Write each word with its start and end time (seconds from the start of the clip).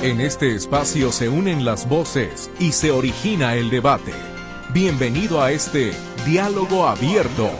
En 0.00 0.20
este 0.20 0.54
espacio 0.54 1.10
se 1.10 1.28
unen 1.28 1.64
las 1.64 1.88
voces 1.88 2.52
y 2.60 2.70
se 2.70 2.92
origina 2.92 3.56
el 3.56 3.68
debate. 3.68 4.12
Bienvenido 4.72 5.42
a 5.42 5.50
este 5.50 5.90
diálogo 6.24 6.86
abierto, 6.86 7.50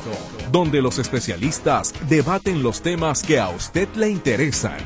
donde 0.52 0.80
los 0.80 1.00
especialistas 1.00 1.92
debaten 2.08 2.62
los 2.62 2.80
temas 2.80 3.24
que 3.24 3.40
a 3.40 3.48
usted 3.48 3.88
le 3.96 4.10
interesan 4.10 4.78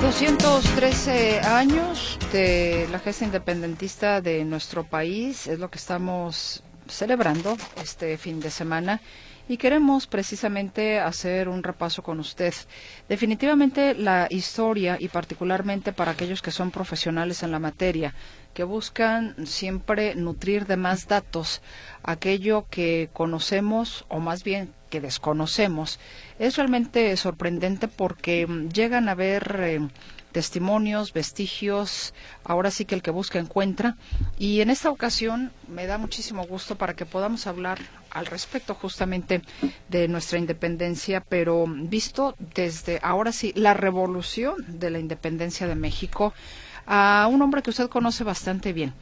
213 0.00 1.40
años 1.40 2.09
de 2.32 2.86
la 2.92 3.00
gesta 3.00 3.24
independentista 3.24 4.20
de 4.20 4.44
nuestro 4.44 4.84
país 4.84 5.48
es 5.48 5.58
lo 5.58 5.68
que 5.68 5.78
estamos 5.78 6.62
celebrando 6.86 7.56
este 7.82 8.16
fin 8.18 8.38
de 8.38 8.50
semana 8.50 9.00
y 9.48 9.56
queremos 9.56 10.06
precisamente 10.06 11.00
hacer 11.00 11.48
un 11.48 11.64
repaso 11.64 12.04
con 12.04 12.20
usted. 12.20 12.54
Definitivamente 13.08 13.94
la 13.94 14.28
historia 14.30 14.96
y 15.00 15.08
particularmente 15.08 15.92
para 15.92 16.12
aquellos 16.12 16.40
que 16.40 16.52
son 16.52 16.70
profesionales 16.70 17.42
en 17.42 17.50
la 17.50 17.58
materia, 17.58 18.14
que 18.54 18.62
buscan 18.62 19.46
siempre 19.46 20.14
nutrir 20.14 20.66
de 20.66 20.76
más 20.76 21.08
datos 21.08 21.62
aquello 22.04 22.66
que 22.70 23.10
conocemos 23.12 24.04
o 24.08 24.20
más 24.20 24.44
bien 24.44 24.72
que 24.88 25.00
desconocemos, 25.00 25.98
es 26.38 26.56
realmente 26.56 27.16
sorprendente 27.16 27.88
porque 27.88 28.46
llegan 28.72 29.08
a 29.08 29.16
ver 29.16 29.56
eh, 29.58 29.88
testimonios, 30.32 31.12
vestigios, 31.12 32.14
ahora 32.44 32.70
sí 32.70 32.84
que 32.84 32.94
el 32.94 33.02
que 33.02 33.10
busca 33.10 33.38
encuentra. 33.38 33.96
Y 34.38 34.60
en 34.60 34.70
esta 34.70 34.90
ocasión 34.90 35.52
me 35.68 35.86
da 35.86 35.98
muchísimo 35.98 36.46
gusto 36.46 36.76
para 36.76 36.94
que 36.94 37.06
podamos 37.06 37.46
hablar 37.46 37.78
al 38.10 38.26
respecto 38.26 38.74
justamente 38.74 39.42
de 39.88 40.08
nuestra 40.08 40.38
independencia, 40.38 41.20
pero 41.20 41.64
visto 41.66 42.34
desde 42.54 42.98
ahora 43.02 43.32
sí 43.32 43.52
la 43.54 43.74
revolución 43.74 44.56
de 44.66 44.90
la 44.90 44.98
independencia 44.98 45.66
de 45.66 45.76
México 45.76 46.34
a 46.86 47.28
un 47.30 47.40
hombre 47.42 47.62
que 47.62 47.70
usted 47.70 47.88
conoce 47.88 48.24
bastante 48.24 48.72
bien, 48.72 48.94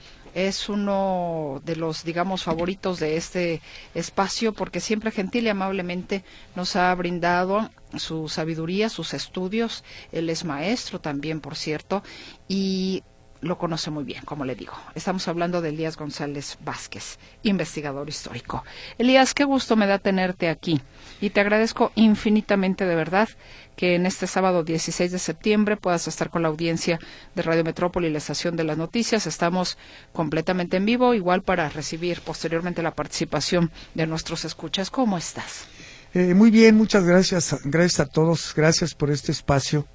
es 0.47 0.69
uno 0.69 1.61
de 1.64 1.75
los, 1.75 2.05
digamos, 2.05 2.44
favoritos 2.44 3.00
de 3.00 3.17
este 3.17 3.61
espacio 3.94 4.53
porque 4.53 4.80
siempre 4.80 5.11
gentil 5.11 5.47
y 5.47 5.48
amablemente 5.48 6.25
nos 6.55 6.77
ha 6.77 6.95
brindado 6.95 7.70
su 7.97 8.28
sabiduría, 8.28 8.89
sus 8.89 9.14
estudios. 9.14 9.83
Él 10.12 10.30
es 10.30 10.45
maestro 10.45 11.00
también, 11.00 11.41
por 11.41 11.56
cierto, 11.56 12.03
y 12.47 13.03
lo 13.41 13.58
conoce 13.58 13.91
muy 13.91 14.05
bien, 14.05 14.25
como 14.25 14.44
le 14.44 14.55
digo. 14.55 14.75
Estamos 14.94 15.28
hablando 15.28 15.61
de 15.61 15.70
Elías 15.70 15.97
González 15.97 16.58
Vázquez, 16.64 17.19
investigador 17.42 18.08
histórico. 18.08 18.64
Elías, 18.98 19.34
qué 19.34 19.45
gusto 19.45 19.77
me 19.77 19.86
da 19.86 19.98
tenerte 19.98 20.48
aquí 20.48 20.80
y 21.20 21.30
te 21.30 21.41
agradezco 21.41 21.92
infinitamente 21.95 22.84
de 22.84 22.95
verdad 22.95 23.28
que 23.77 23.95
en 23.95 24.06
este 24.06 24.27
sábado 24.27 24.64
16 24.64 25.12
de 25.12 25.19
septiembre 25.20 25.77
puedas 25.77 26.08
estar 26.08 26.30
con 26.30 26.42
la 26.42 26.48
audiencia 26.48 26.98
de 27.36 27.42
Radio 27.42 27.62
Metrópoli 27.62 28.08
y 28.08 28.11
la 28.11 28.19
estación 28.19 28.56
de 28.56 28.64
las 28.64 28.77
noticias. 28.77 29.27
Estamos 29.27 29.78
completamente 30.12 30.77
en 30.77 30.84
vivo, 30.84 31.14
igual 31.14 31.42
para 31.42 31.69
recibir 31.69 32.20
posteriormente 32.23 32.83
la 32.83 32.95
participación 32.95 33.70
de 33.95 34.08
nuestros 34.08 34.45
escuchas. 34.45 34.91
¿Cómo 34.91 35.17
estás? 35.17 35.67
Eh, 36.12 36.34
muy 36.34 36.50
bien, 36.50 36.77
muchas 36.77 37.05
gracias. 37.05 37.56
Gracias 37.64 38.00
a 38.00 38.06
todos. 38.06 38.52
Gracias 38.56 38.95
por 38.95 39.11
este 39.11 39.30
espacio. 39.30 39.86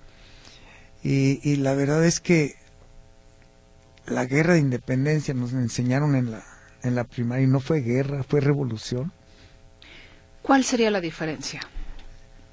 y 1.03 1.57
la 1.57 1.73
verdad 1.73 2.05
es 2.05 2.21
que 2.21 2.55
la 4.05 4.25
guerra 4.25 4.53
de 4.53 4.59
independencia 4.59 5.33
nos 5.33 5.53
enseñaron 5.53 6.15
en 6.15 6.31
la, 6.31 6.43
en 6.81 6.95
la 6.95 7.03
primaria 7.05 7.45
y 7.45 7.49
no 7.49 7.59
fue 7.59 7.81
guerra, 7.81 8.23
fue 8.23 8.41
revolución. 8.41 9.11
¿Cuál 10.41 10.63
sería 10.63 10.91
la 10.91 10.99
diferencia? 10.99 11.61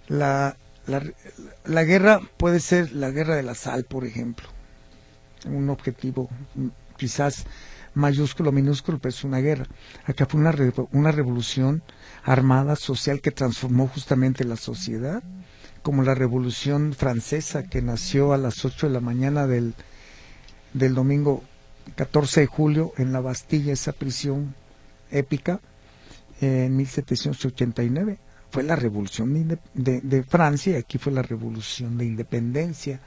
La, 0.09 0.57
la, 0.87 1.85
guerra 1.85 2.21
puede 2.37 2.61
ser 2.61 2.93
la 2.93 3.11
guerra 3.11 3.37
de 3.37 3.43
la 3.43 3.55
sal, 3.55 3.85
por 3.85 4.05
ejemplo. 4.05 4.49
Un 5.45 5.71
objetivo 5.71 6.29
quizás 6.97 7.47
mayúsculo, 7.95 8.53
minúsculo, 8.53 8.99
pero 8.99 9.11
es 9.11 9.25
una 9.25 9.39
guerra. 9.39 9.67
Acá 10.05 10.27
fue 10.27 10.41
una, 10.41 10.55
una 10.93 11.13
revolución 11.13 11.83
armada, 12.23 12.77
social, 12.77 13.21
que 13.21 13.31
transformó 13.33 13.89
justamente 13.89 14.45
la 14.45 14.57
sociedad, 14.57 15.23
como 15.83 16.03
la 16.03 16.15
revolución 16.15 16.93
francesa 16.93 17.65
que 17.65 17.83
nació 17.83 18.33
a 18.33 18.39
las 18.39 18.65
8 18.65 18.87
de 18.89 18.93
la 18.93 19.01
mañana 19.01 19.47
del 19.47 19.75
del 20.73 20.95
domingo 20.95 21.43
14 21.97 22.41
de 22.41 22.47
julio 22.47 22.93
en 22.97 23.13
la 23.13 23.21
Bastilla, 23.21 23.73
esa 23.73 23.93
prisión 23.93 24.55
épica, 25.11 25.61
en 26.41 26.77
1789. 26.77 28.19
Fue 28.51 28.63
la 28.63 28.77
revolución 28.77 29.59
de, 29.75 30.01
de, 30.01 30.23
Francia 30.25 30.73
y 30.73 30.77
aquí 30.77 30.99
fue 30.99 31.13
la 31.13 31.23
revolución 31.23 31.97
de 31.97 32.07
independencia. 32.07 33.01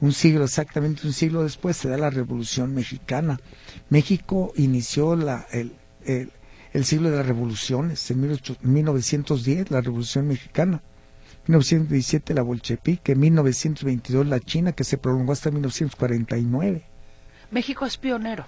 Un 0.00 0.12
siglo, 0.12 0.44
exactamente 0.44 1.06
un 1.06 1.12
siglo 1.12 1.44
después, 1.44 1.76
se 1.76 1.88
da 1.88 1.96
la 1.96 2.10
revolución 2.10 2.74
mexicana. 2.74 3.38
México 3.90 4.52
inició 4.56 5.14
la, 5.14 5.46
el, 5.52 5.72
el, 6.04 6.84
siglo 6.84 7.10
de 7.10 7.18
las 7.18 7.26
revoluciones, 7.26 8.10
en 8.10 8.20
1910 8.62 9.70
la 9.70 9.80
revolución 9.80 10.26
mexicana. 10.26 10.82
1917 11.46 12.34
la 12.34 12.42
bolchevique, 12.42 13.14
1922 13.14 14.26
la 14.26 14.40
China, 14.40 14.72
que 14.72 14.84
se 14.84 14.98
prolongó 14.98 15.32
hasta 15.32 15.50
1949. 15.50 16.84
México 17.50 17.86
es 17.86 17.96
pionero. 17.96 18.46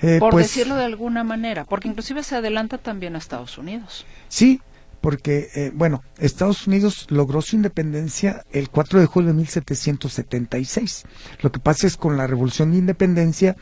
Eh, 0.00 0.18
por 0.18 0.32
pues 0.32 0.46
decirlo 0.46 0.74
de 0.74 0.84
alguna 0.84 1.22
manera, 1.22 1.64
porque 1.64 1.86
inclusive 1.86 2.24
se 2.24 2.34
adelanta 2.34 2.76
también 2.78 3.14
a 3.14 3.18
Estados 3.18 3.56
Unidos. 3.56 4.04
Sí, 4.28 4.60
porque, 5.00 5.48
eh, 5.54 5.70
bueno, 5.72 6.02
Estados 6.18 6.66
Unidos 6.66 7.06
logró 7.08 7.40
su 7.40 7.54
independencia 7.54 8.44
el 8.50 8.68
4 8.68 8.98
de 8.98 9.06
julio 9.06 9.28
de 9.28 9.34
1776. 9.34 11.04
Lo 11.40 11.52
que 11.52 11.60
pasa 11.60 11.86
es 11.86 11.96
con 11.96 12.16
la 12.16 12.26
Revolución 12.26 12.72
de 12.72 12.78
Independencia, 12.78 13.56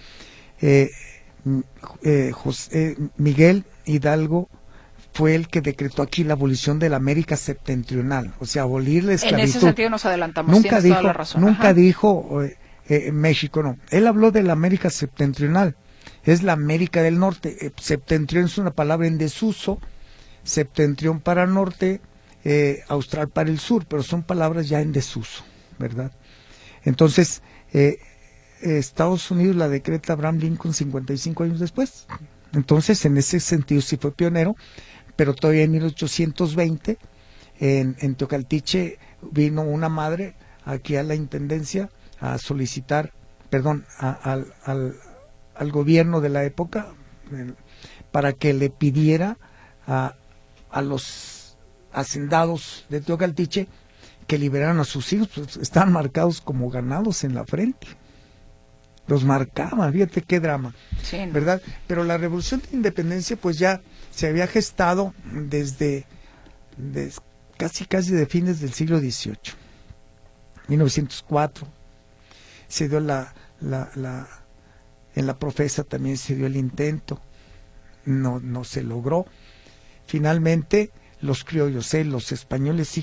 eh, 0.63 0.91
José, 2.33 2.97
Miguel 3.19 3.65
Hidalgo 3.85 4.49
fue 5.13 5.35
el 5.35 5.49
que 5.49 5.61
decretó 5.61 6.03
aquí 6.03 6.25
la 6.25 6.35
abolición 6.35 6.79
de 6.79 6.89
la 6.89 6.97
América 6.97 7.37
septentrional, 7.37 8.35
o 8.39 8.47
sea, 8.47 8.63
abolir 8.63 9.05
la 9.05 9.15
esclavitud. 9.15 9.43
En 9.43 9.49
ese 9.49 9.61
sentido 9.61 9.91
nos 9.91 10.05
adelantamos. 10.05 10.53
Nunca 10.53 10.81
dijo, 10.81 11.39
nunca 11.39 11.75
dijo 11.75 12.43
eh, 12.43 12.57
eh, 12.89 13.13
México, 13.13 13.63
no. 13.63 13.77
Él 13.91 14.07
habló 14.07 14.31
de 14.31 14.43
la 14.43 14.53
América 14.53 14.91
septentrional. 14.91 15.77
Es 16.25 16.43
la 16.43 16.53
América 16.53 17.03
del 17.03 17.19
Norte. 17.19 17.67
Eh, 17.67 17.73
septentrión 17.77 18.45
es 18.45 18.59
una 18.59 18.71
palabra 18.71 19.07
en 19.07 19.19
desuso. 19.19 19.81
Septentrión 20.43 21.21
para 21.21 21.47
norte, 21.47 22.01
austral 22.89 23.29
para 23.29 23.51
el 23.51 23.59
sur, 23.59 23.85
pero 23.87 24.03
son 24.03 24.23
palabras 24.23 24.71
ya 24.71 24.81
en 24.81 24.91
desuso, 24.91 25.45
¿verdad? 25.79 26.13
Entonces, 26.83 27.43
Estados 28.63 29.31
Unidos 29.31 29.57
la 29.57 29.69
decreta 29.69 30.15
Abraham 30.15 30.39
Lincoln 30.39 30.73
55 30.73 31.45
años 31.45 31.61
después. 31.61 32.07
Entonces, 32.55 33.05
en 33.05 33.19
ese 33.19 33.39
sentido 33.39 33.83
sí 33.83 33.99
fue 33.99 34.13
pionero 34.13 34.57
pero 35.21 35.35
todavía 35.35 35.65
en 35.65 35.73
1820 35.73 36.97
en, 37.59 37.95
en 38.01 38.15
Teocaltiche 38.15 38.99
vino 39.31 39.61
una 39.61 39.91
madre 39.91 40.35
aquí 40.65 40.97
a 40.97 41.03
la 41.03 41.15
intendencia 41.15 41.91
a 42.21 42.39
solicitar, 42.39 43.13
perdón, 43.51 43.85
al, 43.99 44.55
al, 44.65 45.73
gobierno 45.73 46.23
de 46.23 46.31
la 46.31 46.45
época 46.45 46.95
para 48.11 48.33
que 48.33 48.55
le 48.55 48.71
pidiera 48.71 49.37
a, 49.87 50.15
a 50.71 50.81
los 50.81 51.59
hacendados 51.93 52.87
de 52.89 53.03
Teocaltiche 53.03 53.69
que 54.27 54.39
liberaran 54.39 54.81
a 54.81 54.85
sus 54.85 55.13
hijos, 55.13 55.29
pues 55.35 55.59
estaban 55.59 55.93
marcados 55.93 56.41
como 56.41 56.71
ganados 56.71 57.25
en 57.25 57.35
la 57.35 57.45
frente. 57.45 57.89
Los 59.07 59.25
marcaban, 59.25 59.93
fíjate 59.93 60.23
qué 60.23 60.41
drama, 60.41 60.75
¿verdad? 61.31 61.61
Pero 61.87 62.05
la 62.05 62.17
revolución 62.17 62.63
de 62.63 62.75
independencia 62.75 63.37
pues 63.37 63.59
ya 63.59 63.83
se 64.11 64.27
había 64.29 64.47
gestado 64.47 65.15
desde, 65.33 66.07
casi 67.57 67.85
casi 67.85 68.13
de 68.13 68.27
fines 68.27 68.61
del 68.61 68.73
siglo 68.73 68.99
XVIII. 68.99 69.55
1904 70.69 71.67
se 72.69 72.89
dio 72.89 73.01
la, 73.01 73.35
la, 73.61 73.91
la, 73.95 74.29
en 75.15 75.27
la 75.27 75.39
profesa 75.39 75.85
también 75.85 76.17
se 76.17 76.37
dio 76.37 76.47
el 76.47 76.57
intento, 76.57 77.21
no, 78.05 78.41
no 78.41 78.65
se 78.65 78.83
logró. 78.83 79.27
Finalmente, 80.07 80.93
los 81.21 81.45
criollos, 81.45 81.93
eh, 81.95 82.05
los 82.05 82.33
españoles 82.33 83.01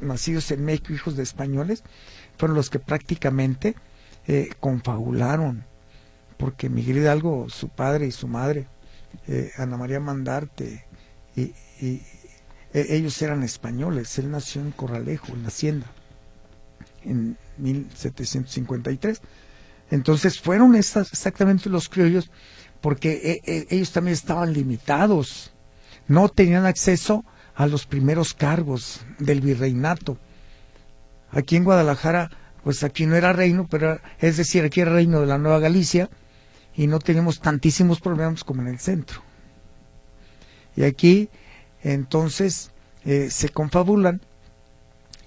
nacidos 0.00 0.50
en 0.50 0.64
México, 0.64 0.92
hijos 0.92 1.16
de 1.16 1.22
españoles, 1.22 1.82
fueron 2.36 2.56
los 2.56 2.70
que 2.70 2.78
prácticamente 2.78 3.74
eh, 4.26 4.50
confabularon, 4.60 5.64
porque 6.36 6.68
Miguel 6.68 6.98
Hidalgo, 6.98 7.48
su 7.48 7.68
padre 7.68 8.06
y 8.06 8.12
su 8.12 8.28
madre, 8.28 8.68
eh, 9.26 9.50
Ana 9.56 9.76
María 9.76 10.00
Mandarte, 10.00 10.84
y, 11.36 11.52
e, 11.80 12.02
ellos 12.72 13.20
eran 13.22 13.42
españoles, 13.42 14.18
él 14.18 14.30
nació 14.30 14.60
en 14.60 14.72
Corralejo, 14.72 15.32
en 15.32 15.42
la 15.42 15.48
Hacienda, 15.48 15.86
en 17.04 17.36
1753, 17.58 19.20
Entonces 19.90 20.40
fueron 20.40 20.74
estas, 20.74 21.12
exactamente 21.12 21.70
los 21.70 21.88
criollos 21.88 22.30
porque 22.80 23.12
eh, 23.12 23.40
eh, 23.44 23.66
ellos 23.70 23.92
también 23.92 24.14
estaban 24.14 24.52
limitados, 24.52 25.52
no 26.06 26.28
tenían 26.28 26.66
acceso 26.66 27.24
a 27.54 27.66
los 27.66 27.86
primeros 27.86 28.34
cargos 28.34 29.00
del 29.18 29.40
virreinato. 29.40 30.18
Aquí 31.30 31.56
en 31.56 31.64
Guadalajara, 31.64 32.30
pues 32.62 32.84
aquí 32.84 33.06
no 33.06 33.16
era 33.16 33.32
reino, 33.32 33.66
pero 33.68 33.98
es 34.20 34.36
decir, 34.36 34.64
aquí 34.64 34.80
era 34.80 34.92
reino 34.92 35.20
de 35.20 35.26
la 35.26 35.38
Nueva 35.38 35.58
Galicia 35.58 36.08
y 36.78 36.86
no 36.86 37.00
tenemos 37.00 37.40
tantísimos 37.40 38.00
problemas 38.00 38.44
como 38.44 38.62
en 38.62 38.68
el 38.68 38.78
centro. 38.78 39.20
Y 40.76 40.84
aquí, 40.84 41.28
entonces, 41.82 42.70
eh, 43.04 43.30
se 43.30 43.48
confabulan 43.48 44.20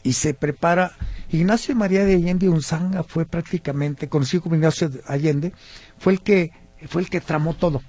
y 0.02 0.14
se 0.14 0.34
prepara. 0.34 0.94
Ignacio 1.30 1.76
María 1.76 2.06
de 2.06 2.16
Allende 2.16 2.48
Unzanga 2.48 3.04
fue 3.04 3.26
prácticamente, 3.26 4.08
conocido 4.08 4.44
como 4.44 4.56
Ignacio 4.56 4.90
Allende, 5.06 5.52
fue 6.00 6.14
el 6.14 6.22
que 6.22 6.52
fue 6.88 7.02
el 7.02 7.10
que 7.10 7.20
tramó 7.20 7.54
todo. 7.54 7.82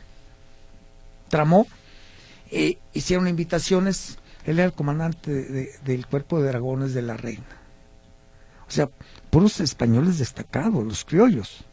Tramó, 1.29 1.69
e 2.51 2.79
hicieron 2.93 3.29
invitaciones, 3.29 4.19
él 4.45 4.59
era 4.59 4.67
el 4.67 4.73
comandante 4.73 5.79
del 5.85 6.07
cuerpo 6.09 6.43
de 6.43 6.49
dragones 6.49 6.95
de 6.95 7.03
la 7.03 7.17
reina. 7.17 7.47
O 8.67 8.73
sea, 8.73 8.91
puros 9.31 9.61
españoles 9.61 10.19
destacados, 10.19 10.85
los 10.85 11.05
criollos. 11.05 11.65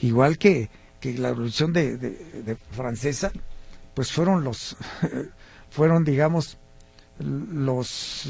Igual 0.00 0.38
que, 0.38 0.70
que 1.00 1.14
la 1.14 1.30
revolución 1.30 1.72
de, 1.72 2.56
francesa, 2.70 3.32
pues 3.94 4.12
fueron 4.12 4.44
los, 4.44 4.76
fueron 5.70 6.04
digamos, 6.04 6.58
los, 7.18 8.28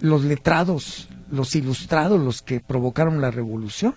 los 0.00 0.24
letrados, 0.24 1.08
los 1.30 1.54
ilustrados 1.54 2.20
los 2.20 2.42
que 2.42 2.60
provocaron 2.60 3.20
la 3.20 3.30
revolución 3.30 3.94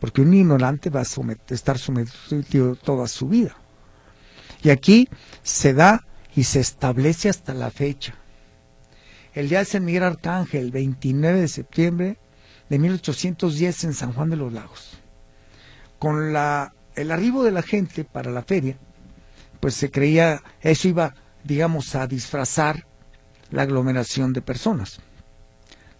porque 0.00 0.20
un 0.20 0.32
ignorante 0.34 0.90
va 0.90 1.00
a 1.00 1.54
estar 1.54 1.78
sometido 1.78 2.76
toda 2.76 3.08
su 3.08 3.28
vida. 3.28 3.56
Y 4.62 4.70
aquí 4.70 5.08
se 5.42 5.74
da 5.74 6.04
y 6.34 6.44
se 6.44 6.60
establece 6.60 7.28
hasta 7.28 7.54
la 7.54 7.70
fecha. 7.70 8.14
El 9.34 9.48
día 9.48 9.60
de 9.60 9.64
San 9.64 9.84
Miguel 9.84 10.04
Arcángel, 10.04 10.70
29 10.70 11.40
de 11.40 11.48
septiembre 11.48 12.18
de 12.68 12.78
1810 12.78 13.84
en 13.84 13.94
San 13.94 14.12
Juan 14.12 14.30
de 14.30 14.36
los 14.36 14.52
Lagos. 14.52 14.98
Con 15.98 16.32
la, 16.32 16.72
el 16.94 17.10
arribo 17.10 17.42
de 17.42 17.52
la 17.52 17.62
gente 17.62 18.04
para 18.04 18.30
la 18.30 18.42
feria, 18.42 18.76
pues 19.60 19.74
se 19.74 19.90
creía, 19.90 20.42
eso 20.60 20.88
iba, 20.88 21.14
digamos, 21.44 21.94
a 21.94 22.06
disfrazar 22.06 22.86
la 23.50 23.62
aglomeración 23.62 24.32
de 24.32 24.42
personas. 24.42 25.00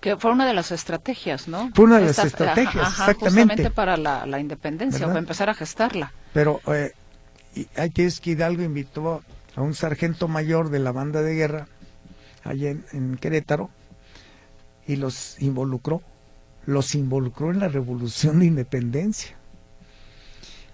Que 0.01 0.17
fue 0.17 0.31
una 0.31 0.47
de 0.47 0.55
las 0.55 0.71
estrategias, 0.71 1.49
¿no? 1.49 1.71
Fue 1.75 1.87
una 1.87 1.99
de 1.99 2.07
las 2.07 2.19
estrategias, 2.21 2.89
exactamente. 2.89 3.25
Justamente 3.25 3.71
para 3.71 3.97
la, 3.97 4.39
independencia, 4.39 5.07
para 5.07 5.19
empezar 5.19 5.51
a 5.51 5.55
gestarla. 5.55 6.13
Pero 6.33 6.61
eh, 6.69 6.93
hay 7.77 7.91
que 7.91 8.05
es 8.05 8.21
que 8.21 8.31
Hidalgo 8.31 8.63
invitó 8.63 9.23
a 9.57 9.63
un 9.63 9.75
sargento 9.75 10.29
mayor 10.29 10.71
de 10.71 10.79
la 10.79 10.93
banda 10.93 11.23
de 11.23 11.35
guerra 11.35 11.67
allá 12.45 12.71
en, 12.71 13.17
Querétaro 13.17 13.71
y 14.87 14.97
los 14.97 15.41
involucró, 15.43 16.01
los 16.65 16.95
involucró 16.95 17.51
en 17.51 17.59
la 17.61 17.69
revolución 17.69 18.39
de 18.39 18.47
independencia. 18.47 19.37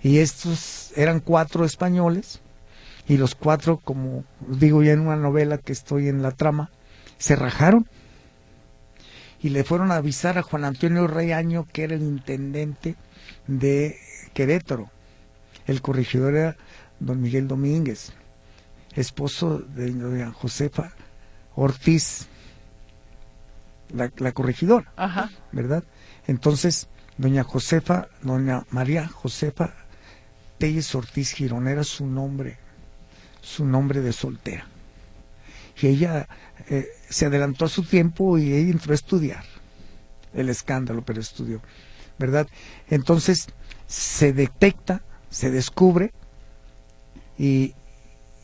Y 0.05 0.19
estos 0.19 0.93
eran 0.97 1.19
cuatro 1.19 1.65
españoles 1.65 2.43
y 3.09 3.17
los 3.17 3.35
cuatro, 3.35 3.79
como 3.79 4.25
digo 4.47 4.83
ya 4.83 4.93
en 4.93 5.01
una 5.01 5.17
novela 5.17 5.57
que 5.57 5.73
estoy 5.73 6.09
en 6.09 6.21
la 6.21 6.31
trama, 6.31 6.71
se 7.17 7.37
rajaron 7.37 7.89
y 9.41 9.49
le 9.49 9.65
fueron 9.65 9.91
a 9.91 9.97
avisar 9.97 10.37
a 10.37 10.43
Juan 10.43 10.65
Antonio 10.65 11.07
Reaño, 11.07 11.67
que 11.73 11.85
era 11.85 11.95
el 11.95 12.03
intendente 12.03 12.97
de 13.47 13.97
Querétaro. 14.35 14.91
El 15.67 15.81
corregidor 15.81 16.35
era 16.35 16.57
don 17.01 17.23
Miguel 17.23 17.49
Domínguez, 17.49 18.13
esposo 18.95 19.61
de 19.61 19.91
doña 19.91 20.33
Josefa 20.33 20.93
Ortiz, 21.55 22.29
la, 23.89 24.33
corregidora, 24.33 24.93
¿verdad? 25.51 25.83
Entonces, 26.27 26.89
doña 27.17 27.43
Josefa, 27.43 28.09
doña 28.23 28.67
María 28.69 29.09
Josefa 29.09 29.73
Telles 30.59 30.95
Ortiz 30.95 31.33
Girón 31.33 31.69
era 31.69 31.85
su 31.85 32.07
nombre, 32.07 32.59
su 33.41 33.65
nombre 33.65 34.01
de 34.01 34.13
soltera. 34.13 34.67
Y 35.81 35.89
ella 35.89 36.29
eh, 36.69 36.87
se 37.09 37.27
adelantó 37.27 37.65
a 37.65 37.69
su 37.69 37.83
tiempo 37.83 38.39
y 38.39 38.53
ella 38.53 38.71
entró 38.71 38.93
a 38.93 38.95
estudiar. 38.95 39.45
El 40.33 40.49
escándalo, 40.49 41.03
pero 41.03 41.21
estudió, 41.21 41.61
¿verdad? 42.19 42.49
Entonces 42.89 43.47
se 43.87 44.33
detecta, 44.33 45.03
se 45.31 45.51
descubre 45.51 46.13
y, 47.39 47.75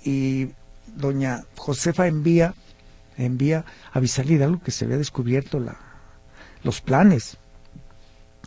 y 0.04 0.50
doña 0.86 1.44
Josefa 1.56 2.06
envía, 2.06 2.54
envía 3.16 3.64
a 3.92 4.00
Visalida 4.00 4.44
algo 4.44 4.62
que 4.62 4.70
se 4.70 4.84
había 4.84 4.98
descubierto 4.98 5.58
la, 5.58 5.78
los 6.62 6.80
planes 6.80 7.38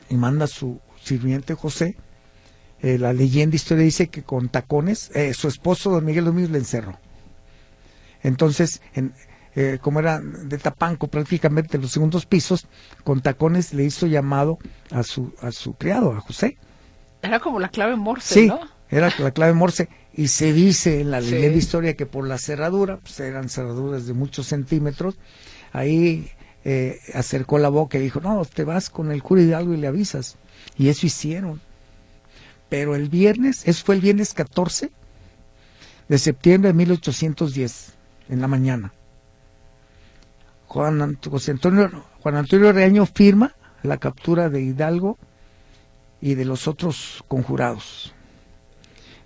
y 0.10 0.16
manda 0.16 0.46
a 0.46 0.48
su 0.48 0.80
sirviente 1.02 1.54
José. 1.54 1.98
Eh, 2.84 3.00
la 3.00 3.14
leyenda 3.14 3.56
historia 3.56 3.86
dice 3.86 4.10
que 4.10 4.24
con 4.24 4.50
tacones, 4.50 5.10
eh, 5.16 5.34
su 5.34 5.48
esposo 5.48 5.90
don 5.90 6.06
Miguel 6.06 6.26
Domínguez 6.26 6.52
le 6.52 6.60
encerró. 6.60 7.00
Entonces, 8.22 8.82
en, 8.94 9.14
eh, 9.56 9.80
como 9.82 10.00
era 10.00 10.20
de 10.20 10.58
Tapanco 10.58 11.08
prácticamente 11.08 11.78
los 11.78 11.92
segundos 11.92 12.26
pisos, 12.26 12.68
con 13.04 13.22
tacones 13.22 13.74
le 13.74 13.86
hizo 13.86 14.06
llamado 14.06 14.60
a 14.92 15.04
su, 15.04 15.34
a 15.42 15.52
su 15.52 15.76
criado, 15.76 16.12
a 16.12 16.20
José. 16.20 16.58
Era 17.22 17.40
como 17.40 17.60
la 17.60 17.70
clave 17.70 17.96
Morse, 17.96 18.34
sí, 18.34 18.52
era 18.90 19.10
la 19.18 19.32
clave 19.32 19.54
Morse. 19.54 19.88
Y 20.14 20.28
se 20.28 20.52
dice 20.54 21.02
en 21.02 21.10
la 21.10 21.22
leyenda 21.22 21.58
historia 21.58 21.96
que 21.96 22.06
por 22.06 22.28
la 22.28 22.38
cerradura, 22.38 22.98
pues 22.98 23.20
eran 23.20 23.48
cerraduras 23.48 24.06
de 24.06 24.14
muchos 24.14 24.48
centímetros, 24.48 25.18
ahí 25.72 26.30
eh, 26.66 27.00
acercó 27.14 27.60
la 27.60 27.70
boca 27.70 27.98
y 27.98 28.02
dijo, 28.02 28.20
no, 28.20 28.44
te 28.46 28.64
vas 28.64 28.90
con 28.90 29.12
el 29.12 29.24
cura 29.24 29.42
Hidalgo 29.42 29.74
y 29.74 29.78
le 29.78 29.88
avisas. 29.88 30.38
Y 30.78 30.90
eso 30.90 31.06
hicieron. 31.06 31.62
Pero 32.74 32.96
el 32.96 33.08
viernes, 33.08 33.68
eso 33.68 33.86
fue 33.86 33.94
el 33.94 34.02
viernes 34.02 34.34
14 34.34 34.90
de 36.10 36.18
septiembre 36.18 36.70
de 36.70 36.74
1810, 36.74 37.94
en 38.30 38.42
la 38.42 38.48
mañana. 38.48 38.92
Juan, 40.66 41.00
Antonio, 41.00 42.04
Juan 42.22 42.36
Antonio 42.36 42.72
Reaño 42.72 43.06
firma 43.06 43.54
la 43.84 43.98
captura 43.98 44.50
de 44.50 44.64
Hidalgo 44.64 45.20
y 46.20 46.34
de 46.34 46.46
los 46.46 46.68
otros 46.68 47.24
conjurados. 47.28 48.16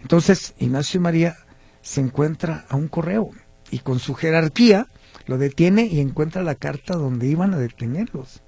Entonces 0.02 0.54
Ignacio 0.60 1.00
María 1.00 1.38
se 1.82 2.02
encuentra 2.02 2.66
a 2.68 2.76
un 2.76 2.90
correo 2.90 3.32
y 3.72 3.80
con 3.80 4.00
su 4.00 4.14
jerarquía 4.14 4.88
lo 5.26 5.38
detiene 5.38 5.86
y 5.86 6.02
encuentra 6.02 6.44
la 6.44 6.56
carta 6.56 6.98
donde 6.98 7.28
iban 7.28 7.54
a 7.54 7.58
detenerlos. 7.58 8.42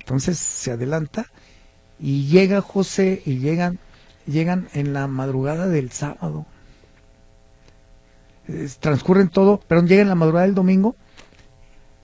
Entonces 0.00 0.36
se 0.36 0.70
adelanta 0.70 1.30
y 1.98 2.26
llega 2.26 2.60
José 2.60 3.22
y 3.24 3.38
llegan, 3.38 3.78
llegan 4.26 4.68
en 4.72 4.92
la 4.92 5.06
madrugada 5.06 5.68
del 5.68 5.90
sábado. 5.90 6.46
transcurren 8.80 9.28
todo, 9.28 9.60
pero 9.68 9.82
llegan 9.82 10.02
en 10.02 10.08
la 10.10 10.14
madrugada 10.14 10.46
del 10.46 10.54
domingo 10.54 10.96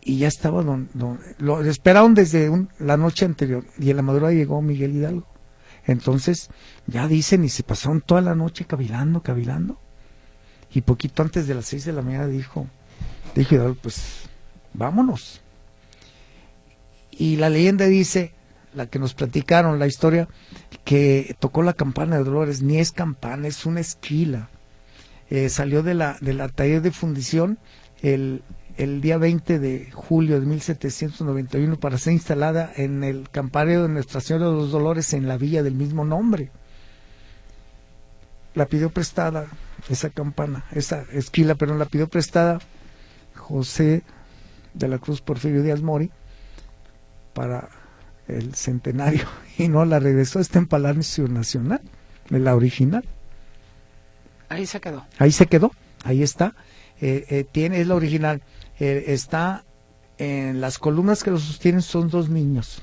y 0.02 0.18
ya 0.18 0.28
estaba 0.28 0.62
don, 0.62 0.88
lo 1.38 1.60
esperaron 1.62 2.14
desde 2.14 2.50
la 2.78 2.96
noche 2.96 3.26
anterior 3.26 3.64
y 3.78 3.90
en 3.90 3.96
la 3.96 4.02
madrugada 4.02 4.32
llegó 4.32 4.62
Miguel 4.62 4.96
Hidalgo. 4.96 5.26
Entonces, 5.86 6.50
ya 6.86 7.08
dicen 7.08 7.44
y 7.44 7.48
se 7.48 7.62
pasaron 7.62 8.00
toda 8.00 8.20
la 8.20 8.34
noche 8.34 8.64
cavilando, 8.64 9.22
cavilando. 9.22 9.78
Y 10.72 10.82
poquito 10.82 11.22
antes 11.22 11.46
de 11.46 11.54
las 11.54 11.66
seis 11.66 11.84
de 11.84 11.92
la 11.92 12.02
mañana 12.02 12.26
dijo, 12.26 12.66
dijo 13.34 13.54
Hidalgo, 13.54 13.76
pues 13.82 14.28
vámonos. 14.72 15.40
Y 17.10 17.36
la 17.36 17.50
leyenda 17.50 17.86
dice, 17.86 18.32
la 18.74 18.86
que 18.86 18.98
nos 18.98 19.14
platicaron, 19.14 19.78
la 19.78 19.86
historia, 19.86 20.28
que 20.84 21.36
tocó 21.38 21.62
la 21.62 21.72
campana 21.72 22.16
de 22.16 22.24
Dolores, 22.24 22.62
ni 22.62 22.78
es 22.78 22.92
campana, 22.92 23.48
es 23.48 23.66
una 23.66 23.80
esquila. 23.80 24.48
Eh, 25.28 25.48
salió 25.48 25.82
de 25.82 25.94
la, 25.94 26.16
de 26.20 26.34
la 26.34 26.48
taller 26.48 26.82
de 26.82 26.90
fundición 26.90 27.58
el, 28.02 28.42
el 28.76 29.00
día 29.00 29.18
20 29.18 29.58
de 29.58 29.90
julio 29.92 30.40
de 30.40 30.46
1791 30.46 31.78
para 31.78 31.98
ser 31.98 32.14
instalada 32.14 32.72
en 32.76 33.04
el 33.04 33.28
campanario 33.30 33.82
de 33.82 33.88
Nuestra 33.88 34.20
Señora 34.20 34.46
de 34.46 34.56
los 34.56 34.72
Dolores 34.72 35.12
en 35.12 35.28
la 35.28 35.36
villa 35.36 35.62
del 35.62 35.74
mismo 35.74 36.04
nombre. 36.04 36.50
La 38.54 38.66
pidió 38.66 38.90
prestada 38.90 39.46
esa 39.88 40.10
campana, 40.10 40.64
esa 40.72 41.04
esquila, 41.12 41.54
pero 41.54 41.76
la 41.76 41.84
pidió 41.84 42.08
prestada 42.08 42.58
José 43.36 44.02
de 44.74 44.88
la 44.88 44.98
Cruz 44.98 45.20
Porfirio 45.20 45.62
Díaz 45.62 45.82
Mori 45.82 46.10
para 47.34 47.68
el 48.38 48.54
centenario 48.54 49.26
y 49.58 49.68
no 49.68 49.84
la 49.84 49.98
regresó, 49.98 50.40
está 50.40 50.58
en 50.58 50.66
Palacio 50.66 51.28
Nacional, 51.28 51.80
en 52.30 52.44
la 52.44 52.54
original. 52.54 53.04
Ahí 54.48 54.66
se 54.66 54.80
quedó. 54.80 55.06
Ahí 55.18 55.32
se 55.32 55.46
quedó, 55.46 55.72
ahí 56.04 56.22
está. 56.22 56.54
Eh, 57.00 57.24
eh, 57.30 57.44
tiene, 57.50 57.80
es 57.80 57.86
la 57.86 57.94
original. 57.94 58.42
Eh, 58.78 59.04
está 59.08 59.64
en 60.18 60.60
las 60.60 60.78
columnas 60.78 61.22
que 61.22 61.30
lo 61.30 61.38
sostienen 61.38 61.82
son 61.82 62.08
dos 62.08 62.28
niños. 62.28 62.82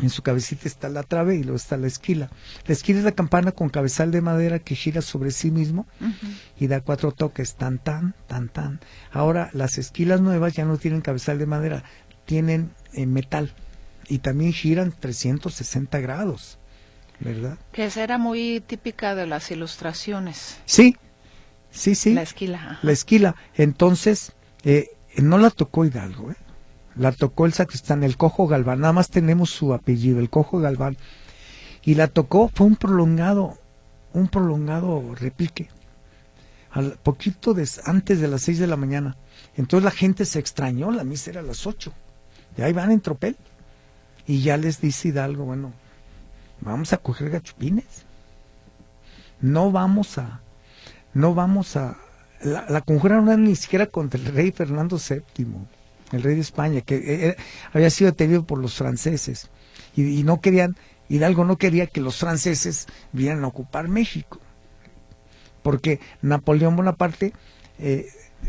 En 0.00 0.10
su 0.10 0.22
cabecita 0.22 0.68
está 0.68 0.88
la 0.88 1.02
trave 1.02 1.34
y 1.34 1.42
luego 1.42 1.56
está 1.56 1.76
la 1.76 1.88
esquila. 1.88 2.30
La 2.66 2.72
esquila 2.72 3.00
es 3.00 3.04
la 3.04 3.12
campana 3.12 3.50
con 3.50 3.68
cabezal 3.68 4.12
de 4.12 4.20
madera 4.20 4.60
que 4.60 4.76
gira 4.76 5.02
sobre 5.02 5.32
sí 5.32 5.50
mismo 5.50 5.86
y 6.58 6.68
da 6.68 6.80
cuatro 6.80 7.10
toques, 7.10 7.56
tan, 7.56 7.78
tan, 7.78 8.14
tan, 8.28 8.48
tan. 8.48 8.80
Ahora, 9.12 9.50
las 9.52 9.76
esquilas 9.76 10.20
nuevas 10.20 10.54
ya 10.54 10.64
no 10.64 10.76
tienen 10.76 11.00
cabezal 11.00 11.38
de 11.38 11.46
madera, 11.46 11.82
tienen 12.26 12.70
eh, 12.92 13.06
metal 13.06 13.54
y 14.08 14.18
también 14.18 14.52
giran 14.52 14.92
360 14.92 15.98
grados, 16.00 16.58
¿verdad? 17.20 17.58
Que 17.72 17.84
esa 17.84 18.02
era 18.02 18.18
muy 18.18 18.62
típica 18.66 19.14
de 19.14 19.26
las 19.26 19.50
ilustraciones. 19.50 20.58
Sí, 20.64 20.96
sí, 21.70 21.94
sí. 21.94 22.14
La 22.14 22.22
esquila. 22.22 22.78
La 22.82 22.92
esquila. 22.92 23.36
Entonces, 23.54 24.32
eh, 24.64 24.88
no 25.16 25.38
la 25.38 25.50
tocó 25.50 25.84
Hidalgo, 25.84 26.30
¿eh? 26.30 26.36
la 26.98 27.12
tocó 27.12 27.46
el 27.46 27.52
sacristán, 27.52 28.02
el 28.02 28.16
Cojo 28.16 28.46
Galván, 28.46 28.80
nada 28.80 28.92
más 28.92 29.08
tenemos 29.08 29.50
su 29.50 29.72
apellido, 29.72 30.18
el 30.18 30.30
Cojo 30.30 30.58
Galván, 30.58 30.96
y 31.84 31.94
la 31.94 32.08
tocó, 32.08 32.50
fue 32.52 32.66
un 32.66 32.76
prolongado, 32.76 33.56
un 34.12 34.28
prolongado 34.28 35.14
repique, 35.14 35.68
al 36.70 36.98
poquito 37.02 37.54
antes 37.84 38.20
de 38.20 38.28
las 38.28 38.42
seis 38.42 38.58
de 38.58 38.66
la 38.66 38.76
mañana. 38.76 39.16
Entonces 39.56 39.84
la 39.84 39.90
gente 39.90 40.24
se 40.24 40.38
extrañó, 40.38 40.90
la 40.90 41.04
misa 41.04 41.30
era 41.30 41.40
a 41.40 41.44
las 41.44 41.66
ocho, 41.66 41.92
y 42.56 42.62
ahí 42.62 42.72
van 42.72 42.90
en 42.90 43.00
tropel, 43.00 43.36
y 44.28 44.42
ya 44.42 44.56
les 44.56 44.80
dice 44.80 45.08
Hidalgo, 45.08 45.46
bueno, 45.46 45.72
vamos 46.60 46.92
a 46.92 46.98
coger 46.98 47.30
gachupines, 47.30 48.04
no 49.40 49.72
vamos 49.72 50.18
a, 50.18 50.42
no 51.14 51.34
vamos 51.34 51.76
a, 51.76 51.96
la, 52.42 52.66
la 52.68 52.82
conjura 52.82 53.20
no 53.20 53.32
era 53.32 53.40
ni 53.40 53.56
siquiera 53.56 53.86
contra 53.86 54.20
el 54.20 54.26
rey 54.26 54.52
Fernando 54.52 54.98
VII, 54.98 55.46
el 56.12 56.22
rey 56.22 56.34
de 56.34 56.42
España, 56.42 56.82
que 56.82 56.96
eh, 57.28 57.36
había 57.72 57.90
sido 57.90 58.10
detenido 58.10 58.44
por 58.44 58.58
los 58.58 58.74
franceses. 58.74 59.48
Y, 59.96 60.22
no 60.22 60.40
querían, 60.40 60.76
Hidalgo 61.08 61.44
no 61.44 61.56
quería 61.56 61.86
que 61.86 62.00
los 62.00 62.18
franceses 62.18 62.86
vinieran 63.12 63.44
a 63.44 63.48
ocupar 63.48 63.88
México. 63.88 64.38
Porque 65.62 66.00
Napoleón 66.22 66.76
Bonaparte 66.76 67.32
eh, 67.78 68.06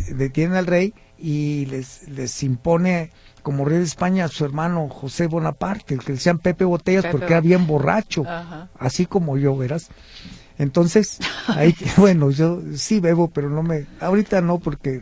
detiene 0.10 0.58
al 0.58 0.68
rey 0.68 0.94
y 1.18 1.66
les, 1.66 2.08
les 2.08 2.44
impone 2.44 3.12
como 3.50 3.66
rey 3.66 3.80
de 3.80 3.84
España 3.84 4.26
a 4.26 4.28
su 4.28 4.46
hermano 4.46 4.88
José 4.90 5.26
Bonaparte, 5.26 5.96
el 5.96 6.04
que 6.04 6.14
decían 6.14 6.38
Pepe 6.38 6.66
Botellas 6.66 7.08
porque 7.10 7.34
era 7.34 7.42
bien 7.42 7.66
borracho, 7.66 8.24
así 8.78 9.08
como 9.08 9.40
yo, 9.40 9.58
verás. 9.58 9.90
Entonces, 10.60 11.18
ahí, 11.48 11.74
bueno, 11.98 12.30
yo 12.30 12.62
sí 12.76 13.00
bebo, 13.00 13.32
pero 13.32 13.50
no 13.50 13.64
me, 13.64 13.88
ahorita 14.02 14.42
no 14.42 14.60
porque 14.60 15.02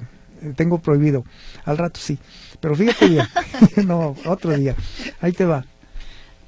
tengo 0.56 0.78
prohibido, 0.78 1.26
al 1.66 1.78
rato 1.78 2.00
sí. 2.00 2.20
Pero 2.62 2.74
fíjate 2.74 3.10
bien, 3.10 3.28
no, 3.86 4.16
otro 4.26 4.56
día, 4.56 4.78
ahí 5.20 5.34
te 5.34 5.44
va. 5.44 5.66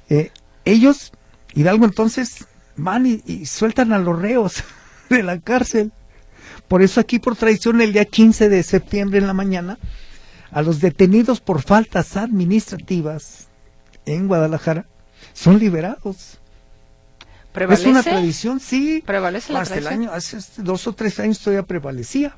Eh, 0.08 0.30
ellos, 0.64 1.12
Hidalgo 1.52 1.84
entonces, 1.84 2.46
van 2.76 3.04
y, 3.04 3.44
sueltan 3.44 3.92
a 3.92 3.98
los 3.98 4.18
reos 4.18 4.64
de 5.10 5.22
la 5.22 5.38
cárcel. 5.38 5.92
Por 6.66 6.80
eso 6.80 6.98
aquí 6.98 7.18
por 7.18 7.36
tradición 7.36 7.82
el 7.82 7.92
día 7.92 8.06
15 8.06 8.48
de 8.48 8.62
septiembre 8.62 9.18
en 9.18 9.26
la 9.26 9.34
mañana, 9.34 9.78
a 10.50 10.62
los 10.62 10.80
detenidos 10.80 11.40
por 11.40 11.62
faltas 11.62 12.16
administrativas 12.16 13.48
en 14.06 14.28
Guadalajara 14.28 14.86
son 15.32 15.58
liberados. 15.58 16.38
¿Prevalece? 17.52 17.82
Es 17.82 17.88
una 17.88 18.02
tradición, 18.02 18.60
sí. 18.60 19.02
¿Prevalece 19.04 19.52
la 19.52 19.60
Hasta 19.60 19.76
el 19.76 19.86
año, 19.86 20.12
hace 20.12 20.38
dos 20.62 20.86
o 20.86 20.92
tres 20.92 21.18
años 21.18 21.40
todavía 21.40 21.64
prevalecía. 21.64 22.36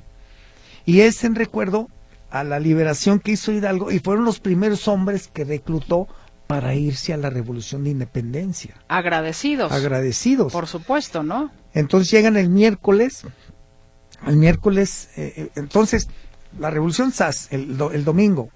Y 0.86 1.00
es 1.00 1.22
en 1.24 1.34
recuerdo 1.34 1.88
a 2.30 2.44
la 2.44 2.58
liberación 2.58 3.20
que 3.20 3.32
hizo 3.32 3.52
Hidalgo 3.52 3.90
y 3.92 3.98
fueron 3.98 4.24
los 4.24 4.40
primeros 4.40 4.88
hombres 4.88 5.28
que 5.28 5.44
reclutó 5.44 6.08
para 6.46 6.74
irse 6.74 7.12
a 7.12 7.16
la 7.16 7.30
revolución 7.30 7.84
de 7.84 7.90
independencia. 7.90 8.74
Agradecidos. 8.88 9.70
Agradecidos. 9.70 10.52
Por 10.52 10.66
supuesto, 10.66 11.22
¿no? 11.22 11.50
Entonces 11.74 12.10
llegan 12.10 12.36
el 12.36 12.48
miércoles, 12.48 13.24
el 14.26 14.36
miércoles, 14.36 15.10
eh, 15.16 15.32
eh, 15.36 15.50
entonces 15.56 16.08
la 16.58 16.70
revolución 16.70 17.12
SAS, 17.12 17.48
el, 17.50 17.78
el, 17.92 18.04
domingo, 18.04 18.50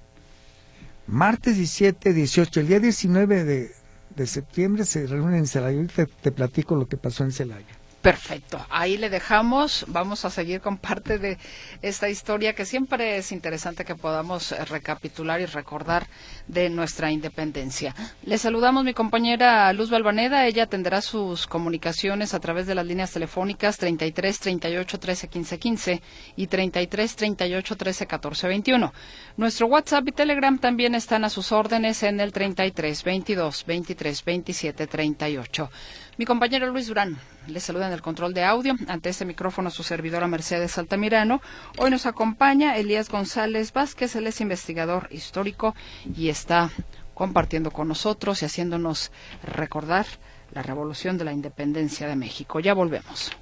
martes 1.07 1.57
17, 1.57 2.12
18, 2.12 2.61
el 2.61 2.69
día 2.69 2.81
19 2.81 3.45
de, 3.45 3.73
de 4.15 4.26
septiembre 4.26 4.85
se 4.85 5.07
reúnen 5.07 5.37
en 5.37 5.47
Celaya. 5.47 5.81
y 5.81 5.87
te 5.87 6.33
platico 6.33 6.75
lo 6.75 6.87
que 6.87 6.97
pasó 6.97 7.25
en 7.25 7.33
Celaya. 7.33 7.86
Perfecto, 8.06 8.64
ahí 8.70 8.98
le 8.98 9.10
dejamos. 9.10 9.84
Vamos 9.88 10.25
a 10.25 10.30
seguir 10.30 10.60
con 10.60 10.78
parte 10.78 11.18
de 11.18 11.38
esta 11.82 12.08
historia 12.08 12.54
que 12.54 12.64
siempre 12.64 13.16
es 13.16 13.32
interesante 13.32 13.84
que 13.84 13.96
podamos 13.96 14.52
recapitular 14.68 15.40
y 15.40 15.46
recordar 15.46 16.06
de 16.46 16.70
nuestra 16.70 17.10
independencia. 17.10 17.96
Le 18.22 18.38
saludamos 18.38 18.84
mi 18.84 18.94
compañera 18.94 19.72
Luz 19.72 19.90
Balvaneda. 19.90 20.46
Ella 20.46 20.62
atenderá 20.62 21.00
sus 21.02 21.48
comunicaciones 21.48 22.32
a 22.32 22.38
través 22.38 22.68
de 22.68 22.76
las 22.76 22.86
líneas 22.86 23.10
telefónicas 23.10 23.76
33 23.76 24.38
38 24.38 25.00
13 25.00 25.26
15 25.26 25.58
15 25.58 26.02
y 26.36 26.46
33 26.46 27.16
38 27.16 27.76
13 27.76 28.06
14 28.06 28.46
21. 28.46 28.94
Nuestro 29.36 29.66
WhatsApp 29.66 30.06
y 30.06 30.12
Telegram 30.12 30.56
también 30.60 30.94
están 30.94 31.25
a 31.25 31.28
sus 31.28 31.50
órdenes 31.50 32.04
en 32.04 32.20
el 32.20 32.32
33 32.32 33.02
22 33.02 33.66
23 33.66 34.25
27 34.25 34.86
38. 34.86 35.70
Mi 36.18 36.25
compañero 36.25 36.68
Luis 36.68 36.86
Durán 36.86 37.18
le 37.47 37.61
saluda 37.61 37.87
en 37.87 37.93
el 37.93 38.03
control 38.03 38.35
de 38.35 38.45
audio. 38.45 38.75
Ante 38.88 39.11
este 39.11 39.25
micrófono 39.25 39.71
su 39.71 39.83
servidora 39.83 40.26
Mercedes 40.26 40.79
Altamirano. 40.79 41.41
Hoy 41.79 41.91
nos 41.91 42.07
acompaña 42.07 42.76
Elías 42.76 43.09
González 43.09 43.73
Vázquez, 43.73 44.17
él 44.17 44.26
es 44.26 44.41
investigador 44.41 45.09
histórico 45.11 45.75
y 46.17 46.29
está 46.29 46.71
compartiendo 47.15 47.71
con 47.71 47.88
nosotros 47.88 48.43
y 48.43 48.47
haciéndonos 48.47 49.11
recordar 49.43 50.07
la 50.53 50.62
revolución 50.62 51.19
de 51.19 51.25
la 51.25 51.33
independencia 51.33 52.07
de 52.07 52.17
México. 52.17 52.61
Ya 52.61 52.75
volvemos. 52.75 53.33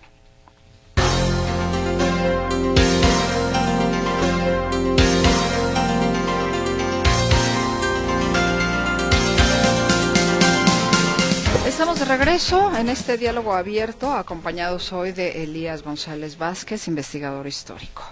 Estamos 11.75 11.99
de 11.99 12.05
regreso 12.05 12.73
en 12.77 12.89
este 12.89 13.19
diálogo 13.19 13.53
abierto, 13.53 14.13
acompañados 14.13 14.93
hoy 14.93 15.11
de 15.11 15.43
Elías 15.43 15.83
González 15.83 16.39
Vázquez, 16.39 16.87
investigador 16.87 17.49
histórico. 17.49 18.05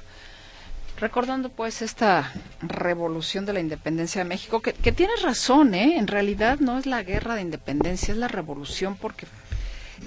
Recordando 0.99 1.49
pues 1.49 1.81
esta 1.81 2.33
revolución 2.61 3.47
de 3.47 3.53
la 3.53 3.61
independencia 3.61 4.25
de 4.25 4.29
México, 4.29 4.61
que, 4.61 4.73
que 4.73 4.91
tienes 4.91 5.23
razón, 5.23 5.77
¿eh? 5.77 5.97
en 5.97 6.09
realidad 6.09 6.59
no 6.59 6.77
es 6.77 6.87
la 6.87 7.05
guerra 7.05 7.37
de 7.37 7.43
independencia, 7.43 8.11
es 8.11 8.19
la 8.19 8.27
revolución 8.27 8.97
porque 9.01 9.27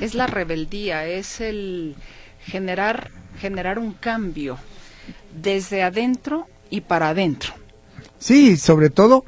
es 0.01 0.15
la 0.15 0.27
rebeldía, 0.27 1.05
es 1.05 1.39
el 1.39 1.95
generar, 2.41 3.09
generar 3.39 3.79
un 3.79 3.93
cambio 3.93 4.57
desde 5.33 5.81
adentro 5.81 6.49
y 6.69 6.81
para 6.81 7.07
adentro. 7.07 7.53
Sí, 8.19 8.57
sobre 8.57 8.89
todo, 8.89 9.23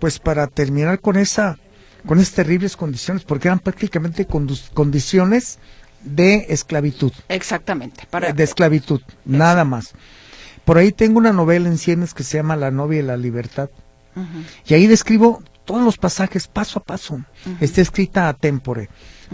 pues 0.00 0.18
para 0.18 0.46
terminar 0.46 0.98
con 0.98 1.18
esa 1.18 1.58
con 2.06 2.18
esas 2.18 2.34
terribles 2.34 2.76
condiciones, 2.76 3.24
porque 3.24 3.48
eran 3.48 3.58
prácticamente 3.58 4.26
condiciones 4.26 5.58
de 6.02 6.46
esclavitud. 6.48 7.12
Exactamente. 7.28 8.06
Para... 8.08 8.32
De 8.32 8.44
esclavitud, 8.44 9.02
nada 9.24 9.64
más. 9.64 9.92
Por 10.64 10.78
ahí 10.78 10.92
tengo 10.92 11.18
una 11.18 11.32
novela 11.32 11.68
en 11.68 11.78
cienes 11.78 12.14
que 12.14 12.22
se 12.22 12.38
llama 12.38 12.56
La 12.56 12.70
novia 12.70 13.00
y 13.00 13.02
la 13.02 13.16
libertad. 13.16 13.70
Y 14.66 14.72
ahí 14.72 14.86
describo 14.86 15.42
todos 15.66 15.84
los 15.84 15.98
pasajes 15.98 16.48
paso 16.48 16.78
a 16.78 16.82
paso. 16.82 17.22
Está 17.60 17.82
escrita 17.82 18.28
a 18.28 18.34
tempore. 18.34 18.88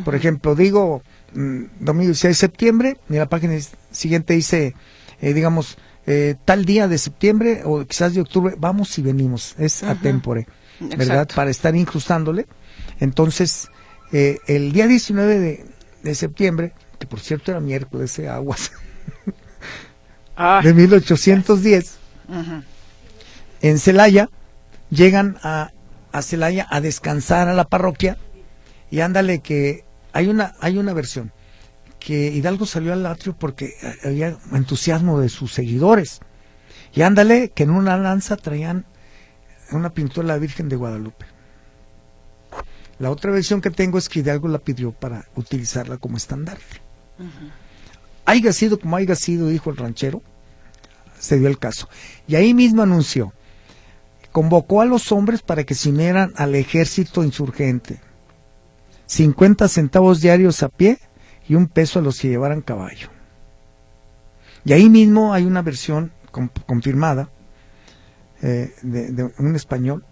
Por 0.05 0.15
ejemplo, 0.15 0.55
digo, 0.55 1.03
mm, 1.35 1.65
domingo 1.79 2.09
16 2.09 2.31
de 2.31 2.35
septiembre, 2.35 2.97
y 3.09 3.15
la 3.15 3.29
página 3.29 3.55
siguiente 3.91 4.35
dice, 4.35 4.75
eh, 5.21 5.35
digamos, 5.35 5.77
eh, 6.07 6.35
tal 6.45 6.65
día 6.65 6.89
de 6.89 6.99
septiembre 6.99 7.63
o 7.65 7.85
quizás 7.85 8.15
de 8.15 8.23
octubre, 8.23 8.57
vamos 8.59 8.99
y 8.99 9.03
venimos. 9.03 9.55
Es 9.59 9.83
a 9.85 9.95
tempore, 9.95 10.49
¿verdad? 10.81 11.29
Para 11.33 11.51
estar 11.51 11.77
incrustándole 11.77 12.47
entonces, 13.01 13.69
eh, 14.13 14.39
el 14.47 14.73
día 14.73 14.87
19 14.87 15.65
de, 16.03 16.15
septiembre, 16.15 16.73
que 16.99 17.07
por 17.07 17.21
cierto 17.21 17.51
era 17.51 17.61
miércoles 17.61 18.17
de 18.17 18.29
aguas, 18.29 18.73
ah. 20.37 20.61
de 20.63 20.75
1810, 20.75 21.99
en 23.61 23.79
Celaya, 23.79 24.29
llegan 24.91 25.39
a, 25.43 25.73
a 26.13 26.23
Celaya 26.23 26.67
a 26.71 26.81
descansar 26.81 27.49
a 27.49 27.55
la 27.55 27.65
parroquia 27.65 28.17
y 28.91 29.01
ándale 29.01 29.41
que 29.41 29.85
hay 30.13 30.29
una, 30.29 30.55
hay 30.61 30.79
una 30.79 30.93
versión 30.93 31.33
que 31.99 32.29
Hidalgo 32.29 32.67
salió 32.67 32.93
al 32.93 33.07
atrio 33.07 33.35
porque 33.39 33.75
había 34.05 34.37
entusiasmo 34.53 35.21
de 35.21 35.29
sus 35.29 35.53
seguidores. 35.53 36.21
Y 36.93 37.03
ándale 37.03 37.51
que 37.51 37.63
en 37.63 37.71
una 37.71 37.97
lanza 37.97 38.37
traían 38.37 38.85
una 39.71 39.91
pintura 39.91 40.27
de 40.27 40.35
la 40.35 40.39
Virgen 40.39 40.69
de 40.69 40.77
Guadalupe. 40.77 41.25
La 43.03 43.11
otra 43.11 43.33
versión 43.33 43.61
que 43.61 43.73
tengo 43.73 43.99
es 43.99 44.09
que 44.09 44.21
Hidalgo 44.21 44.47
la 44.47 44.61
pidió 44.61 44.93
para 44.93 45.27
utilizarla 45.35 45.97
como 45.97 46.17
estandarte. 46.17 46.81
Haiga 48.25 48.53
sido 48.53 48.79
como 48.79 48.95
haya 48.95 49.17
sido, 49.17 49.49
dijo 49.49 49.71
el 49.71 49.77
ranchero, 49.77 50.23
se 51.19 51.37
dio 51.37 51.49
el 51.49 51.59
caso. 51.59 51.89
Y 52.29 52.37
ahí 52.37 52.55
mismo 52.55 52.81
anunció, 52.81 53.33
convocó 54.31 54.83
a 54.83 54.85
los 54.85 55.11
hombres 55.11 55.43
para 55.43 55.65
que 55.65 55.75
se 55.75 55.89
unieran 55.89 56.33
al 56.37 56.55
ejército 56.55 57.25
insurgente. 57.25 57.99
50 59.07 59.67
centavos 59.67 60.21
diarios 60.21 60.63
a 60.63 60.69
pie 60.69 61.01
y 61.49 61.57
un 61.57 61.67
peso 61.67 61.99
a 61.99 62.03
los 62.03 62.21
que 62.21 62.29
llevaran 62.29 62.61
caballo. 62.61 63.09
Y 64.65 64.75
ahí 64.75 64.89
mismo 64.89 65.35
hay 65.35 65.43
una 65.43 65.63
versión 65.63 66.13
confirmada 66.67 67.31
eh, 68.43 68.73
de, 68.83 69.29
un 69.41 69.57
español 69.57 70.05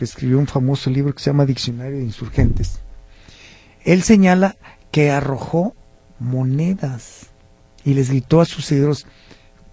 que 0.00 0.06
escribió 0.06 0.38
un 0.38 0.46
famoso 0.46 0.88
libro 0.88 1.14
que 1.14 1.22
se 1.22 1.28
llama 1.28 1.44
Diccionario 1.44 1.98
de 1.98 2.04
Insurgentes. 2.04 2.80
Él 3.84 4.02
señala 4.02 4.56
que 4.90 5.10
arrojó 5.10 5.76
monedas 6.18 7.26
y 7.84 7.92
les 7.92 8.08
gritó 8.08 8.40
a 8.40 8.46
sus 8.46 8.64
seguidores, 8.64 9.06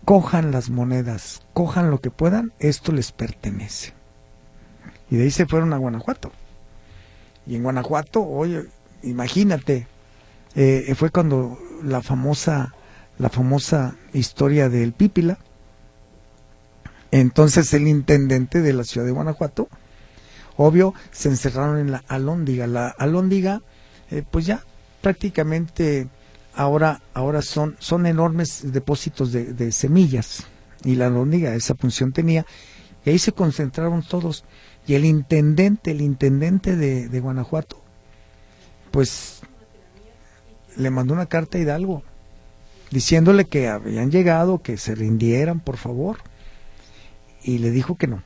cojan 0.04 0.52
las 0.52 0.70
monedas, 0.70 1.44
cojan 1.54 1.92
lo 1.92 2.02
que 2.02 2.12
puedan, 2.12 2.52
esto 2.60 2.92
les 2.92 3.14
pertenece. 3.14 3.94
Y 5.10 5.16
de 5.16 5.24
ahí 5.24 5.32
se 5.32 5.46
fueron 5.46 5.72
a 5.72 5.78
Guanajuato. 5.78 6.34
Y 7.46 7.56
en 7.56 7.64
Guanajuato, 7.64 8.22
oye, 8.22 8.66
imagínate, 9.04 9.88
eh, 10.56 10.94
fue 10.98 11.10
cuando 11.10 11.58
la 11.82 12.02
famosa, 12.02 12.76
la 13.18 13.30
famosa 13.30 13.96
historia 14.12 14.68
del 14.68 14.92
Pípila. 14.92 15.38
Entonces 17.12 17.74
el 17.74 17.88
intendente 17.88 18.60
de 18.60 18.74
la 18.74 18.84
ciudad 18.84 19.08
de 19.08 19.14
Guanajuato, 19.14 19.70
obvio, 20.58 20.94
se 21.12 21.30
encerraron 21.30 21.80
en 21.80 21.92
la 21.92 22.04
alóndiga. 22.08 22.68
La 22.68 22.88
alóndiga, 22.90 23.62
eh, 24.12 24.24
pues 24.30 24.46
ya 24.46 24.64
prácticamente 25.02 26.08
ahora, 26.54 27.02
ahora 27.14 27.42
son, 27.42 27.78
son 27.80 28.06
enormes 28.06 28.72
depósitos 28.72 29.32
de, 29.32 29.72
semillas. 29.72 30.46
Y 30.84 30.96
la 30.96 31.08
alóndiga 31.08 31.56
esa 31.56 31.76
función 31.76 32.12
tenía. 32.12 32.46
Y 33.06 33.12
ahí 33.12 33.20
se 33.20 33.32
concentraron 33.32 34.04
todos. 34.04 34.44
Y 34.86 34.96
el 34.96 35.06
intendente, 35.06 35.92
el 35.92 36.02
intendente 36.02 36.76
de, 36.76 37.08
de 37.08 37.20
Guanajuato, 37.20 37.82
pues 38.92 39.42
le 40.76 40.90
mandó 40.90 41.14
una 41.14 41.26
carta 41.26 41.58
a 41.58 41.62
Hidalgo 41.62 42.04
diciéndole 42.92 43.46
que 43.46 43.68
habían 43.68 44.12
llegado, 44.12 44.62
que 44.62 44.78
se 44.78 44.96
rindieran, 44.96 45.60
por 45.60 45.78
favor. 45.78 46.18
Y 47.44 47.60
le 47.60 47.72
dijo 47.72 47.96
que 47.96 48.08
no. 48.08 48.24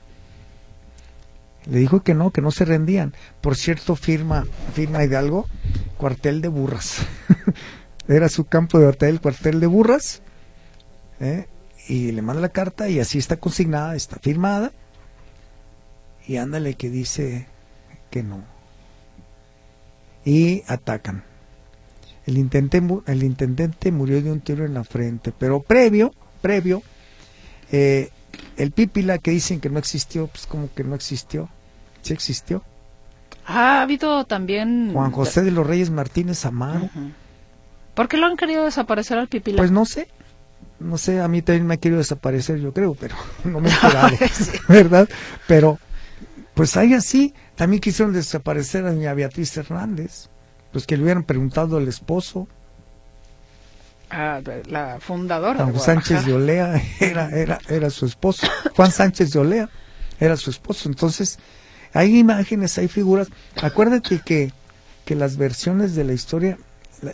Le 1.65 1.77
dijo 1.77 2.01
que 2.01 2.13
no, 2.13 2.31
que 2.31 2.41
no 2.41 2.51
se 2.51 2.65
rendían. 2.65 3.13
Por 3.41 3.55
cierto, 3.55 3.95
firma, 3.95 4.45
firma 4.73 5.03
Hidalgo, 5.03 5.47
cuartel 5.97 6.41
de 6.41 6.47
burras. 6.47 7.05
Era 8.07 8.29
su 8.29 8.45
campo 8.45 8.79
de 8.79 8.87
batalla, 8.87 9.11
el 9.11 9.21
cuartel 9.21 9.59
de 9.59 9.67
burras. 9.67 10.21
¿eh? 11.19 11.47
Y 11.87 12.11
le 12.11 12.21
manda 12.21 12.41
la 12.41 12.49
carta 12.49 12.89
y 12.89 12.99
así 12.99 13.17
está 13.17 13.37
consignada, 13.37 13.95
está 13.95 14.17
firmada. 14.17 14.71
Y 16.27 16.37
ándale 16.37 16.73
que 16.75 16.89
dice 16.89 17.47
que 18.09 18.23
no. 18.23 18.43
Y 20.25 20.63
atacan. 20.67 21.23
El 22.25 22.37
intendente, 22.37 22.81
el 23.07 23.23
intendente 23.23 23.91
murió 23.91 24.21
de 24.21 24.31
un 24.31 24.41
tiro 24.41 24.65
en 24.65 24.73
la 24.73 24.83
frente, 24.83 25.33
pero 25.37 25.61
previo, 25.61 26.13
previo, 26.41 26.83
eh, 27.71 28.09
el 28.57 28.71
Pípila 28.71 29.17
que 29.17 29.31
dicen 29.31 29.59
que 29.59 29.69
no 29.69 29.79
existió, 29.79 30.27
pues 30.27 30.45
como 30.45 30.73
que 30.73 30.83
no 30.83 30.95
existió, 30.95 31.49
sí 32.01 32.13
existió. 32.13 32.63
Ha 33.45 33.81
habido 33.81 34.25
también... 34.25 34.91
Juan 34.93 35.11
José 35.11 35.41
de 35.41 35.51
los 35.51 35.65
Reyes 35.65 35.89
Martínez 35.89 36.45
Amaro. 36.45 36.89
¿Por 37.93 38.07
qué 38.07 38.17
lo 38.17 38.27
han 38.27 38.37
querido 38.37 38.63
desaparecer 38.63 39.17
al 39.17 39.27
Pípila? 39.27 39.57
Pues 39.57 39.71
no 39.71 39.85
sé, 39.85 40.07
no 40.79 40.97
sé, 40.97 41.21
a 41.21 41.27
mí 41.27 41.41
también 41.41 41.67
me 41.67 41.75
ha 41.75 41.77
querido 41.77 41.99
desaparecer, 41.99 42.59
yo 42.59 42.73
creo, 42.73 42.95
pero 42.95 43.15
no 43.43 43.59
me 43.59 43.69
he 43.69 43.73
enterado, 43.75 44.17
¿verdad? 44.67 45.09
Pero, 45.47 45.79
pues 46.53 46.77
hay 46.77 46.93
así, 46.93 47.33
también 47.55 47.81
quisieron 47.81 48.13
desaparecer 48.13 48.85
a 48.85 48.91
doña 48.91 49.13
Beatriz 49.13 49.55
Hernández 49.57 50.29
pues 50.71 50.87
que 50.87 50.97
le 50.97 51.03
hubieran 51.03 51.23
preguntado 51.23 51.77
al 51.77 51.87
esposo. 51.87 52.47
Ah, 54.11 54.41
la 54.67 54.99
fundadora. 54.99 55.63
Juan 55.65 55.79
Sánchez 55.79 56.25
de 56.25 56.33
Olea 56.33 56.81
era, 56.99 57.29
era, 57.29 57.59
era 57.69 57.89
su 57.89 58.05
esposo. 58.05 58.45
Juan 58.75 58.91
Sánchez 58.91 59.31
de 59.31 59.39
Olea 59.39 59.69
era 60.19 60.35
su 60.37 60.49
esposo. 60.49 60.89
Entonces, 60.89 61.39
hay 61.93 62.17
imágenes, 62.17 62.77
hay 62.77 62.87
figuras. 62.87 63.29
Acuérdate 63.61 64.19
que, 64.23 64.51
que 65.05 65.15
las 65.15 65.37
versiones 65.37 65.95
de 65.95 66.03
la 66.03 66.13
historia, 66.13 66.57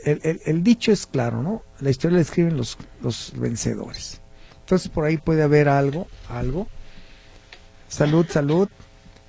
el, 0.06 0.42
el, 0.44 0.64
dicho 0.64 0.92
es 0.92 1.06
claro, 1.06 1.44
¿no? 1.44 1.62
La 1.80 1.92
historia 1.92 2.18
la 2.18 2.24
escriben 2.24 2.58
los, 2.58 2.78
los 3.02 3.34
vencedores. 3.36 4.20
Entonces, 4.62 4.90
por 4.90 5.06
ahí 5.06 5.18
puede 5.18 5.44
haber 5.44 5.70
algo, 5.70 6.08
algo. 6.30 6.68
Salud, 7.88 8.26
salud 8.30 8.68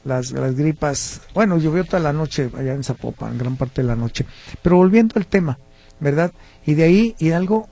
las, 0.08 0.32
gripas. 0.32 1.20
Bueno, 1.34 1.58
llovió 1.58 1.84
toda 1.84 2.00
la 2.00 2.12
noche 2.12 2.50
allá 2.56 2.72
en 2.72 2.82
Zapopan, 2.82 3.38
gran 3.38 3.56
parte 3.56 3.82
de 3.82 3.88
la 3.88 3.96
noche. 3.96 4.24
Pero 4.62 4.76
volviendo 4.76 5.14
al 5.16 5.26
tema, 5.26 5.58
¿verdad? 6.00 6.32
Y 6.66 6.74
de 6.74 6.84
ahí 6.84 7.16
Hidalgo, 7.18 7.68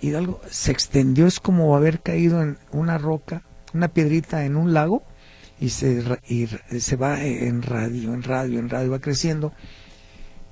Hidalgo 0.00 0.40
se 0.50 0.72
extendió, 0.72 1.26
es 1.26 1.40
como 1.40 1.76
haber 1.76 2.00
caído 2.00 2.42
en 2.42 2.58
una 2.72 2.98
roca, 2.98 3.42
una 3.72 3.88
piedrita 3.88 4.44
en 4.44 4.56
un 4.56 4.74
lago 4.74 5.02
y 5.60 5.70
se, 5.70 6.02
y 6.28 6.46
se 6.46 6.96
va 6.96 7.22
en 7.22 7.62
radio, 7.62 8.12
en 8.12 8.22
radio, 8.22 8.58
en 8.58 8.68
radio, 8.68 8.90
va 8.90 8.98
creciendo. 9.00 9.52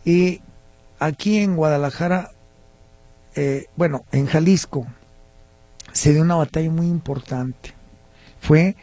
Y 0.04 0.40
aquí 0.98 1.38
en 1.38 1.56
Guadalajara, 1.56 2.30
eh, 3.34 3.66
bueno, 3.76 4.04
en 4.12 4.26
Jalisco, 4.26 4.86
se 5.92 6.12
dio 6.12 6.22
una 6.22 6.36
batalla 6.36 6.70
muy 6.70 6.86
importante. 6.86 7.74
Fue 8.40 8.76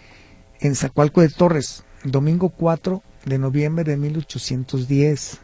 en 0.59 0.75
Zacualco 0.75 1.21
de 1.21 1.29
Torres, 1.29 1.83
domingo 2.03 2.49
4 2.49 3.01
de 3.25 3.37
noviembre 3.37 3.83
de 3.83 3.97
1810. 3.97 5.39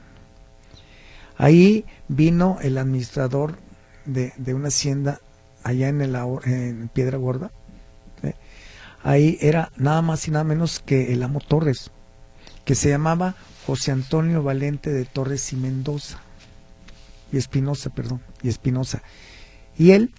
Ahí 1.38 1.86
vino 2.08 2.58
el 2.62 2.78
administrador 2.78 3.58
de, 4.06 4.34
una 4.54 4.70
hacienda 4.70 5.20
allá 5.64 5.90
en, 5.90 6.02
el, 6.02 6.16
en 6.46 6.90
Piedra 6.90 7.18
Gorda. 7.18 7.52
Ahí 9.04 9.38
era 9.40 9.72
nada 9.78 10.02
más 10.02 10.28
y 10.28 10.32
nada 10.32 10.44
menos 10.44 10.80
que 10.80 11.14
el 11.14 11.22
amo 11.22 11.40
Torres, 11.40 11.92
que 12.64 12.74
se 12.74 12.90
llamaba 12.90 13.36
José 13.68 13.92
Antonio 13.92 14.42
Valente 14.42 14.92
de 14.92 15.06
Torres 15.06 15.54
y 15.54 15.58
Mendoza. 15.58 16.20
Y 17.32 17.38
Espinosa, 17.38 17.90
perdón, 17.92 18.22
y 18.42 18.50
Espinosa. 18.50 19.04
Y 19.78 19.92
él 19.92 20.12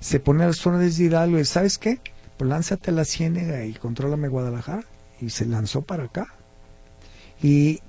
se 0.00 0.20
pone 0.20 0.44
a 0.44 0.48
las 0.48 0.66
órdenes 0.66 0.98
de 0.98 1.04
Hidalgo 1.04 1.38
y 1.38 1.44
¿sabes 1.44 1.78
qué? 1.78 2.00
Pues 2.36 2.48
lánzate 2.48 2.90
a 2.90 2.94
la 2.94 3.04
ciénega 3.04 3.64
y 3.64 3.72
contrólame 3.74 4.28
Guadalajara 4.28 4.84
y 5.20 5.30
se 5.30 5.46
lanzó 5.46 5.82
para 5.82 6.04
acá. 6.04 6.34
Y 7.42 7.80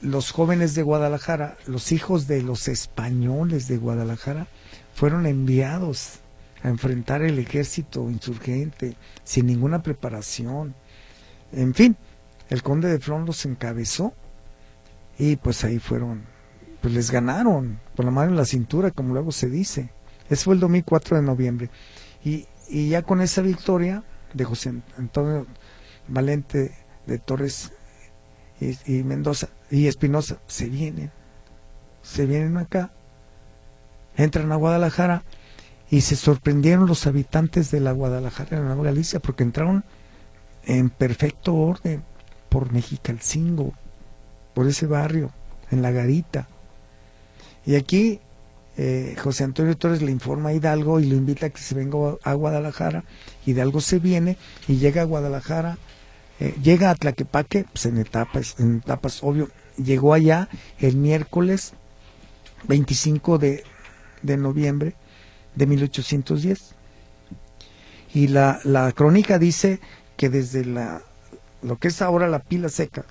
los 0.00 0.30
jóvenes 0.30 0.74
de 0.74 0.82
Guadalajara, 0.82 1.56
los 1.66 1.92
hijos 1.92 2.26
de 2.26 2.42
los 2.42 2.68
españoles 2.68 3.68
de 3.68 3.78
Guadalajara, 3.78 4.46
fueron 4.94 5.26
enviados 5.26 6.20
a 6.62 6.68
enfrentar 6.68 7.22
el 7.22 7.38
ejército 7.38 8.10
insurgente 8.10 8.96
sin 9.24 9.46
ninguna 9.46 9.82
preparación. 9.82 10.74
En 11.52 11.74
fin, 11.74 11.96
el 12.50 12.62
conde 12.62 12.88
de 12.88 12.98
Flon 12.98 13.26
los 13.26 13.44
encabezó 13.44 14.12
y 15.18 15.36
pues 15.36 15.64
ahí 15.64 15.78
fueron, 15.78 16.24
pues 16.80 16.94
les 16.94 17.10
ganaron 17.10 17.80
con 17.96 18.06
la 18.06 18.12
mano 18.12 18.30
en 18.30 18.36
la 18.36 18.44
cintura, 18.44 18.90
como 18.90 19.12
luego 19.12 19.32
se 19.32 19.48
dice. 19.48 19.90
Ese 20.30 20.44
fue 20.44 20.54
el 20.54 20.60
domingo 20.60 20.86
4 20.88 21.16
de 21.16 21.22
noviembre. 21.22 21.70
Y, 22.24 22.46
y 22.68 22.88
ya 22.88 23.02
con 23.02 23.20
esa 23.20 23.42
victoria 23.42 24.04
de 24.34 24.44
José 24.44 24.74
Antonio 24.96 25.46
Valente 26.06 26.72
de 27.06 27.18
Torres 27.18 27.72
y, 28.60 29.02
Mendoza 29.02 29.48
y 29.70 29.86
Espinosa 29.86 30.38
se 30.46 30.68
vienen, 30.68 31.10
se 32.02 32.26
vienen 32.26 32.56
acá, 32.56 32.90
entran 34.16 34.50
a 34.52 34.56
Guadalajara 34.56 35.22
y 35.90 36.02
se 36.02 36.16
sorprendieron 36.16 36.86
los 36.86 37.06
habitantes 37.06 37.70
de 37.70 37.80
la 37.80 37.92
Guadalajara 37.92 38.58
en 38.58 38.66
Nueva 38.66 38.84
Galicia 38.84 39.20
porque 39.20 39.44
entraron 39.44 39.84
en 40.64 40.90
perfecto 40.90 41.54
orden 41.54 42.02
por 42.48 42.72
Mexicalcingo, 42.72 43.72
por 44.54 44.66
ese 44.66 44.86
barrio, 44.86 45.30
en 45.70 45.82
la 45.82 45.90
garita. 45.90 46.48
Y 47.64 47.76
aquí 47.76 48.20
eh, 48.76 49.16
José 49.22 49.44
Antonio 49.44 49.76
Torres 49.76 50.02
le 50.02 50.12
informa 50.12 50.50
a 50.50 50.54
Hidalgo 50.54 51.00
y 51.00 51.06
lo 51.06 51.16
invita 51.16 51.46
a 51.46 51.50
que 51.50 51.60
se 51.60 51.74
venga 51.74 52.16
a 52.22 52.34
Guadalajara. 52.34 53.04
Hidalgo 53.46 53.80
se 53.80 53.98
viene 53.98 54.36
y 54.66 54.76
llega 54.76 55.02
a 55.02 55.04
Guadalajara 55.06 55.78
eh, 56.40 56.54
llega 56.62 56.90
a 56.90 56.94
Tlaquepaque, 56.94 57.64
pues 57.72 57.86
en 57.86 57.98
etapas, 57.98 58.56
en 58.58 58.76
etapas, 58.76 59.22
obvio, 59.22 59.48
llegó 59.76 60.14
allá 60.14 60.48
el 60.78 60.96
miércoles 60.96 61.72
25 62.66 63.38
de, 63.38 63.64
de 64.22 64.36
noviembre 64.36 64.94
de 65.54 65.66
1810. 65.66 66.74
Y 68.14 68.28
la, 68.28 68.60
la 68.64 68.92
crónica 68.92 69.38
dice 69.38 69.80
que 70.16 70.28
desde 70.28 70.64
la, 70.64 71.02
lo 71.62 71.78
que 71.78 71.88
es 71.88 72.00
ahora 72.02 72.28
la 72.28 72.38
pila 72.38 72.68
seca 72.68 73.04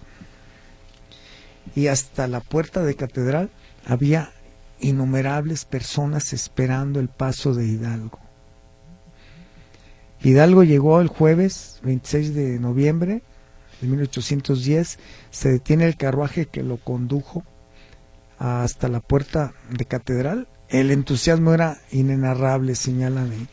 y 1.75 1.87
hasta 1.87 2.27
la 2.27 2.39
puerta 2.39 2.83
de 2.83 2.95
catedral 2.95 3.49
había 3.85 4.31
innumerables 4.79 5.65
personas 5.65 6.33
esperando 6.33 6.99
el 6.99 7.09
paso 7.09 7.53
de 7.53 7.65
Hidalgo. 7.65 8.19
Hidalgo 10.21 10.63
llegó 10.63 10.99
el 10.99 11.07
jueves 11.07 11.79
26 11.83 12.33
de 12.33 12.59
noviembre 12.59 13.21
de 13.81 13.87
1810, 13.87 14.99
se 15.29 15.49
detiene 15.49 15.85
el 15.85 15.97
carruaje 15.97 16.47
que 16.47 16.63
lo 16.63 16.77
condujo 16.77 17.43
hasta 18.39 18.87
la 18.87 18.99
puerta 18.99 19.53
de 19.69 19.85
catedral, 19.85 20.47
el 20.69 20.91
entusiasmo 20.91 21.53
era 21.53 21.79
inenarrable, 21.91 22.75
señalan 22.75 23.31
ahí. 23.31 23.47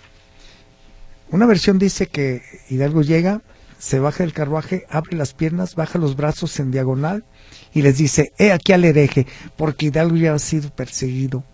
Una 1.31 1.47
versión 1.47 1.79
dice 1.79 2.07
que 2.07 2.43
Hidalgo 2.69 3.03
llega, 3.03 3.43
se 3.79 3.99
baja 3.99 4.25
del 4.25 4.33
carruaje, 4.33 4.87
abre 4.89 5.17
las 5.17 5.35
piernas, 5.35 5.75
baja 5.75 5.99
los 5.99 6.17
brazos 6.17 6.59
en 6.61 6.71
diagonal 6.71 7.25
y 7.73 7.83
les 7.83 7.99
dice, 7.99 8.33
he 8.39 8.53
aquí 8.53 8.73
al 8.73 8.85
hereje, 8.85 9.27
porque 9.57 9.87
Hidalgo 9.87 10.17
ya 10.17 10.35
ha 10.35 10.39
sido 10.39 10.71
perseguido. 10.71 11.45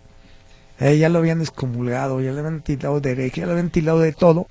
Eh, 0.79 0.97
ya 0.97 1.09
lo 1.09 1.19
habían 1.19 1.41
excomulgado, 1.41 2.21
ya 2.21 2.31
le 2.31 2.39
habían 2.39 2.61
tildado 2.61 2.99
de 3.01 3.11
hereje, 3.11 3.41
ya 3.41 3.45
lo 3.45 3.51
habían 3.51 3.69
tildado 3.69 3.99
de 3.99 4.13
todo, 4.13 4.47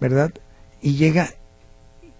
¿verdad? 0.00 0.32
Y 0.80 0.96
llega 0.96 1.30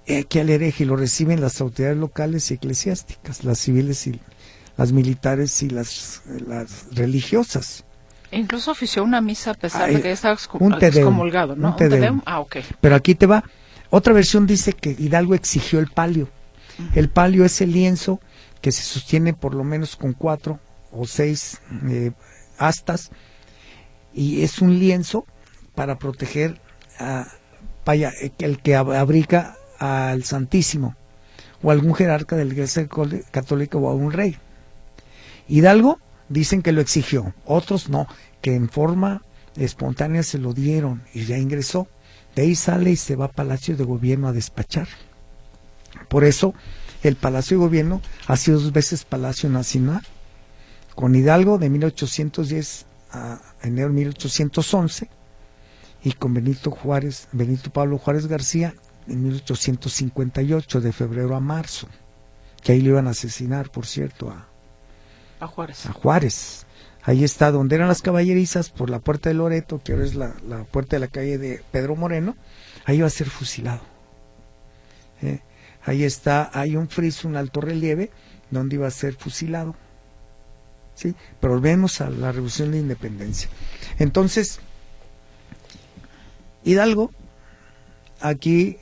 aquí 0.09 0.39
al 0.39 0.51
hereje 0.51 0.85
y 0.85 0.87
lo 0.87 0.97
reciben 0.97 1.41
las 1.41 1.61
autoridades 1.61 1.99
locales 1.99 2.51
y 2.51 2.55
eclesiásticas, 2.55 3.45
las 3.45 3.59
civiles 3.59 4.07
y 4.07 4.21
las 4.77 4.93
militares 4.93 5.63
y 5.63 5.71
las, 5.71 6.23
las 6.47 6.95
religiosas. 6.95 7.85
Incluso 8.31 8.73
ofició 8.73 9.05
una 9.05 9.21
misa 9.21 9.53
a 9.53 9.55
pesar 9.55 9.93
de 9.93 10.01
que 10.01 10.13
estaba 10.13 10.35
excomulgado, 10.35 11.57
¿no? 11.57 11.77
Un 11.79 12.23
Ah, 12.27 12.41
ok. 12.41 12.57
Pero 12.81 12.95
aquí 12.95 13.15
te 13.15 13.27
va. 13.27 13.45
Otra 13.91 14.13
versión 14.13 14.47
dice 14.47 14.73
que 14.73 14.91
Hidalgo 14.91 15.35
exigió 15.35 15.79
el 15.79 15.89
palio. 15.89 16.29
El 16.95 17.09
palio 17.09 17.45
es 17.45 17.61
el 17.61 17.73
lienzo 17.73 18.21
que 18.61 18.73
se 18.73 18.83
sostiene 18.83 19.33
por 19.33 19.55
lo 19.55 19.65
menos 19.65 19.97
con 19.97 20.13
cuatro 20.13 20.59
o 20.93 21.07
seis 21.07 21.61
eh, 21.89 22.13
astas 22.59 23.11
y 24.13 24.43
es 24.43 24.61
un 24.61 24.79
lienzo 24.79 25.25
para 25.75 25.99
proteger 25.99 26.61
a, 26.99 27.29
vaya, 27.87 28.13
el 28.39 28.59
que 28.59 28.75
abriga 28.75 29.57
al 29.79 30.25
Santísimo 30.25 30.97
o 31.63 31.71
algún 31.71 31.95
jerarca 31.95 32.37
de 32.37 32.45
la 32.45 32.53
Iglesia 32.53 32.87
Católica 33.31 33.79
o 33.79 33.89
a 33.89 33.95
un 33.95 34.13
rey. 34.13 34.37
Hidalgo 35.49 36.01
dicen 36.29 36.63
que 36.63 36.73
lo 36.73 36.81
exigió, 36.81 37.33
otros 37.47 37.89
no, 37.89 38.09
que 38.43 38.55
en 38.55 38.69
forma 38.69 39.23
espontánea 39.57 40.25
se 40.25 40.39
lo 40.39 40.53
dieron 40.53 41.03
y 41.15 41.25
ya 41.25 41.39
ingresó. 41.39 41.87
De 42.35 42.43
ahí 42.43 42.55
sale 42.57 42.91
y 42.91 42.97
se 42.97 43.17
va 43.17 43.27
a 43.27 43.33
Palacio 43.33 43.77
de 43.77 43.85
Gobierno 43.85 44.29
a 44.29 44.33
despachar. 44.33 44.89
Por 46.09 46.25
eso 46.25 46.53
el 47.03 47.15
Palacio 47.17 47.57
de 47.57 47.65
Gobierno 47.65 48.03
ha 48.27 48.37
sido 48.37 48.59
dos 48.59 48.73
veces 48.73 49.05
Palacio 49.05 49.49
Nacional. 49.49 50.03
Con 50.97 51.15
Hidalgo 51.15 51.59
de 51.59 51.71
1810 51.71 52.87
a 53.13 53.41
enero 53.63 53.89
de 53.89 53.95
1811 53.95 55.09
y 56.07 56.13
con 56.13 56.33
Benito 56.35 56.71
Juárez, 56.71 57.27
Benito 57.33 57.73
Pablo 57.73 57.99
Juárez 57.99 58.29
García 58.29 58.75
en 59.09 59.25
1858, 59.25 60.81
de 60.81 60.93
febrero 60.93 61.35
a 61.35 61.41
marzo, 61.41 61.89
que 62.63 62.71
ahí 62.71 62.81
le 62.81 62.91
iban 62.91 63.09
a 63.09 63.11
asesinar, 63.11 63.73
por 63.73 63.87
cierto, 63.87 64.31
a, 64.31 64.47
a 65.41 65.49
Juárez. 65.49 65.85
A 65.87 65.93
Juárez. 65.93 66.65
Ahí 67.03 67.25
está 67.25 67.51
donde 67.51 67.75
eran 67.75 67.89
las 67.89 68.03
caballerizas, 68.03 68.71
por 68.71 68.89
la 68.89 69.01
puerta 69.01 69.31
de 69.31 69.35
Loreto, 69.35 69.81
que 69.83 69.95
ahora 69.95 70.05
es 70.05 70.15
la, 70.15 70.33
puerta 70.71 70.95
de 70.95 71.01
la 71.01 71.09
calle 71.09 71.39
de 71.39 71.61
Pedro 71.73 71.97
Moreno, 71.97 72.37
ahí 72.85 73.01
va 73.01 73.09
a 73.09 73.11
ser 73.11 73.29
fusilado. 73.29 73.83
¿Eh? 75.23 75.41
Ahí 75.83 76.05
está, 76.05 76.53
hay 76.55 76.77
un 76.77 76.89
friso, 76.89 77.27
un 77.27 77.35
alto 77.35 77.61
relieve, 77.61 78.13
donde 78.53 78.77
iba 78.77 78.87
a 78.87 78.93
ser 78.93 79.15
fusilado. 79.15 79.75
¿Sí? 80.95 81.17
Pero 81.41 81.55
volvemos 81.55 82.01
a 82.01 82.11
la 82.11 82.31
Revolución 82.31 82.71
de 82.71 82.79
Independencia. 82.79 83.51
Entonces, 83.99 84.61
Hidalgo, 86.67 87.13
aquí 88.21 88.77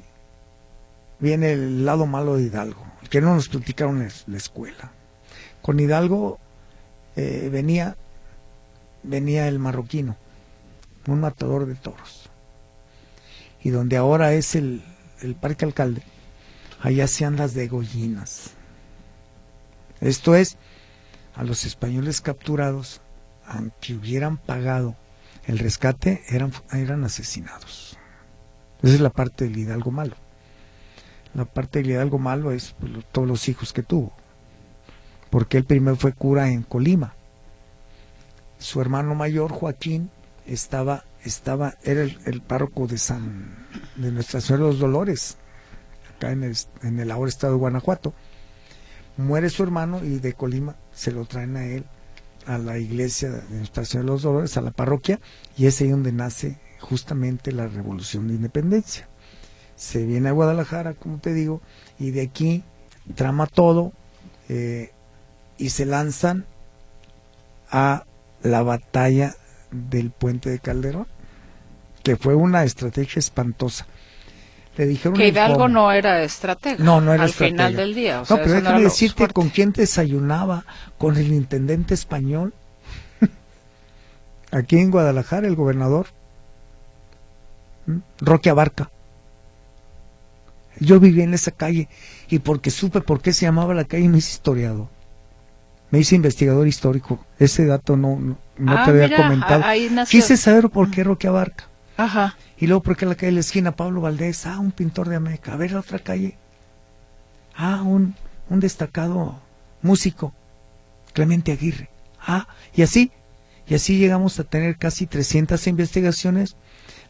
viene 1.19 1.53
el 1.53 1.85
lado 1.85 2.07
malo 2.07 2.37
de 2.37 2.45
Hidalgo, 2.45 2.83
que 3.11 3.21
no 3.21 3.35
nos 3.35 3.51
platicaron 3.51 4.09
la 4.27 4.37
escuela. 4.39 4.91
Con 5.61 5.79
Hidalgo 5.79 6.39
eh, 7.15 7.51
venía, 7.53 7.99
venía 9.03 9.49
el 9.49 9.59
marroquino, 9.59 10.17
un 11.07 11.21
matador 11.21 11.67
de 11.67 11.75
toros. 11.75 12.31
Y 13.63 13.69
donde 13.69 13.99
ahora 13.99 14.33
es 14.33 14.55
el, 14.55 14.83
el 15.21 15.35
Parque 15.35 15.67
Alcalde, 15.67 16.03
allá 16.81 17.05
hacían 17.05 17.37
las 17.37 17.53
degollinas. 17.53 18.53
Esto 20.01 20.35
es, 20.35 20.57
a 21.35 21.45
los 21.45 21.67
españoles 21.67 22.23
capturados, 22.23 23.03
aunque 23.45 23.93
hubieran 23.93 24.39
pagado 24.39 24.97
el 25.47 25.59
rescate, 25.59 26.23
eran, 26.29 26.53
eran 26.73 27.05
asesinados. 27.05 27.99
Esa 28.83 28.95
es 28.95 29.01
la 29.01 29.11
parte 29.11 29.45
del 29.45 29.59
Hidalgo 29.59 29.91
malo. 29.91 30.15
La 31.35 31.45
parte 31.45 31.81
del 31.81 31.91
Hidalgo 31.91 32.19
malo 32.19 32.53
es 32.53 32.75
pues, 32.79 32.93
todos 33.13 33.27
los 33.27 33.49
hijos 33.49 33.73
que 33.73 33.83
tuvo. 33.83 34.13
Porque 35.31 35.59
él 35.59 35.65
primero 35.65 35.97
fue 35.97 36.13
cura 36.13 36.51
en 36.51 36.63
Colima. 36.63 37.15
Su 38.59 38.81
hermano 38.81 39.15
mayor, 39.15 39.51
Joaquín, 39.51 40.11
estaba, 40.47 41.05
estaba, 41.25 41.75
era 41.83 42.03
el, 42.03 42.41
párroco 42.41 42.87
de 42.87 42.99
San, 42.99 43.67
de 43.97 44.13
Nuestra 44.13 44.41
Señora 44.41 44.65
de 44.65 44.71
los 44.71 44.79
Dolores, 44.79 45.37
acá 46.15 46.31
en 46.31 46.45
el, 46.45 46.57
en 46.83 47.01
el 47.01 47.11
ahora 47.11 47.29
estado 47.29 47.55
de 47.55 47.59
Guanajuato. 47.59 48.15
Muere 49.17 49.51
su 49.51 49.63
hermano 49.63 50.05
y 50.05 50.19
de 50.19 50.33
Colima 50.33 50.77
se 50.93 51.13
lo 51.13 51.25
traen 51.25 51.57
a 51.57 51.65
él 51.67 51.85
a 52.47 52.59
la 52.59 52.79
iglesia 52.79 53.31
de 53.31 53.59
Nuestra 53.59 53.85
Señora 53.85 54.07
de 54.07 54.13
los 54.13 54.23
Dolores, 54.23 54.57
a 54.57 54.61
la 54.61 54.71
parroquia, 54.71 55.21
y 55.57 55.67
es 55.67 55.81
ahí 55.81 55.89
donde 55.89 56.13
nace 56.13 56.59
justamente 56.81 57.53
la 57.53 57.67
revolución 57.67 58.29
de 58.29 58.35
independencia 58.35 59.09
se 59.77 60.05
viene 60.07 60.29
a 60.29 60.33
Guadalajara, 60.33 60.95
como 60.95 61.19
te 61.19 61.33
digo, 61.33 61.61
y 61.99 62.11
de 62.11 62.23
aquí 62.23 62.65
trama 63.15 63.47
todo 63.47 63.93
eh, 64.49 64.93
y 65.59 65.71
se 65.71 65.85
lanzan 65.85 66.47
a 67.71 68.05
la 68.43 68.63
batalla 68.63 69.35
del 69.71 70.11
puente 70.11 70.51
de 70.51 70.59
Calderón, 70.59 71.07
que 72.03 72.17
fue 72.17 72.35
una 72.35 72.65
estrategia 72.65 73.19
espantosa. 73.19 73.87
Le 74.77 74.87
dijeron 74.87 75.17
que 75.17 75.29
Hidalgo 75.29 75.69
no 75.69 75.93
era 75.93 76.23
estratega. 76.23 76.83
No, 76.83 77.01
no 77.01 77.13
era 77.15 77.25
al 77.25 77.31
final 77.31 77.77
del 77.77 77.95
día. 77.95 78.23
no, 78.29 78.37
pero 78.37 78.53
déjame 78.53 78.83
decirte 78.83 79.29
con 79.29 79.49
quién 79.49 79.73
desayunaba, 79.73 80.65
con 80.99 81.17
el 81.17 81.33
intendente 81.33 81.95
español. 81.95 82.53
Aquí 84.51 84.79
en 84.79 84.91
Guadalajara, 84.91 85.47
el 85.47 85.55
gobernador, 85.55 86.07
Roque 88.21 88.51
Abarca. 88.51 88.91
Yo 90.81 90.99
vivía 90.99 91.23
en 91.23 91.35
esa 91.35 91.53
calle 91.53 91.89
y 92.29 92.41
porque 92.41 92.71
supe 92.71 93.01
por 93.01 93.21
qué 93.21 93.33
se 93.33 93.47
llamaba 93.47 93.75
la 93.75 93.85
calle 93.85 94.09
me 94.09 94.19
hice 94.19 94.33
historiador. 94.33 94.89
Me 95.91 96.01
hice 96.01 96.17
investigador 96.17 96.67
histórico. 96.67 97.25
Ese 97.39 97.67
dato 97.67 97.97
no, 97.97 98.19
no, 98.59 98.77
ah, 98.77 98.85
te 98.85 98.91
había 98.91 99.17
comentado. 99.17 99.63
Quise 100.09 100.37
saber 100.37 100.69
por 100.69 100.91
qué 100.91 101.05
Roque 101.05 101.29
Abarca. 101.29 101.69
Ajá. 101.97 102.37
Y 102.59 102.67
luego 102.67 102.83
por 102.83 102.97
qué 102.97 103.07
la 103.07 103.15
calle 103.15 103.27
de 103.27 103.33
la 103.33 103.41
esquina 103.41 103.77
Pablo 103.77 104.01
Valdés. 104.01 104.47
Ah, 104.47 104.59
un 104.59 104.73
pintor 104.73 105.09
de 105.09 105.17
América. 105.17 105.53
A 105.53 105.57
ver 105.57 105.73
la 105.73 105.81
otra 105.81 105.99
calle. 105.99 106.39
Ah, 107.57 107.83
un, 107.83 108.15
un 108.49 108.61
destacado 108.61 109.39
músico. 109.83 110.33
Clemente 111.13 111.53
Aguirre. 111.53 111.91
Ah, 112.21 112.49
y 112.75 112.81
así. 112.83 113.13
Y 113.67 113.75
así 113.75 113.99
llegamos 113.99 114.39
a 114.39 114.45
tener 114.45 114.77
casi 114.77 115.07
300 115.07 115.67
investigaciones 115.67 116.57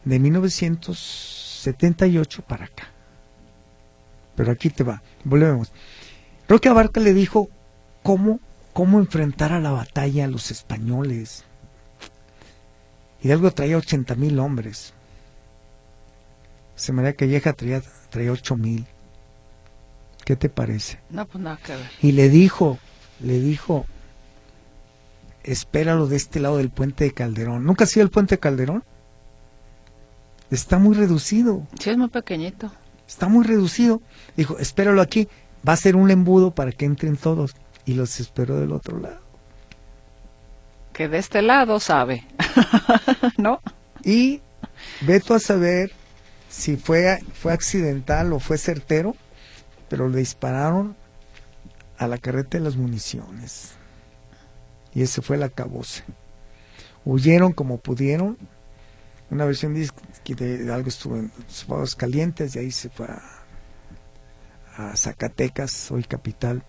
de 0.05 0.19
1978 0.19 2.41
para 2.43 2.65
acá. 2.65 2.87
Pero 4.35 4.51
aquí 4.51 4.69
te 4.69 4.83
va, 4.83 5.01
volvemos. 5.23 5.71
Roque 6.47 6.69
Abarca 6.69 6.99
le 6.99 7.13
dijo 7.13 7.49
cómo, 8.03 8.39
cómo 8.73 8.99
enfrentar 8.99 9.51
a 9.51 9.59
la 9.59 9.71
batalla 9.71 10.25
a 10.25 10.29
los 10.29 10.51
españoles. 10.51 11.43
Hidalgo 13.21 13.51
traía 13.51 13.77
80 13.77 14.15
mil 14.15 14.39
hombres. 14.39 14.94
Se 16.75 16.91
María 16.91 17.13
Calleja 17.13 17.53
traía, 17.53 17.81
traía 18.09 18.31
8 18.31 18.55
mil. 18.55 18.85
¿Qué 20.25 20.35
te 20.35 20.49
parece? 20.49 20.99
No, 21.09 21.25
pues 21.25 21.43
nada 21.43 21.57
que 21.63 21.73
ver. 21.73 21.89
Y 22.01 22.11
le 22.11 22.29
dijo, 22.29 22.79
le 23.19 23.39
dijo, 23.39 23.85
espéralo 25.43 26.07
de 26.07 26.15
este 26.15 26.39
lado 26.39 26.57
del 26.57 26.69
puente 26.69 27.03
de 27.03 27.13
Calderón. 27.13 27.63
¿Nunca 27.63 27.83
ha 27.83 27.87
sido 27.87 28.03
el 28.03 28.09
puente 28.09 28.35
de 28.35 28.39
Calderón? 28.39 28.83
Está 30.49 30.77
muy 30.79 30.95
reducido. 30.95 31.67
Sí, 31.79 31.91
es 31.91 31.97
muy 31.97 32.09
pequeñito 32.09 32.71
está 33.07 33.27
muy 33.27 33.45
reducido. 33.45 34.01
Dijo, 34.35 34.57
espéralo 34.59 35.01
aquí, 35.01 35.27
va 35.67 35.73
a 35.73 35.77
ser 35.77 35.95
un 35.95 36.11
embudo 36.11 36.51
para 36.51 36.71
que 36.71 36.85
entren 36.85 37.17
todos. 37.17 37.55
Y 37.85 37.93
los 37.93 38.19
esperó 38.19 38.59
del 38.59 38.71
otro 38.71 38.99
lado. 38.99 39.19
Que 40.93 41.07
de 41.07 41.19
este 41.19 41.41
lado 41.41 41.79
sabe, 41.79 42.25
¿no? 43.37 43.61
Y 44.03 44.41
veto 45.01 45.33
a 45.35 45.39
saber 45.39 45.91
si 46.55 46.77
fue, 46.77 47.19
fue 47.33 47.51
accidental 47.51 48.31
o 48.31 48.39
fue 48.39 48.57
certero, 48.57 49.13
pero 49.89 50.07
le 50.07 50.19
dispararon 50.19 50.95
a 51.97 52.07
la 52.07 52.17
carreta 52.17 52.57
de 52.57 52.63
las 52.63 52.77
municiones. 52.77 53.71
Y 54.93 55.01
ese 55.01 55.21
fue 55.21 55.35
el 55.35 55.43
acabose. 55.43 56.03
Huyeron 57.03 57.51
como 57.51 57.77
pudieron, 57.77 58.37
una 59.29 59.43
versión 59.43 59.73
dice 59.73 59.91
que 60.23 60.33
de 60.33 60.73
algo 60.73 60.87
estuvo 60.87 61.17
en 61.17 61.29
Suaves 61.49 61.93
Calientes 61.93 62.55
y 62.55 62.59
ahí 62.59 62.71
se 62.71 62.89
fue 62.89 63.07
a, 64.77 64.95
Zacatecas, 64.95 65.91
hoy 65.91 66.03
capital. 66.03 66.63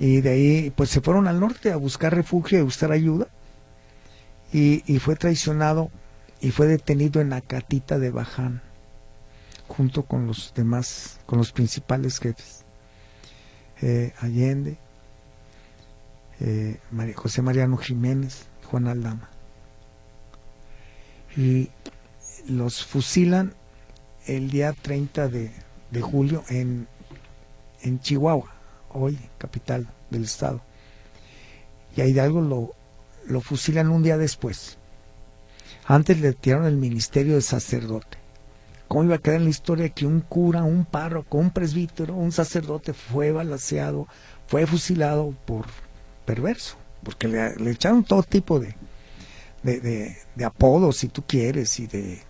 Y 0.00 0.22
de 0.22 0.30
ahí, 0.30 0.72
pues 0.76 0.90
se 0.90 1.00
fueron 1.00 1.28
al 1.28 1.38
norte 1.38 1.70
a 1.70 1.76
buscar 1.76 2.14
refugio 2.14 2.58
y 2.58 2.60
a 2.62 2.64
buscar 2.64 2.90
ayuda. 2.90 3.28
Y, 4.52 4.82
y 4.92 4.98
fue 4.98 5.14
traicionado 5.14 5.90
y 6.40 6.50
fue 6.50 6.66
detenido 6.66 7.20
en 7.20 7.32
Acatita 7.32 7.98
de 7.98 8.10
Baján, 8.10 8.62
junto 9.68 10.02
con 10.04 10.26
los 10.26 10.52
demás, 10.54 11.20
con 11.26 11.38
los 11.38 11.52
principales 11.52 12.18
jefes. 12.18 12.64
Eh, 13.80 14.12
Allende, 14.20 14.76
eh, 16.40 16.78
María- 16.90 17.16
José 17.16 17.42
Mariano 17.42 17.76
Jiménez, 17.76 18.46
Juan 18.70 18.88
Aldama. 18.88 19.28
Y 21.36 21.70
los 22.48 22.84
fusilan 22.84 23.54
el 24.26 24.50
día 24.50 24.72
30 24.72 25.28
de, 25.28 25.52
de 25.90 26.00
julio 26.00 26.42
en, 26.48 26.88
en 27.82 28.00
Chihuahua, 28.00 28.52
hoy 28.90 29.18
capital 29.38 29.86
del 30.10 30.24
estado. 30.24 30.60
Y 31.96 32.00
a 32.00 32.06
Hidalgo 32.06 32.40
lo, 32.40 32.74
lo 33.26 33.40
fusilan 33.40 33.90
un 33.90 34.02
día 34.02 34.16
después. 34.16 34.76
Antes 35.86 36.20
le 36.20 36.32
tiraron 36.32 36.66
el 36.66 36.76
ministerio 36.76 37.34
de 37.36 37.42
sacerdote. 37.42 38.18
¿Cómo 38.88 39.04
iba 39.04 39.16
a 39.16 39.18
quedar 39.18 39.36
en 39.38 39.44
la 39.44 39.50
historia 39.50 39.88
que 39.90 40.06
un 40.06 40.20
cura, 40.20 40.64
un 40.64 40.84
párroco, 40.86 41.36
un 41.38 41.50
presbítero, 41.50 42.14
un 42.14 42.32
sacerdote 42.32 42.94
fue 42.94 43.32
balaseado, 43.32 44.08
fue 44.46 44.66
fusilado 44.66 45.34
por 45.44 45.66
perverso? 46.24 46.76
Porque 47.02 47.28
le, 47.28 47.54
le 47.56 47.70
echaron 47.72 48.02
todo 48.02 48.22
tipo 48.22 48.58
de, 48.58 48.74
de, 49.62 49.80
de- 49.80 50.16
de 50.34 50.44
apodos, 50.44 50.96
si 50.96 51.08
tú 51.08 51.22
quieres, 51.26 51.78
y 51.80 51.86
de, 51.86 52.20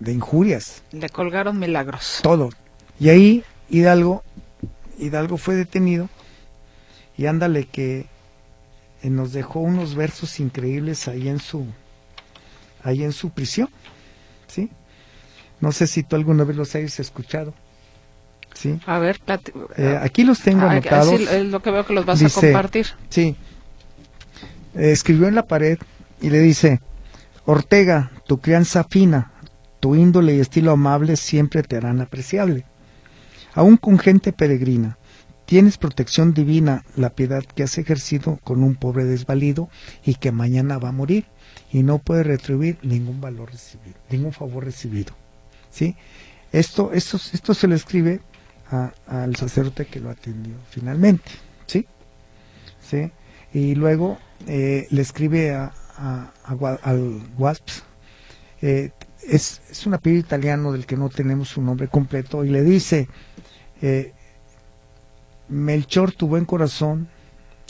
de 0.00 0.12
injurias 0.12 0.82
Le 0.92 1.08
colgaron 1.08 1.58
milagros. 1.58 2.18
todo. 2.22 2.50
Y 2.98 3.08
ahí 3.10 3.44
Hidalgo, 3.70 4.24
Hidalgo 4.98 5.36
fue 5.36 5.54
detenido 5.54 6.08
y 7.16 7.26
ándale 7.26 7.66
que 7.66 8.06
eh, 9.02 9.10
nos 9.10 9.32
dejó 9.32 9.60
unos 9.60 9.94
versos 9.94 10.40
increíbles 10.40 11.06
ahí 11.06 11.28
en 11.28 11.38
su 11.38 11.64
ahí 12.82 13.04
en 13.04 13.12
su 13.12 13.30
prisión, 13.30 13.68
¿sí? 14.48 14.70
No 15.60 15.72
sé 15.72 15.86
si 15.86 16.02
tú 16.02 16.16
alguna 16.16 16.44
vez 16.44 16.56
los 16.56 16.74
hayas 16.74 17.00
escuchado, 17.00 17.52
¿sí? 18.54 18.78
A 18.86 18.98
ver, 18.98 19.20
Eh, 19.76 19.98
aquí 20.00 20.24
los 20.24 20.40
tengo 20.40 20.62
Ah, 20.66 20.72
anotados. 20.72 21.20
es 21.20 21.46
lo 21.46 21.60
que 21.60 21.70
veo 21.70 21.84
que 21.86 21.92
los 21.94 22.06
vas 22.06 22.20
Dice- 22.20 22.38
a 22.38 22.52
compartir. 22.52 22.86
Sí. 23.10 23.36
Eh, 24.74 24.92
escribió 24.92 25.26
en 25.28 25.34
la 25.34 25.46
pared 25.46 25.78
y 26.20 26.30
le 26.30 26.38
dice, 26.40 26.80
Ortega, 27.44 28.10
tu 28.26 28.38
crianza 28.40 28.84
fina, 28.84 29.32
tu 29.80 29.94
índole 29.96 30.34
y 30.36 30.40
estilo 30.40 30.72
amable 30.72 31.16
siempre 31.16 31.62
te 31.62 31.76
harán 31.76 32.00
apreciable. 32.00 32.64
Aún 33.54 33.76
con 33.76 33.98
gente 33.98 34.32
peregrina, 34.32 34.98
tienes 35.46 35.78
protección 35.78 36.34
divina, 36.34 36.84
la 36.94 37.10
piedad 37.10 37.42
que 37.42 37.62
has 37.62 37.78
ejercido 37.78 38.38
con 38.44 38.62
un 38.62 38.74
pobre 38.76 39.04
desvalido 39.04 39.68
y 40.04 40.14
que 40.16 40.30
mañana 40.30 40.78
va 40.78 40.90
a 40.90 40.92
morir 40.92 41.24
y 41.72 41.82
no 41.82 41.98
puede 41.98 42.22
retribuir 42.22 42.78
ningún 42.82 43.20
valor 43.20 43.50
recibido, 43.50 43.96
ningún 44.10 44.32
favor 44.32 44.64
recibido. 44.64 45.14
¿Sí? 45.70 45.96
Esto, 46.52 46.92
esto, 46.92 47.18
esto 47.32 47.54
se 47.54 47.68
le 47.68 47.76
escribe 47.76 48.20
al 49.06 49.36
sacerdote 49.36 49.86
que 49.86 50.00
lo 50.00 50.10
atendió 50.10 50.54
finalmente. 50.70 51.30
¿Sí? 51.66 51.86
¿sí? 52.80 53.10
Y 53.52 53.74
luego 53.74 54.18
eh, 54.46 54.86
le 54.90 55.02
escribe 55.02 55.54
a, 55.54 55.72
al 56.82 57.22
Wasps, 57.36 57.82
eh, 58.62 58.90
es, 59.26 59.62
es 59.70 59.86
un 59.86 59.94
apellido 59.94 60.20
italiano 60.20 60.72
del 60.72 60.86
que 60.86 60.96
no 60.96 61.08
tenemos 61.08 61.48
su 61.48 61.62
nombre 61.62 61.88
completo, 61.88 62.44
y 62.44 62.50
le 62.50 62.62
dice, 62.62 63.08
eh, 63.82 64.12
Melchor, 65.48 66.12
tu 66.12 66.28
buen 66.28 66.44
corazón, 66.44 67.08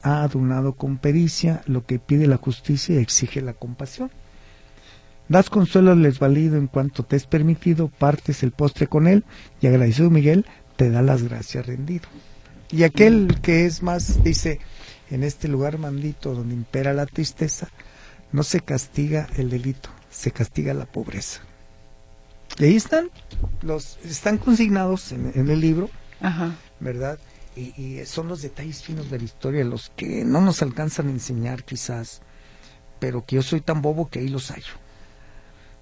ha 0.02 0.22
adornado 0.22 0.74
con 0.74 0.98
pericia 0.98 1.62
lo 1.66 1.84
que 1.84 1.98
pide 1.98 2.26
la 2.26 2.36
justicia 2.36 2.94
y 2.94 2.98
exige 2.98 3.40
la 3.40 3.52
compasión. 3.52 4.10
Das 5.28 5.50
consuelo 5.50 5.92
al 5.92 6.02
desvalido 6.02 6.56
en 6.56 6.68
cuanto 6.68 7.02
te 7.02 7.16
es 7.16 7.26
permitido, 7.26 7.88
partes 7.88 8.42
el 8.42 8.52
postre 8.52 8.86
con 8.86 9.06
él, 9.06 9.24
y 9.60 9.66
agradecido 9.66 10.08
Miguel, 10.08 10.46
te 10.76 10.90
da 10.90 11.02
las 11.02 11.22
gracias 11.22 11.66
rendido. 11.66 12.08
Y 12.70 12.84
aquel 12.84 13.38
que 13.42 13.66
es 13.66 13.82
más, 13.82 14.22
dice, 14.24 14.60
en 15.10 15.22
este 15.24 15.48
lugar 15.48 15.78
maldito 15.78 16.34
donde 16.34 16.54
impera 16.54 16.94
la 16.94 17.06
tristeza, 17.06 17.68
no 18.32 18.42
se 18.42 18.60
castiga 18.60 19.28
el 19.36 19.50
delito, 19.50 19.90
se 20.10 20.30
castiga 20.30 20.72
la 20.72 20.86
pobreza. 20.86 21.40
Y 22.58 22.64
ahí 22.64 22.76
están, 22.76 23.10
los, 23.62 23.98
están 24.04 24.38
consignados 24.38 25.12
en, 25.12 25.32
en 25.34 25.50
el 25.50 25.60
libro, 25.60 25.90
Ajá. 26.20 26.56
¿verdad? 26.80 27.18
Y, 27.54 27.74
y 27.80 28.04
son 28.06 28.28
los 28.28 28.40
detalles 28.40 28.82
finos 28.82 29.10
de 29.10 29.18
la 29.18 29.24
historia, 29.24 29.64
los 29.64 29.90
que 29.94 30.24
no 30.24 30.40
nos 30.40 30.62
alcanzan 30.62 31.08
a 31.08 31.10
enseñar 31.10 31.64
quizás, 31.64 32.22
pero 32.98 33.24
que 33.24 33.36
yo 33.36 33.42
soy 33.42 33.60
tan 33.60 33.82
bobo 33.82 34.08
que 34.08 34.20
ahí 34.20 34.28
los 34.28 34.50
hallo. 34.50 34.87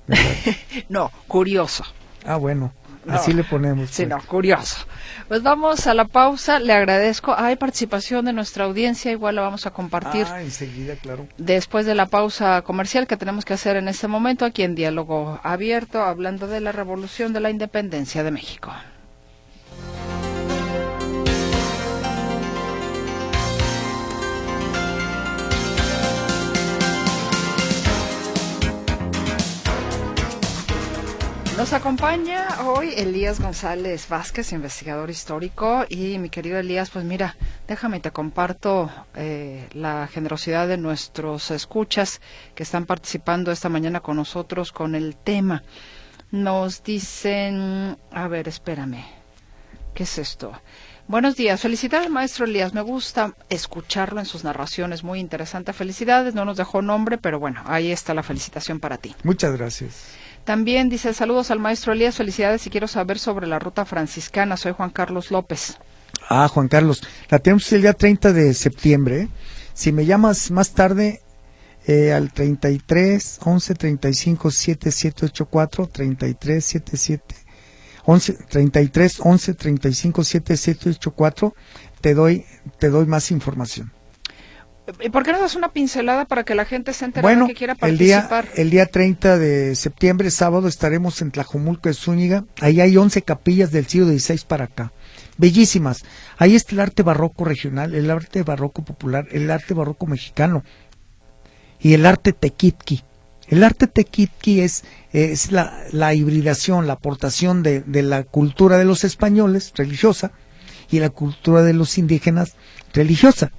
No, 0.88 1.10
curioso. 1.28 1.84
ah, 2.24 2.36
bueno, 2.36 2.72
No. 3.04 3.14
así 3.14 3.32
le 3.32 3.44
ponemos. 3.44 3.90
Sí, 3.90 4.04
pues. 4.04 4.08
no, 4.08 4.26
curioso. 4.26 4.84
Pues 5.28 5.42
vamos 5.42 5.86
a 5.86 5.94
la 5.94 6.04
pausa. 6.04 6.58
Le 6.60 6.72
agradezco. 6.72 7.34
Hay 7.36 7.56
participación 7.56 8.24
de 8.26 8.32
nuestra 8.32 8.64
audiencia. 8.64 9.10
Igual 9.10 9.34
la 9.36 9.42
vamos 9.42 9.66
a 9.66 9.72
compartir. 9.72 10.26
Ah, 10.30 10.40
enseguida, 10.42 10.94
claro. 10.96 11.26
Después 11.36 11.84
de 11.86 11.94
la 11.94 12.06
pausa 12.06 12.62
comercial 12.62 13.06
que 13.06 13.16
tenemos 13.16 13.44
que 13.44 13.54
hacer 13.54 13.76
en 13.76 13.88
este 13.88 14.06
momento 14.08 14.44
aquí 14.44 14.62
en 14.62 14.74
Diálogo 14.76 15.40
Abierto, 15.42 16.02
hablando 16.02 16.46
de 16.46 16.60
la 16.60 16.72
revolución 16.72 17.32
de 17.32 17.40
la 17.40 17.50
independencia 17.50 18.22
de 18.22 18.30
México. 18.30 18.72
Nos 31.56 31.72
acompaña 31.72 32.46
hoy 32.66 32.92
Elías 32.98 33.40
González 33.40 34.10
Vázquez, 34.10 34.52
investigador 34.52 35.08
histórico. 35.08 35.86
Y 35.88 36.18
mi 36.18 36.28
querido 36.28 36.58
Elías, 36.58 36.90
pues 36.90 37.06
mira, 37.06 37.34
déjame 37.66 37.98
te 37.98 38.10
comparto 38.10 38.90
eh, 39.14 39.66
la 39.72 40.06
generosidad 40.06 40.68
de 40.68 40.76
nuestros 40.76 41.50
escuchas 41.50 42.20
que 42.54 42.62
están 42.62 42.84
participando 42.84 43.50
esta 43.50 43.70
mañana 43.70 44.00
con 44.00 44.16
nosotros 44.16 44.70
con 44.70 44.94
el 44.94 45.16
tema. 45.16 45.62
Nos 46.30 46.82
dicen, 46.82 47.96
a 48.12 48.28
ver, 48.28 48.48
espérame, 48.48 49.02
¿qué 49.94 50.02
es 50.02 50.18
esto? 50.18 50.52
Buenos 51.08 51.36
días, 51.36 51.60
felicidades 51.60 52.10
maestro 52.10 52.44
Elías, 52.44 52.74
me 52.74 52.82
gusta 52.82 53.34
escucharlo 53.48 54.20
en 54.20 54.26
sus 54.26 54.44
narraciones, 54.44 55.04
muy 55.04 55.20
interesante, 55.20 55.72
felicidades, 55.72 56.34
no 56.34 56.44
nos 56.44 56.56
dejó 56.58 56.82
nombre, 56.82 57.16
pero 57.16 57.38
bueno, 57.38 57.62
ahí 57.64 57.92
está 57.92 58.12
la 58.12 58.24
felicitación 58.24 58.78
para 58.78 58.98
ti. 58.98 59.14
Muchas 59.22 59.56
gracias. 59.56 60.25
También 60.46 60.88
dice 60.88 61.12
saludos 61.12 61.50
al 61.50 61.58
maestro 61.58 61.92
Elías, 61.92 62.14
felicidades 62.14 62.64
y 62.68 62.70
quiero 62.70 62.86
saber 62.86 63.18
sobre 63.18 63.48
la 63.48 63.58
ruta 63.58 63.84
franciscana. 63.84 64.56
Soy 64.56 64.70
Juan 64.70 64.90
Carlos 64.90 65.32
López. 65.32 65.76
Ah, 66.28 66.46
Juan 66.46 66.68
Carlos, 66.68 67.02
la 67.28 67.40
tenemos 67.40 67.70
el 67.72 67.82
día 67.82 67.94
30 67.94 68.32
de 68.32 68.54
septiembre. 68.54 69.28
Si 69.74 69.90
me 69.90 70.06
llamas 70.06 70.52
más 70.52 70.70
tarde 70.70 71.20
eh, 71.88 72.12
al 72.12 72.32
33 72.32 73.40
11 73.44 73.74
35 73.74 74.50
7784 74.52 75.88
33 75.88 76.64
77 76.64 77.34
11 78.04 78.32
33 78.48 79.20
11 79.24 79.54
35 79.54 80.24
7784 80.24 81.54
te 82.00 82.14
doy 82.14 82.44
te 82.78 82.88
doy 82.88 83.06
más 83.06 83.32
información. 83.32 83.90
¿Y 85.00 85.10
por 85.10 85.24
qué 85.24 85.32
no 85.32 85.40
das 85.40 85.56
una 85.56 85.72
pincelada 85.72 86.26
para 86.26 86.44
que 86.44 86.54
la 86.54 86.64
gente 86.64 86.92
se 86.92 87.04
entere 87.04 87.22
Bueno, 87.22 87.46
que 87.46 87.54
quiera 87.54 87.76
el 87.82 87.98
día, 87.98 88.28
participar? 88.28 88.60
el 88.60 88.70
día 88.70 88.86
30 88.86 89.36
de 89.38 89.74
septiembre, 89.74 90.30
sábado, 90.30 90.68
estaremos 90.68 91.20
en 91.22 91.32
Tlajomulco 91.32 91.88
de 91.88 91.94
Zúñiga. 91.94 92.44
Ahí 92.60 92.80
hay 92.80 92.96
11 92.96 93.22
capillas 93.22 93.72
del 93.72 93.86
siglo 93.86 94.06
XVI 94.06 94.40
para 94.46 94.66
acá. 94.66 94.92
Bellísimas. 95.38 96.04
Ahí 96.38 96.54
está 96.54 96.74
el 96.74 96.80
arte 96.80 97.02
barroco 97.02 97.44
regional, 97.44 97.94
el 97.94 98.10
arte 98.10 98.42
barroco 98.42 98.84
popular, 98.84 99.26
el 99.32 99.50
arte 99.50 99.74
barroco 99.74 100.06
mexicano 100.06 100.62
y 101.80 101.94
el 101.94 102.06
arte 102.06 102.32
tequitqui. 102.32 103.02
El 103.48 103.64
arte 103.64 103.86
tequitqui 103.88 104.60
es, 104.60 104.84
es 105.12 105.52
la, 105.52 105.84
la 105.92 106.14
hibridación, 106.14 106.86
la 106.86 106.94
aportación 106.94 107.62
de, 107.62 107.80
de 107.80 108.02
la 108.02 108.22
cultura 108.22 108.78
de 108.78 108.84
los 108.84 109.04
españoles, 109.04 109.72
religiosa, 109.74 110.32
y 110.90 111.00
la 111.00 111.10
cultura 111.10 111.62
de 111.62 111.72
los 111.72 111.98
indígenas, 111.98 112.54
religiosa 112.94 113.50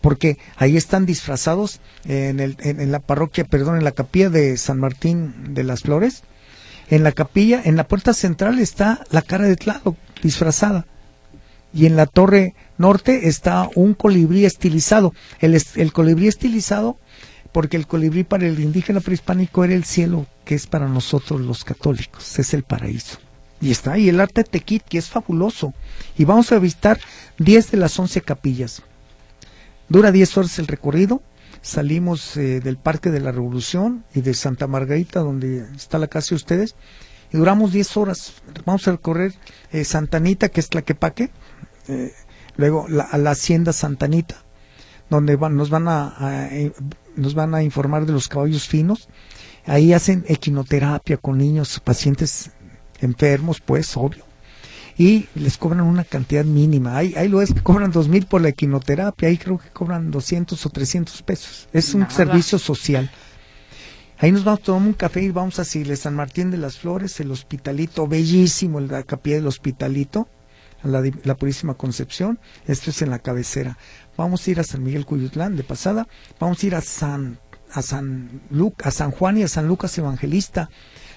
porque 0.00 0.38
ahí 0.56 0.76
están 0.76 1.06
disfrazados 1.06 1.80
en, 2.04 2.40
el, 2.40 2.56
en, 2.60 2.90
la 2.92 3.00
parroquia, 3.00 3.44
perdón, 3.44 3.76
en 3.76 3.84
la 3.84 3.92
capilla 3.92 4.30
de 4.30 4.56
San 4.56 4.78
Martín 4.78 5.54
de 5.54 5.64
las 5.64 5.82
Flores. 5.82 6.22
En 6.88 7.04
la 7.04 7.12
capilla, 7.12 7.60
en 7.64 7.76
la 7.76 7.86
puerta 7.86 8.12
central 8.14 8.58
está 8.58 9.04
la 9.10 9.22
cara 9.22 9.44
de 9.44 9.56
Tlaloc 9.56 9.96
disfrazada. 10.22 10.86
Y 11.72 11.86
en 11.86 11.96
la 11.96 12.06
torre 12.06 12.54
norte 12.78 13.28
está 13.28 13.68
un 13.76 13.94
colibrí 13.94 14.44
estilizado. 14.44 15.14
El, 15.38 15.60
el 15.76 15.92
colibrí 15.92 16.26
estilizado, 16.26 16.98
porque 17.52 17.76
el 17.76 17.86
colibrí 17.86 18.24
para 18.24 18.46
el 18.46 18.58
indígena 18.58 19.00
prehispánico 19.00 19.64
era 19.64 19.74
el 19.74 19.84
cielo, 19.84 20.26
que 20.44 20.56
es 20.56 20.66
para 20.66 20.88
nosotros 20.88 21.40
los 21.40 21.62
católicos, 21.62 22.38
es 22.38 22.54
el 22.54 22.64
paraíso. 22.64 23.18
Y 23.60 23.70
está 23.70 23.92
ahí 23.92 24.08
el 24.08 24.20
arte 24.20 24.42
tequit, 24.42 24.82
que 24.82 24.98
es 24.98 25.08
fabuloso. 25.08 25.74
Y 26.16 26.24
vamos 26.24 26.50
a 26.50 26.58
visitar 26.58 26.98
10 27.38 27.70
de 27.70 27.76
las 27.76 27.98
11 27.98 28.22
capillas. 28.22 28.82
Dura 29.90 30.12
10 30.12 30.38
horas 30.38 30.58
el 30.60 30.68
recorrido. 30.68 31.20
Salimos 31.62 32.36
eh, 32.36 32.60
del 32.60 32.78
Parque 32.78 33.10
de 33.10 33.18
la 33.18 33.32
Revolución 33.32 34.04
y 34.14 34.20
de 34.20 34.34
Santa 34.34 34.68
Margarita, 34.68 35.18
donde 35.18 35.66
está 35.74 35.98
la 35.98 36.06
casa 36.06 36.30
de 36.30 36.36
ustedes, 36.36 36.76
y 37.32 37.36
duramos 37.36 37.72
10 37.72 37.96
horas. 37.96 38.34
Vamos 38.64 38.86
a 38.86 38.92
recorrer 38.92 39.34
eh, 39.72 39.84
Santanita, 39.84 40.48
que 40.48 40.60
es 40.60 40.68
Tlaquepaque, 40.68 41.30
eh, 41.88 42.12
luego 42.56 42.86
la, 42.88 43.02
a 43.02 43.18
la 43.18 43.32
Hacienda 43.32 43.72
Santanita, 43.72 44.36
donde 45.10 45.36
nos, 45.36 45.70
van 45.70 45.88
a, 45.88 46.48
nos 47.16 47.34
van 47.34 47.56
a 47.56 47.64
informar 47.64 48.06
de 48.06 48.12
los 48.12 48.28
caballos 48.28 48.68
finos. 48.68 49.08
Ahí 49.66 49.92
hacen 49.92 50.24
equinoterapia 50.28 51.16
con 51.16 51.36
niños, 51.36 51.80
pacientes 51.80 52.52
enfermos, 53.00 53.60
pues, 53.60 53.96
obvio. 53.96 54.29
Y 54.96 55.26
les 55.34 55.56
cobran 55.58 55.82
una 55.82 56.04
cantidad 56.04 56.44
mínima. 56.44 56.96
Hay, 56.96 57.14
hay 57.14 57.28
lugares 57.28 57.54
que 57.54 57.62
cobran 57.62 57.90
dos 57.90 58.08
mil 58.08 58.26
por 58.26 58.40
la 58.40 58.50
equinoterapia, 58.50 59.28
ahí 59.28 59.38
creo 59.38 59.58
que 59.58 59.70
cobran 59.70 60.10
200 60.10 60.64
o 60.64 60.70
300 60.70 61.22
pesos. 61.22 61.68
Es 61.72 61.94
un 61.94 62.10
servicio 62.10 62.58
social. 62.58 63.10
Ahí 64.18 64.32
nos 64.32 64.44
vamos 64.44 64.60
a 64.60 64.64
tomar 64.64 64.82
un 64.82 64.92
café 64.92 65.22
y 65.22 65.30
vamos 65.30 65.58
a 65.58 65.64
Sile 65.64 65.96
San 65.96 66.14
Martín 66.14 66.50
de 66.50 66.58
las 66.58 66.78
Flores, 66.78 67.18
el 67.20 67.30
hospitalito, 67.30 68.06
bellísimo, 68.06 68.78
la 68.78 69.02
capilla 69.02 69.36
del 69.36 69.46
hospitalito, 69.46 70.28
la, 70.82 71.02
la 71.24 71.36
Purísima 71.36 71.72
Concepción. 71.72 72.38
Esto 72.66 72.90
es 72.90 73.00
en 73.00 73.08
la 73.08 73.20
cabecera. 73.20 73.78
Vamos 74.18 74.46
a 74.46 74.50
ir 74.50 74.60
a 74.60 74.64
San 74.64 74.82
Miguel 74.82 75.06
Cuyutlán 75.06 75.56
de 75.56 75.62
pasada. 75.62 76.06
Vamos 76.38 76.62
a 76.62 76.66
ir 76.66 76.74
a 76.74 76.82
San, 76.82 77.38
a 77.72 77.80
San, 77.80 78.42
a 78.84 78.90
San 78.90 79.10
Juan 79.10 79.38
y 79.38 79.42
a 79.42 79.48
San 79.48 79.66
Lucas 79.66 79.96
Evangelista. 79.96 80.68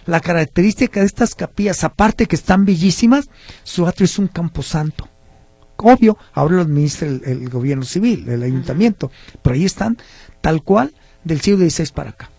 La 0.05 0.19
característica 0.19 0.99
de 0.99 1.05
estas 1.05 1.35
capillas, 1.35 1.83
aparte 1.83 2.25
que 2.25 2.35
están 2.35 2.65
bellísimas, 2.65 3.29
su 3.63 3.87
atrio 3.87 4.05
es 4.05 4.19
un 4.19 4.27
camposanto. 4.27 5.07
Obvio, 5.77 6.17
ahora 6.33 6.55
lo 6.55 6.61
administra 6.61 7.07
el, 7.07 7.49
gobierno 7.49 7.83
civil, 7.83 8.29
el 8.29 8.43
ayuntamiento, 8.43 9.11
pero 9.41 9.55
ahí 9.55 9.65
están 9.65 9.97
tal 10.41 10.63
cual 10.63 10.93
del 11.23 11.41
siglo 11.41 11.69
XVI 11.69 11.91
para 11.93 12.11
acá. 12.11 12.29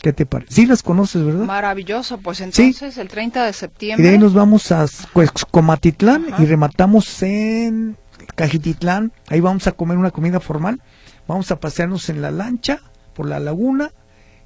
¿Qué 0.00 0.12
te 0.12 0.26
parece? 0.26 0.52
Sí 0.52 0.66
las 0.66 0.82
conoces, 0.82 1.24
¿verdad? 1.24 1.46
Maravilloso, 1.46 2.18
pues 2.18 2.40
entonces 2.40 2.98
el 2.98 3.08
30 3.08 3.46
de 3.46 3.52
septiembre. 3.52 4.04
Y 4.04 4.06
de 4.06 4.14
ahí 4.14 4.18
nos 4.18 4.34
vamos 4.34 4.70
a 4.70 4.86
pues, 5.12 5.30
Comatitlán 5.50 6.26
y 6.38 6.44
rematamos 6.44 7.22
en 7.22 7.96
Cajititlán. 8.34 9.12
Ahí 9.28 9.40
vamos 9.40 9.66
a 9.66 9.72
comer 9.72 9.96
una 9.96 10.10
comida 10.10 10.40
formal. 10.40 10.80
Vamos 11.26 11.50
a 11.50 11.58
pasearnos 11.58 12.08
en 12.10 12.20
la 12.20 12.30
lancha 12.30 12.82
por 13.14 13.26
la 13.26 13.40
laguna 13.40 13.92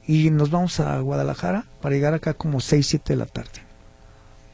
y 0.09 0.31
nos 0.31 0.51
vamos 0.51 0.81
a 0.81 0.99
Guadalajara 0.99 1.66
para 1.83 1.94
llegar 1.94 2.14
acá 2.14 2.33
como 2.33 2.61
6, 2.61 2.85
7 2.85 3.12
de 3.12 3.16
la 3.18 3.27
tarde. 3.27 3.61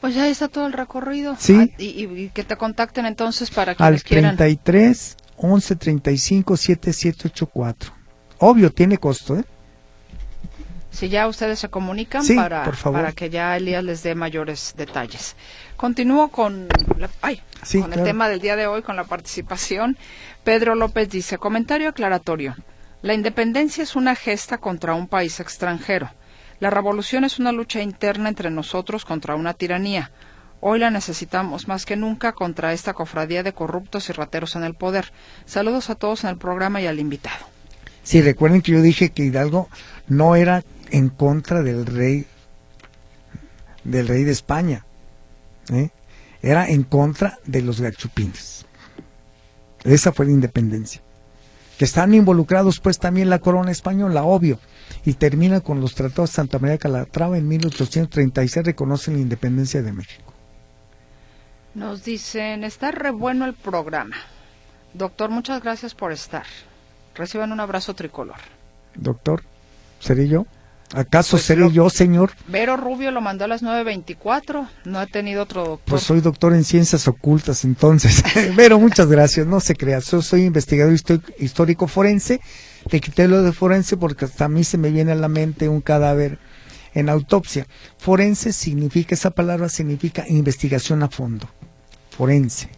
Pues 0.01 0.13
ya 0.13 0.27
está 0.27 0.49
todo 0.49 0.67
el 0.67 0.73
recorrido. 0.73 1.35
Sí. 1.39 1.57
Ah, 1.57 1.75
y, 1.77 2.29
que 2.29 2.43
te 2.43 2.57
contacten 2.57 3.05
entonces 3.05 3.49
para 3.49 3.73
que 3.73 3.81
Al 3.81 4.03
33 4.03 5.17
11 5.37 5.75
35 5.77 6.57
7784. 6.57 7.93
Obvio, 8.39 8.71
tiene 8.71 8.97
costo, 8.97 9.37
¿eh? 9.37 9.45
Si 10.91 11.09
ya 11.09 11.27
ustedes 11.27 11.59
se 11.59 11.69
comunican 11.69 12.25
para, 12.35 12.69
para 12.83 13.11
que 13.13 13.29
ya 13.29 13.55
Elías 13.57 13.83
les 13.83 14.03
dé 14.03 14.13
mayores 14.13 14.75
detalles. 14.77 15.35
Continúo 15.75 16.29
con, 16.29 16.67
ay, 17.21 17.41
con 17.81 17.93
el 17.93 18.03
tema 18.03 18.29
del 18.29 18.39
día 18.39 18.55
de 18.55 18.67
hoy, 18.67 18.81
con 18.81 18.95
la 18.95 19.03
participación. 19.03 19.97
Pedro 20.43 20.75
López 20.75 21.09
dice, 21.09 21.37
comentario 21.37 21.89
aclaratorio. 21.89 22.55
La 23.05 23.13
independencia 23.13 23.83
es 23.83 23.95
una 23.95 24.15
gesta 24.15 24.57
contra 24.57 24.95
un 24.95 25.07
país 25.07 25.39
extranjero. 25.39 26.09
La 26.59 26.71
revolución 26.71 27.23
es 27.23 27.37
una 27.37 27.51
lucha 27.51 27.83
interna 27.83 28.29
entre 28.29 28.49
nosotros 28.49 29.05
contra 29.05 29.35
una 29.35 29.53
tiranía. 29.53 30.09
Hoy 30.59 30.79
la 30.79 30.89
necesitamos 30.89 31.67
más 31.67 31.85
que 31.85 31.97
nunca 31.97 32.31
contra 32.31 32.73
esta 32.73 32.93
cofradía 32.95 33.43
de 33.43 33.53
corruptos 33.53 34.09
y 34.09 34.13
rateros 34.13 34.55
en 34.55 34.63
el 34.63 34.73
poder. 34.73 35.13
Saludos 35.45 35.91
a 35.91 35.93
todos 35.93 36.23
en 36.23 36.31
el 36.31 36.39
programa 36.39 36.81
y 36.81 36.87
al 36.87 36.99
invitado. 36.99 37.45
Sí, 38.01 38.23
recuerden 38.23 38.63
que 38.63 38.71
yo 38.71 38.81
dije 38.81 39.11
que 39.11 39.25
Hidalgo 39.25 39.69
no 40.07 40.35
era 40.35 40.63
en 40.89 41.09
contra 41.09 41.61
del 41.61 41.85
rey 41.85 42.25
del 43.83 44.07
rey 44.07 44.23
de 44.23 44.31
España. 44.31 44.83
¿eh? 45.71 45.91
Era 46.41 46.67
en 46.67 46.81
contra 46.81 47.37
de 47.45 47.61
los 47.61 47.81
gachupines. 47.81 48.65
Esa 49.83 50.11
fue 50.11 50.25
la 50.25 50.31
independencia 50.31 51.04
que 51.77 51.85
están 51.85 52.13
involucrados 52.13 52.79
pues 52.79 52.99
también 52.99 53.29
la 53.29 53.39
corona 53.39 53.71
española, 53.71 54.23
obvio, 54.23 54.59
y 55.03 55.13
termina 55.13 55.61
con 55.61 55.81
los 55.81 55.95
tratados 55.95 56.31
de 56.31 56.35
Santa 56.35 56.59
María 56.59 56.77
Calatrava 56.77 57.37
en 57.37 57.47
1836 57.47 58.65
reconocen 58.65 59.15
la 59.15 59.21
independencia 59.21 59.81
de 59.81 59.91
México. 59.91 60.33
Nos 61.73 62.03
dicen, 62.05 62.63
está 62.63 62.91
re 62.91 63.11
bueno 63.11 63.45
el 63.45 63.53
programa. 63.53 64.15
Doctor, 64.93 65.29
muchas 65.29 65.61
gracias 65.61 65.93
por 65.93 66.13
estar. 66.13 66.45
Reciban 67.15 67.51
un 67.51 67.59
abrazo 67.59 67.93
tricolor. 67.93 68.37
Doctor, 68.95 69.43
¿seré 69.99 70.29
yo? 70.29 70.45
¿Acaso 70.95 71.31
pues 71.31 71.43
seré 71.43 71.69
yo, 71.71 71.89
señor? 71.89 72.31
Vero 72.47 72.77
Rubio 72.77 73.11
lo 73.11 73.19
mandó 73.19 73.43
a 73.43 73.47
las 73.49 73.61
9.24. 73.61 74.67
No 74.85 74.99
ha 74.99 75.05
tenido 75.05 75.43
otro 75.43 75.65
doctor. 75.65 75.85
Pues 75.85 76.03
soy 76.03 76.21
doctor 76.21 76.53
en 76.53 76.63
ciencias 76.63 77.07
ocultas, 77.09 77.65
entonces. 77.65 78.23
Vero, 78.55 78.79
muchas 78.79 79.07
gracias. 79.07 79.45
No 79.45 79.59
se 79.59 79.75
crea. 79.75 79.99
Yo 79.99 80.21
soy 80.21 80.45
investigador 80.45 80.95
histórico 81.37 81.87
forense. 81.87 82.39
Le 82.89 83.01
quité 83.01 83.27
lo 83.27 83.43
de 83.43 83.51
forense 83.51 83.97
porque 83.97 84.23
hasta 84.23 84.45
a 84.45 84.49
mí 84.49 84.63
se 84.63 84.77
me 84.77 84.89
viene 84.89 85.11
a 85.11 85.15
la 85.15 85.27
mente 85.27 85.67
un 85.67 85.81
cadáver 85.81 86.39
en 86.93 87.09
autopsia. 87.09 87.67
Forense 87.97 88.53
significa, 88.53 89.15
esa 89.15 89.31
palabra 89.31 89.67
significa 89.67 90.23
investigación 90.29 91.03
a 91.03 91.09
fondo. 91.09 91.49
Forense. 92.11 92.69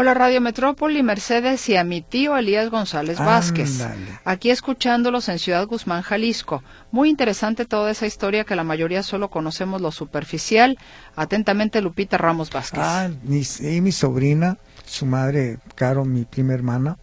Hola 0.00 0.14
Radio 0.14 0.40
Metrópoli, 0.40 1.02
Mercedes 1.02 1.68
y 1.68 1.74
a 1.74 1.82
mi 1.82 2.02
tío 2.02 2.36
Elías 2.36 2.70
González 2.70 3.18
Vázquez. 3.18 3.84
Aquí 4.24 4.50
escuchándolos 4.50 5.28
en 5.28 5.40
Ciudad 5.40 5.66
Guzmán, 5.66 6.02
Jalisco. 6.02 6.62
Muy 6.92 7.08
interesante 7.08 7.64
toda 7.64 7.90
esa 7.90 8.06
historia 8.06 8.44
que 8.44 8.54
la 8.54 8.62
mayoría 8.62 9.02
solo 9.02 9.28
conocemos 9.28 9.80
lo 9.80 9.90
superficial. 9.90 10.78
Atentamente 11.16 11.82
Lupita 11.82 12.16
Ramos 12.16 12.48
Vázquez. 12.50 12.80
Ah, 12.80 13.10
mi, 13.24 13.42
mi 13.80 13.90
sobrina, 13.90 14.56
su 14.86 15.04
madre, 15.04 15.58
Caro, 15.74 16.04
mi 16.04 16.24
prima 16.24 16.54
hermana. 16.54 16.96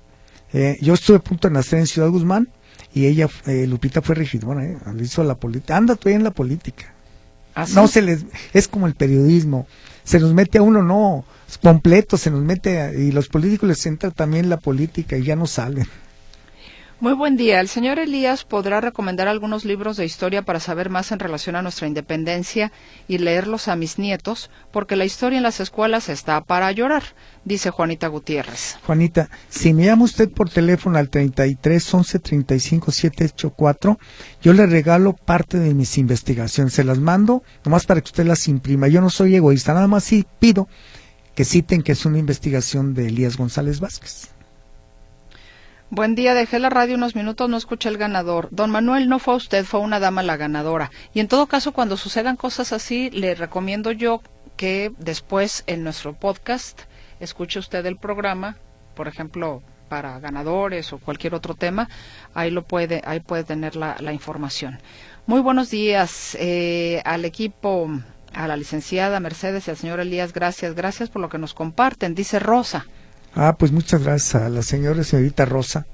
Eh, 0.54 0.78
yo 0.80 0.94
estuve 0.94 1.18
a 1.18 1.20
punto 1.20 1.50
de 1.50 1.54
nacer 1.54 1.80
en 1.80 1.88
Ciudad 1.88 2.08
Guzmán 2.08 2.48
y 2.94 3.08
ella, 3.08 3.28
eh, 3.46 3.68
Lupita 3.68 4.02
fue 4.02 4.16
regidora, 4.16 4.64
eh, 4.64 4.78
hizo 5.02 5.22
la 5.26 5.36
política. 5.36 5.76
Anda 5.76 5.96
todavía 5.96 6.20
en 6.20 6.24
la 6.24 6.32
política. 6.32 6.94
¿Ah, 7.56 7.66
no 7.74 7.90
se 7.90 8.02
les, 8.02 8.26
es 8.54 8.70
como 8.70 8.88
el 8.88 8.96
periodismo. 8.96 9.68
Se 10.06 10.18
nos 10.18 10.34
mete 10.34 10.60
a 10.60 10.62
uno, 10.62 10.82
no 10.82 11.26
completo, 11.62 12.18
se 12.18 12.32
nos 12.32 12.42
mete 12.42 12.94
y 12.98 13.12
los 13.12 13.28
políticos 13.28 13.70
les 13.70 13.86
entra 13.86 14.12
también 14.12 14.50
la 14.50 14.58
política 14.58 15.18
y 15.18 15.24
ya 15.24 15.36
no 15.36 15.48
salen. 15.48 15.88
Muy 17.02 17.12
buen 17.12 17.36
día. 17.36 17.60
El 17.60 17.68
señor 17.68 18.00
Elías 18.00 18.46
podrá 18.46 18.80
recomendar 18.80 19.28
algunos 19.28 19.66
libros 19.66 19.98
de 19.98 20.06
historia 20.06 20.44
para 20.44 20.62
saber 20.62 20.90
más 20.90 21.12
en 21.12 21.20
relación 21.20 21.58
a 21.58 21.62
nuestra 21.62 21.88
independencia 21.88 22.72
y 23.10 23.18
leerlos 23.18 23.68
a 23.68 23.76
mis 23.76 24.00
nietos, 24.00 24.50
porque 24.72 24.96
la 24.96 25.04
historia 25.04 25.36
en 25.36 25.44
las 25.44 25.60
escuelas 25.60 26.08
está 26.08 26.40
para 26.40 26.72
llorar, 26.72 27.04
dice 27.44 27.70
Juanita 27.70 28.08
Gutiérrez. 28.08 28.78
Juanita, 28.86 29.30
si 29.50 29.74
me 29.74 29.84
llama 29.84 30.06
usted 30.06 30.30
por 30.30 30.50
teléfono 30.50 30.98
al 30.98 31.10
33 31.10 31.94
11 31.94 32.20
35 32.20 32.92
784, 32.94 34.00
yo 34.42 34.54
le 34.54 34.66
regalo 34.66 35.12
parte 35.12 35.60
de 35.60 35.74
mis 35.74 35.98
investigaciones. 35.98 36.74
Se 36.74 36.86
las 36.86 37.00
mando 37.00 37.44
nomás 37.66 37.86
para 37.86 38.00
que 38.00 38.08
usted 38.08 38.26
las 38.26 38.48
imprima. 38.48 38.88
Yo 38.88 39.02
no 39.02 39.10
soy 39.10 39.36
egoísta, 39.36 39.74
nada 39.74 39.88
más 39.88 40.06
sí 40.06 40.26
pido 40.40 40.70
que 41.36 41.46
citen 41.46 41.84
que 41.84 41.92
es 41.92 42.06
una 42.06 42.18
investigación 42.18 42.94
de 42.94 43.08
Elías 43.08 43.38
González 43.38 43.80
Vázquez. 43.80 44.30
Buen 45.90 46.16
día, 46.16 46.34
dejé 46.34 46.60
la 46.60 46.70
radio 46.70 46.96
unos 46.96 47.16
minutos, 47.16 47.50
no 47.50 47.58
escuché 47.58 47.90
el 47.90 47.98
ganador. 47.98 48.48
Don 48.52 48.72
Manuel, 48.72 49.08
no 49.08 49.20
fue 49.20 49.36
usted, 49.36 49.66
fue 49.66 49.82
una 49.82 50.00
dama 50.00 50.24
la 50.24 50.38
ganadora. 50.38 50.92
Y 51.14 51.20
en 51.20 51.28
todo 51.28 51.46
caso, 51.46 51.74
cuando 51.74 51.96
sucedan 51.96 52.38
cosas 52.38 52.74
así, 52.74 53.12
le 53.12 53.36
recomiendo 53.36 53.92
yo 53.92 54.22
que 54.58 54.92
después 54.98 55.64
en 55.68 55.84
nuestro 55.84 56.14
podcast 56.14 56.82
escuche 57.20 57.60
usted 57.60 57.86
el 57.86 57.98
programa, 57.98 58.58
por 58.96 59.08
ejemplo, 59.08 59.62
para 59.90 60.20
ganadores 60.20 60.92
o 60.92 60.98
cualquier 60.98 61.36
otro 61.36 61.54
tema, 61.54 61.90
ahí 62.34 62.50
lo 62.50 62.64
puede, 62.64 63.02
ahí 63.06 63.20
puede 63.20 63.44
tener 63.44 63.76
la, 63.76 64.12
información. 64.12 64.80
Muy 65.28 65.42
buenos 65.42 65.70
días 65.70 66.36
eh, 66.40 67.02
al 67.06 67.26
equipo 67.26 67.90
a 68.36 68.48
la 68.48 68.58
licenciada 68.58 69.20
Mercedes 69.20 69.68
y 69.68 69.72
al 69.72 69.78
señor 69.78 70.00
Elías, 70.00 70.34
gracias, 70.34 70.76
gracias 70.76 71.10
por 71.10 71.22
lo 71.22 71.30
que 71.30 71.38
nos 71.38 71.54
comparten, 71.54 72.16
dice 72.16 72.40
Rosa. 72.40 72.86
Ah, 73.34 73.56
pues 73.58 73.72
muchas 73.72 74.04
gracias 74.04 74.36
a 74.36 74.50
la 74.50 74.62
señora 74.62 75.02
y 75.02 75.04
señorita 75.04 75.46
Rosa. 75.46 75.86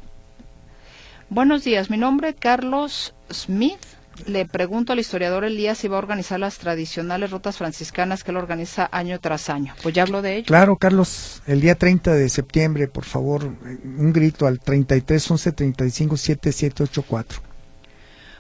Buenos 1.30 1.64
días, 1.64 1.90
mi 1.90 1.98
nombre 1.98 2.30
es 2.30 2.36
Carlos 2.38 3.16
Smith. 3.32 3.80
Le 4.28 4.46
pregunto 4.46 4.94
al 4.94 5.00
historiador 5.00 5.46
Elías 5.46 5.78
si 5.78 5.88
va 5.88 5.96
a 5.96 6.00
organizar 6.00 6.40
las 6.40 6.58
tradicionales 6.58 7.32
rutas 7.32 7.58
franciscanas 7.58 8.24
que 8.24 8.32
él 8.32 8.38
organiza 8.38 8.90
año 8.92 9.20
tras 9.20 9.50
año. 9.50 9.74
Pues 9.82 9.96
ya 9.96 10.04
hablo 10.04 10.22
de 10.22 10.36
ello. 10.36 10.46
Claro, 10.46 10.76
Carlos, 10.76 11.42
el 11.48 11.62
día 11.62 11.76
30 11.76 12.14
de 12.14 12.30
septiembre, 12.30 12.88
por 12.88 13.06
favor, 13.06 13.46
un 13.46 14.14
grito 14.14 14.46
al 14.46 14.60
33 14.60 15.32
11 15.32 15.52
35 15.54 16.18
7784. 16.18 17.51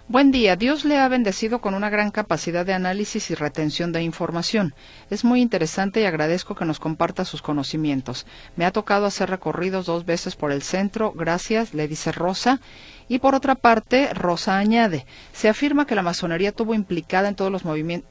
Buen 0.08 0.32
día. 0.32 0.56
Dios 0.56 0.84
le 0.84 1.00
ha 1.00 1.08
bendecido 1.08 1.62
con 1.62 1.74
una 1.74 1.90
gran 1.90 2.12
capacidad 2.12 2.66
de 2.66 2.74
análisis 2.74 3.32
y 3.32 3.36
retención 3.36 3.92
de 3.92 4.04
información. 4.04 4.74
Es 5.10 5.24
muy 5.24 5.42
interesante 5.42 6.02
y 6.02 6.06
agradezco 6.06 6.56
que 6.56 6.66
nos 6.66 6.80
comparta 6.80 7.24
sus 7.24 7.42
conocimientos. 7.42 8.26
Me 8.56 8.66
ha 8.66 8.72
tocado 8.72 9.06
hacer 9.06 9.30
recorridos 9.30 9.86
dos 9.86 10.06
veces 10.06 10.36
por 10.36 10.52
el 10.52 10.64
centro. 10.64 11.14
Gracias, 11.14 11.74
le 11.74 11.88
dice 11.88 12.12
Rosa. 12.12 12.60
Y 13.08 13.20
por 13.20 13.36
otra 13.36 13.56
parte, 13.56 14.14
Rosa 14.14 14.58
añade, 14.58 15.06
se 15.34 15.50
afirma 15.50 15.86
que 15.86 15.96
la 15.96 16.02
masonería 16.02 16.52
tuvo 16.52 16.74
implicada 16.74 17.30
en 17.30 17.36
todos 17.36 17.52
los 17.52 17.64
movimientos 17.64 18.10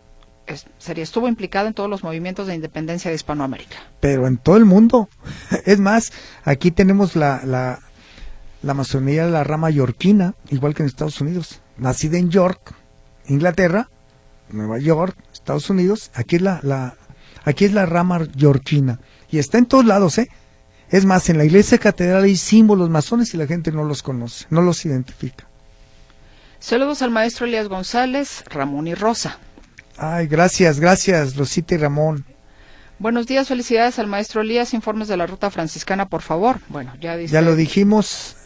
sería, 0.78 1.04
estuvo 1.04 1.28
implicada 1.28 1.68
en 1.68 1.74
todos 1.74 1.88
los 1.88 2.02
movimientos 2.02 2.46
de 2.46 2.54
independencia 2.54 3.10
de 3.10 3.14
Hispanoamérica. 3.14 3.76
Pero 4.00 4.26
en 4.26 4.36
todo 4.36 4.56
el 4.56 4.64
mundo. 4.64 5.08
Es 5.66 5.78
más, 5.78 6.12
aquí 6.44 6.70
tenemos 6.70 7.14
la, 7.14 7.42
la, 7.44 7.80
la 8.62 8.74
masonería 8.74 9.26
de 9.26 9.32
la 9.32 9.44
rama 9.44 9.70
yorquina, 9.70 10.34
igual 10.50 10.74
que 10.74 10.82
en 10.82 10.88
Estados 10.88 11.20
Unidos 11.20 11.60
nacida 11.80 12.18
en 12.18 12.30
York, 12.30 12.74
Inglaterra, 13.26 13.88
Nueva 14.50 14.78
York, 14.78 15.16
Estados 15.32 15.70
Unidos, 15.70 16.10
aquí 16.14 16.36
es 16.36 16.42
la, 16.42 16.60
la, 16.62 16.96
aquí 17.44 17.64
es 17.64 17.72
la 17.72 17.86
rama 17.86 18.20
yorkina. 18.36 19.00
Y 19.30 19.38
está 19.38 19.58
en 19.58 19.66
todos 19.66 19.84
lados, 19.84 20.18
¿eh? 20.18 20.28
Es 20.90 21.04
más, 21.04 21.28
en 21.28 21.38
la 21.38 21.44
iglesia 21.44 21.78
catedral 21.78 22.24
hay 22.24 22.36
símbolos 22.36 22.90
masones 22.90 23.32
y 23.32 23.36
la 23.36 23.46
gente 23.46 23.70
no 23.70 23.84
los 23.84 24.02
conoce, 24.02 24.46
no 24.50 24.60
los 24.60 24.84
identifica. 24.84 25.46
Saludos 26.58 27.00
al 27.02 27.10
maestro 27.10 27.46
Elías 27.46 27.68
González, 27.68 28.44
Ramón 28.50 28.88
y 28.88 28.94
Rosa. 28.94 29.38
Ay, 29.96 30.26
gracias, 30.26 30.80
gracias, 30.80 31.36
Rosita 31.36 31.74
y 31.74 31.78
Ramón. 31.78 32.24
Buenos 32.98 33.26
días, 33.26 33.48
felicidades 33.48 33.98
al 33.98 34.08
maestro 34.08 34.42
Elías. 34.42 34.74
Informes 34.74 35.08
de 35.08 35.16
la 35.16 35.26
ruta 35.26 35.50
franciscana, 35.50 36.08
por 36.08 36.22
favor. 36.22 36.58
Bueno, 36.68 36.92
ya 37.00 37.16
dice. 37.16 37.32
Ya 37.32 37.40
lo 37.40 37.54
dijimos. 37.56 38.36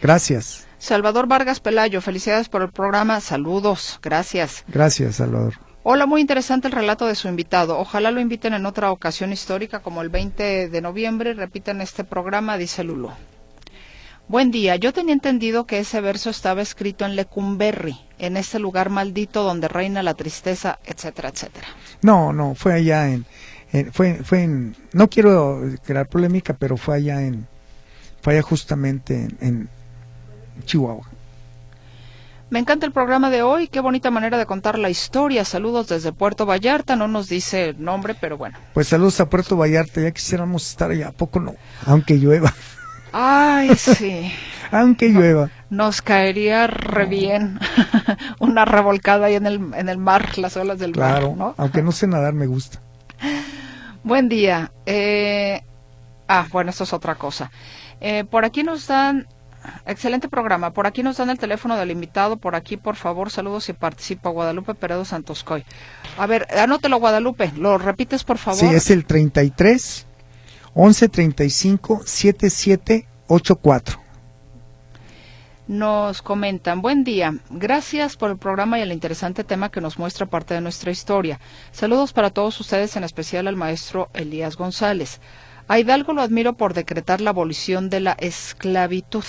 Gracias. 0.00 0.67
Salvador 0.78 1.26
Vargas 1.26 1.58
Pelayo, 1.58 2.00
felicidades 2.00 2.48
por 2.48 2.62
el 2.62 2.70
programa. 2.70 3.20
Saludos, 3.20 3.98
gracias. 4.00 4.64
Gracias, 4.68 5.16
Salvador. 5.16 5.54
Hola, 5.82 6.06
muy 6.06 6.20
interesante 6.20 6.68
el 6.68 6.72
relato 6.72 7.06
de 7.06 7.14
su 7.14 7.28
invitado. 7.28 7.78
Ojalá 7.78 8.10
lo 8.10 8.20
inviten 8.20 8.54
en 8.54 8.64
otra 8.64 8.92
ocasión 8.92 9.32
histórica 9.32 9.80
como 9.80 10.02
el 10.02 10.08
20 10.08 10.68
de 10.68 10.80
noviembre. 10.80 11.34
Repiten 11.34 11.80
este 11.80 12.04
programa, 12.04 12.58
dice 12.58 12.84
Lulu. 12.84 13.10
Buen 14.28 14.50
día. 14.50 14.76
Yo 14.76 14.92
tenía 14.92 15.14
entendido 15.14 15.66
que 15.66 15.78
ese 15.78 16.00
verso 16.00 16.30
estaba 16.30 16.62
escrito 16.62 17.06
en 17.06 17.16
Lecumberri, 17.16 17.98
en 18.18 18.36
ese 18.36 18.58
lugar 18.58 18.90
maldito 18.90 19.42
donde 19.42 19.68
reina 19.68 20.02
la 20.02 20.14
tristeza, 20.14 20.78
etcétera, 20.84 21.30
etcétera. 21.30 21.66
No, 22.02 22.32
no, 22.32 22.54
fue 22.54 22.74
allá 22.74 23.08
en, 23.08 23.24
fue, 23.92 24.22
fue 24.22 24.42
en, 24.42 24.76
no 24.92 25.08
quiero 25.08 25.62
crear 25.84 26.06
polémica, 26.08 26.54
pero 26.54 26.76
fue 26.76 26.96
allá 26.96 27.22
en, 27.22 27.46
fue 28.20 28.34
allá 28.34 28.42
justamente 28.42 29.28
en 29.40 29.70
Chihuahua. 30.64 31.06
Me 32.50 32.58
encanta 32.58 32.86
el 32.86 32.92
programa 32.92 33.28
de 33.28 33.42
hoy, 33.42 33.68
qué 33.68 33.80
bonita 33.80 34.10
manera 34.10 34.38
de 34.38 34.46
contar 34.46 34.78
la 34.78 34.88
historia. 34.88 35.44
Saludos 35.44 35.88
desde 35.88 36.12
Puerto 36.12 36.46
Vallarta, 36.46 36.96
no 36.96 37.06
nos 37.06 37.28
dice 37.28 37.70
el 37.70 37.84
nombre, 37.84 38.14
pero 38.18 38.38
bueno. 38.38 38.56
Pues 38.72 38.88
saludos 38.88 39.20
a 39.20 39.28
Puerto 39.28 39.56
Vallarta, 39.56 40.00
ya 40.00 40.12
quisiéramos 40.12 40.66
estar 40.66 40.90
allá, 40.90 41.08
¿a 41.08 41.12
poco 41.12 41.40
no? 41.40 41.54
Aunque 41.84 42.14
llueva. 42.14 42.54
Ay, 43.12 43.74
sí. 43.76 44.32
Aunque 44.70 45.10
llueva. 45.10 45.50
Nos 45.68 46.00
caería 46.00 46.66
re 46.66 47.04
bien 47.04 47.60
una 48.38 48.64
revolcada 48.64 49.26
ahí 49.26 49.34
en 49.34 49.46
el, 49.46 49.74
en 49.74 49.90
el 49.90 49.98
mar, 49.98 50.38
las 50.38 50.56
olas 50.56 50.78
del 50.78 50.94
mar. 50.96 51.20
Claro, 51.20 51.54
aunque 51.58 51.82
no 51.82 51.92
sé 51.92 52.06
nadar, 52.06 52.32
me 52.32 52.46
gusta. 52.46 52.80
Buen 54.04 54.30
día. 54.30 54.72
Eh... 54.86 55.62
Ah, 56.28 56.46
bueno, 56.50 56.70
esto 56.70 56.84
es 56.84 56.92
otra 56.92 57.14
cosa. 57.14 57.50
Eh, 58.00 58.24
por 58.24 58.44
aquí 58.44 58.62
nos 58.62 58.86
dan 58.86 59.26
Excelente 59.86 60.28
programa. 60.28 60.72
Por 60.72 60.86
aquí 60.86 61.02
nos 61.02 61.16
dan 61.16 61.30
el 61.30 61.38
teléfono 61.38 61.76
del 61.76 61.90
invitado. 61.90 62.36
Por 62.36 62.54
aquí, 62.54 62.76
por 62.76 62.96
favor, 62.96 63.30
saludos 63.30 63.68
y 63.68 63.72
participa 63.72 64.30
Guadalupe 64.30 64.74
Peredo 64.74 65.04
Santoscoy. 65.04 65.64
A 66.16 66.26
ver, 66.26 66.46
anótelo, 66.56 66.98
Guadalupe. 66.98 67.52
¿Lo 67.56 67.78
repites, 67.78 68.24
por 68.24 68.38
favor? 68.38 68.60
Sí, 68.60 68.66
es 68.66 68.90
el 68.90 69.04
33 69.04 70.06
11 70.74 71.08
35 71.08 72.02
77 72.04 73.08
84. 73.26 74.08
Nos 75.68 76.22
comentan, 76.22 76.80
buen 76.80 77.04
día, 77.04 77.34
gracias 77.50 78.16
por 78.16 78.30
el 78.30 78.38
programa 78.38 78.78
y 78.78 78.82
el 78.82 78.90
interesante 78.90 79.44
tema 79.44 79.70
que 79.70 79.82
nos 79.82 79.98
muestra 79.98 80.24
parte 80.24 80.54
de 80.54 80.62
nuestra 80.62 80.90
historia. 80.90 81.40
Saludos 81.72 82.14
para 82.14 82.30
todos 82.30 82.58
ustedes, 82.58 82.96
en 82.96 83.04
especial 83.04 83.46
al 83.46 83.56
maestro 83.56 84.08
Elías 84.14 84.56
González. 84.56 85.20
A 85.68 85.78
Hidalgo 85.78 86.14
lo 86.14 86.22
admiro 86.22 86.54
por 86.54 86.72
decretar 86.72 87.20
la 87.20 87.30
abolición 87.30 87.90
de 87.90 88.00
la 88.00 88.12
esclavitud. 88.12 89.24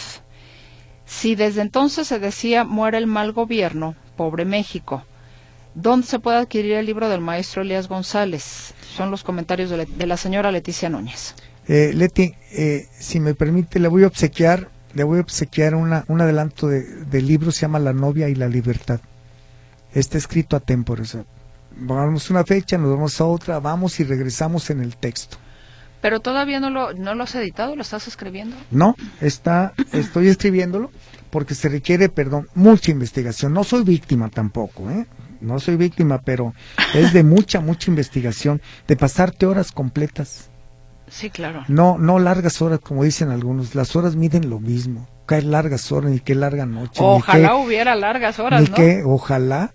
Si 1.06 1.36
desde 1.36 1.62
entonces 1.62 2.08
se 2.08 2.18
decía 2.18 2.64
muere 2.64 2.98
el 2.98 3.08
mal 3.08 3.34
gobierno, 3.34 3.96
pobre 4.16 4.46
México. 4.46 5.04
¿Dónde 5.76 6.08
se 6.08 6.20
puede 6.20 6.38
adquirir 6.38 6.74
el 6.74 6.86
libro 6.86 7.10
del 7.10 7.20
maestro 7.20 7.62
Elías 7.62 7.90
González? 7.90 8.74
Son 8.96 9.12
los 9.12 9.24
comentarios 9.24 9.70
de, 9.70 10.08
la 10.08 10.18
señora 10.18 10.52
Leticia 10.52 10.90
Núñez. 10.90 11.36
Eh, 11.68 11.92
Leti, 11.94 12.34
eh, 12.52 12.88
si 12.98 13.20
me 13.20 13.34
permite, 13.36 13.80
le 13.80 13.90
voy 13.90 14.04
a 14.04 14.08
obsequiar, 14.08 14.70
le 14.94 15.04
voy 15.04 15.20
a 15.20 15.22
obsequiar 15.22 15.76
una, 15.76 16.06
un 16.08 16.22
adelanto 16.22 16.68
del 16.68 17.28
libro, 17.28 17.52
se 17.52 17.62
llama 17.62 17.80
La 17.80 17.94
novia 17.94 18.30
y 18.30 18.36
la 18.36 18.48
libertad. 18.48 19.02
Está 19.94 20.18
escrito 20.18 20.56
a 20.56 20.62
tempores. 20.62 21.18
vamos 21.76 22.30
a 22.30 22.34
una 22.34 22.46
fecha, 22.46 22.78
nos 22.78 22.92
vamos 22.92 23.20
a 23.20 23.26
otra, 23.26 23.60
vamos 23.60 24.00
y 24.00 24.06
regresamos 24.06 24.70
en 24.70 24.82
el 24.82 24.96
texto. 24.96 25.38
Pero 26.02 26.20
todavía 26.22 26.60
no 26.60 26.70
lo, 26.70 26.94
no 26.94 27.16
lo 27.16 27.24
has 27.24 27.36
editado, 27.36 27.76
lo 27.76 27.82
estás 27.82 28.08
escribiendo. 28.08 28.56
No, 28.72 28.96
está, 29.20 29.74
estoy 29.92 30.30
escribiéndolo 30.30 30.92
porque 31.30 31.56
se 31.56 31.70
requiere, 31.70 32.10
perdón, 32.10 32.48
mucha 32.56 32.92
investigación. 32.92 33.54
No 33.54 33.64
soy 33.64 33.84
víctima 33.84 34.30
tampoco, 34.30 34.90
¿eh? 34.90 35.06
No 35.42 35.60
soy 35.60 35.76
víctima, 35.76 36.20
pero 36.20 36.54
es 36.94 37.14
de 37.14 37.24
mucha, 37.24 37.62
mucha 37.62 37.90
investigación, 37.90 38.62
de 38.88 38.96
pasarte 38.96 39.46
horas 39.46 39.72
completas. 39.72 40.50
Sí, 41.08 41.30
claro. 41.30 41.64
No, 41.68 41.98
no 41.98 42.20
largas 42.20 42.62
horas, 42.62 42.80
como 42.80 43.04
dicen 43.04 43.30
algunos. 43.30 43.74
Las 43.74 43.96
horas 43.96 44.16
miden 44.16 44.50
lo 44.50 44.60
mismo. 44.60 45.08
Cae 45.26 45.42
largas 45.42 45.92
horas, 45.92 46.12
ni 46.12 46.20
qué 46.20 46.36
larga 46.36 46.66
noche. 46.66 47.02
Ojalá 47.04 47.56
hubiera 47.56 47.96
largas 47.96 48.40
horas, 48.40 48.62
ni 48.62 48.68
que, 48.68 49.04
ojalá, 49.06 49.74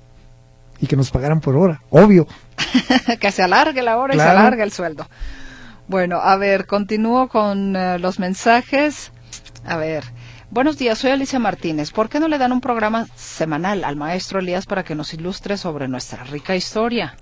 y 0.80 0.86
que 0.86 0.96
nos 0.96 1.10
pagaran 1.10 1.40
por 1.40 1.56
hora, 1.56 1.82
obvio. 1.90 2.26
que 3.20 3.32
se 3.32 3.42
alargue 3.42 3.82
la 3.82 3.98
hora 3.98 4.14
y 4.14 4.18
se 4.18 4.24
alargue 4.24 4.62
el 4.62 4.72
sueldo. 4.72 5.06
Bueno, 5.86 6.16
a 6.16 6.36
ver, 6.36 6.66
continúo 6.66 7.28
con 7.28 7.76
eh, 7.76 7.98
los 7.98 8.18
mensajes. 8.18 9.12
A 9.66 9.76
ver, 9.76 10.04
buenos 10.50 10.78
días, 10.78 10.98
soy 10.98 11.10
Alicia 11.10 11.38
Martínez. 11.38 11.90
¿Por 11.90 12.08
qué 12.08 12.20
no 12.20 12.28
le 12.28 12.38
dan 12.38 12.52
un 12.52 12.62
programa 12.62 13.06
semanal 13.16 13.84
al 13.84 13.96
maestro 13.96 14.38
Elías 14.38 14.64
para 14.64 14.82
que 14.82 14.94
nos 14.94 15.12
ilustre 15.12 15.58
sobre 15.58 15.86
nuestra 15.86 16.24
rica 16.24 16.56
historia? 16.56 17.16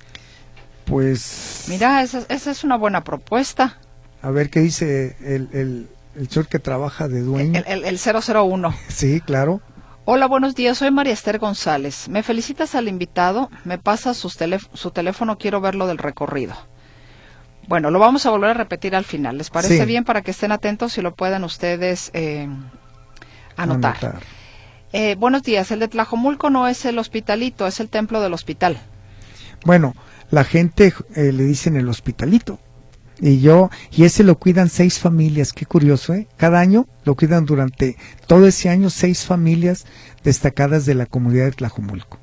Pues... 0.84 1.64
Mira, 1.68 2.02
esa, 2.02 2.24
es 2.28 2.62
una 2.62 2.76
buena 2.76 3.02
propuesta. 3.02 3.78
A 4.22 4.30
ver 4.30 4.48
qué 4.48 4.60
dice 4.60 5.16
el, 5.20 5.48
el, 5.52 5.88
el 6.14 6.28
señor 6.28 6.46
que 6.46 6.60
trabaja 6.60 7.08
de 7.08 7.22
dueño. 7.22 7.62
El, 7.66 7.84
el, 7.84 7.98
001. 7.98 8.74
Sí, 8.88 9.20
claro. 9.20 9.60
Hola, 10.04 10.26
buenos 10.26 10.54
días. 10.54 10.78
Soy 10.78 10.92
María 10.92 11.12
Esther 11.12 11.38
González. 11.38 12.08
Me 12.08 12.22
felicitas 12.22 12.76
al 12.76 12.86
invitado. 12.86 13.50
Me 13.64 13.78
pasa 13.78 14.14
su 14.14 14.30
teléfono. 14.90 15.38
Quiero 15.38 15.60
ver 15.60 15.74
lo 15.74 15.86
del 15.88 15.98
recorrido. 15.98 16.54
Bueno, 17.68 17.90
lo 17.90 17.98
vamos 17.98 18.26
a 18.26 18.30
volver 18.30 18.50
a 18.50 18.54
repetir 18.54 18.94
al 18.94 19.04
final. 19.04 19.38
¿Les 19.38 19.50
parece 19.50 19.86
bien 19.86 20.04
para 20.04 20.22
que 20.22 20.32
estén 20.32 20.52
atentos 20.52 20.98
y 20.98 21.02
lo 21.02 21.14
puedan 21.14 21.44
ustedes 21.44 22.10
eh, 22.12 22.48
anotar? 23.56 24.20
Eh, 24.92 25.16
buenos 25.18 25.42
días. 25.42 25.70
El 25.70 25.80
de 25.80 25.88
Tlajomulco 25.88 26.50
no 26.50 26.68
es 26.68 26.84
el 26.84 26.98
hospitalito, 26.98 27.66
es 27.66 27.80
el 27.80 27.88
templo 27.88 28.20
del 28.20 28.34
hospital. 28.34 28.78
Bueno, 29.64 29.94
la 30.30 30.44
gente 30.44 30.92
eh, 31.14 31.32
le 31.32 31.44
dicen 31.44 31.76
el 31.76 31.88
hospitalito. 31.88 32.58
Y 33.20 33.40
yo, 33.40 33.70
y 33.92 34.04
ese 34.04 34.24
lo 34.24 34.36
cuidan 34.36 34.68
seis 34.68 34.98
familias, 34.98 35.52
qué 35.52 35.64
curioso, 35.64 36.12
¿eh? 36.12 36.26
Cada 36.36 36.58
año 36.58 36.88
lo 37.04 37.14
cuidan 37.14 37.46
durante 37.46 37.96
todo 38.26 38.48
ese 38.48 38.68
año 38.68 38.90
seis 38.90 39.24
familias 39.24 39.86
destacadas 40.24 40.86
de 40.86 40.96
la 40.96 41.06
comunidad 41.06 41.44
de 41.44 41.52
Tlajomulco. 41.52 42.18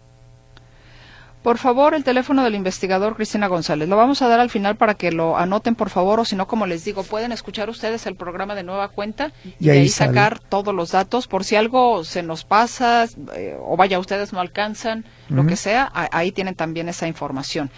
Por 1.43 1.57
favor, 1.57 1.93
el 1.93 2.03
teléfono 2.03 2.43
del 2.43 2.55
investigador 2.55 3.15
Cristina 3.15 3.47
González. 3.47 3.87
Lo 3.87 3.95
vamos 3.95 4.21
a 4.21 4.27
dar 4.27 4.41
al 4.41 4.49
final 4.49 4.75
para 4.75 4.95
que 4.95 5.11
lo 5.13 5.37
anoten, 5.37 5.73
por 5.73 5.89
favor, 5.89 6.19
o 6.19 6.25
si 6.25 6.35
no, 6.35 6.47
como 6.47 6.65
les 6.65 6.83
digo, 6.83 7.03
pueden 7.03 7.31
escuchar 7.31 7.69
ustedes 7.69 8.05
el 8.07 8.15
programa 8.15 8.55
de 8.55 8.63
nueva 8.63 8.89
cuenta 8.89 9.31
y, 9.57 9.69
ahí, 9.69 9.87
sacar 9.87 10.39
todos 10.39 10.75
los 10.75 10.91
datos 10.91 11.27
por 11.27 11.45
si 11.45 11.55
algo 11.55 12.03
se 12.03 12.23
nos 12.23 12.43
pasa 12.43 13.05
eh, 13.35 13.57
o 13.61 13.77
vaya, 13.77 13.99
ustedes 13.99 14.33
no 14.33 14.41
alcanzan, 14.41 15.05
lo 15.29 15.45
que 15.45 15.55
sea, 15.55 15.89
ahí 15.93 16.33
tienen 16.33 16.55
también 16.55 16.89
esa 16.89 17.07
información. 17.07 17.71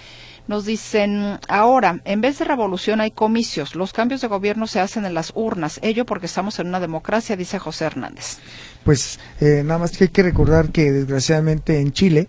Nos 0.48 0.66
dicen, 0.66 1.40
ahora, 1.48 2.02
en 2.04 2.20
vez 2.20 2.40
de 2.40 2.46
revolución 2.46 3.00
hay 3.00 3.12
comicios, 3.12 3.76
los 3.76 3.94
cambios 3.94 4.22
de 4.22 4.28
gobierno 4.28 4.66
se 4.66 4.80
hacen 4.80 5.06
en 5.06 5.14
las 5.14 5.32
urnas, 5.36 5.80
ello 5.84 6.06
porque 6.08 6.26
estamos 6.26 6.58
en 6.58 6.68
una 6.68 6.80
democracia, 6.80 7.36
dice 7.36 7.60
José 7.60 7.86
Hernández. 7.86 8.40
Pues 8.84 9.20
eh, 9.40 9.62
nada 9.64 9.80
más 9.80 9.96
que 9.96 10.06
hay 10.06 10.10
que 10.10 10.24
recordar 10.24 10.70
que 10.70 10.92
desgraciadamente 10.92 11.80
en 11.80 11.92
Chile, 11.92 12.28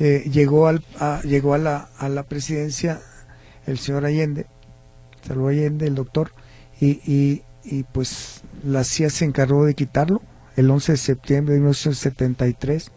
eh, 0.00 0.28
llegó, 0.30 0.66
al, 0.66 0.84
a, 0.98 1.20
llegó 1.22 1.54
a, 1.54 1.58
la, 1.58 1.88
a 1.98 2.08
la 2.08 2.24
presidencia 2.24 3.00
el 3.66 3.78
señor 3.78 4.04
Allende, 4.04 4.46
Salvo 5.26 5.48
Allende, 5.48 5.86
el 5.86 5.94
doctor, 5.94 6.32
y, 6.80 7.00
y, 7.04 7.42
y, 7.62 7.84
pues 7.84 8.40
la 8.64 8.82
CIA 8.82 9.10
se 9.10 9.26
encargó 9.26 9.64
de 9.64 9.74
quitarlo 9.74 10.22
el 10.56 10.70
11 10.70 10.92
de 10.92 10.98
septiembre 10.98 11.54
de 11.54 11.60
1973 11.60 12.90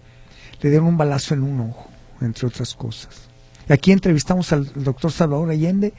le 0.62 0.70
dieron 0.70 0.88
un 0.88 0.98
balazo 0.98 1.34
en 1.34 1.44
un 1.44 1.60
ojo, 1.60 1.90
entre 2.22 2.48
otras 2.48 2.74
cosas. 2.74 3.30
Aquí 3.68 3.92
entrevistamos 3.92 4.52
al 4.54 4.72
doctor 4.74 5.12
Salvador 5.12 5.50
Allende. 5.50 5.94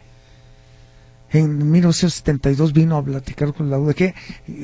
En 1.34 1.68
1972 1.68 2.72
vino 2.72 2.96
a 2.96 3.04
platicar 3.04 3.52
con 3.52 3.68
la 3.68 3.76
UDG. 3.76 4.14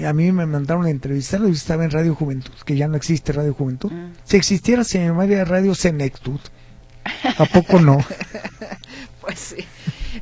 A 0.07 0.13
mí 0.13 0.31
me 0.31 0.47
mandaron 0.47 0.87
a 0.87 0.91
entrevistarlo 0.91 1.49
y 1.49 1.53
estaba 1.53 1.85
en 1.85 1.91
Radio 1.91 2.15
Juventud, 2.15 2.53
que 2.65 2.77
ya 2.77 2.87
no 2.87 2.97
existe 2.97 3.33
Radio 3.33 3.55
Juventud. 3.55 3.91
Mm. 3.91 4.13
Si 4.23 4.37
existiera, 4.37 4.85
se 4.85 5.05
llamaría 5.05 5.45
Radio 5.45 5.75
Senectud. 5.75 6.39
¿A 7.39 7.45
poco 7.47 7.81
no? 7.81 7.99
pues 9.21 9.41
sí. 9.41 9.65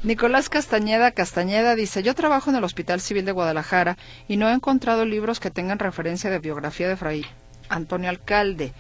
Nicolás 0.02 0.48
Castañeda 0.48 1.10
Castañeda 1.10 1.74
dice, 1.74 2.02
yo 2.02 2.14
trabajo 2.14 2.48
en 2.48 2.56
el 2.56 2.64
Hospital 2.64 3.02
Civil 3.02 3.26
de 3.26 3.32
Guadalajara 3.32 3.98
y 4.26 4.38
no 4.38 4.48
he 4.48 4.54
encontrado 4.54 5.04
libros 5.04 5.40
que 5.40 5.50
tengan 5.50 5.78
referencia 5.78 6.30
de 6.30 6.38
biografía 6.38 6.88
de 6.88 6.96
Fray 6.96 7.26
Antonio 7.68 8.08
Alcalde 8.08 8.72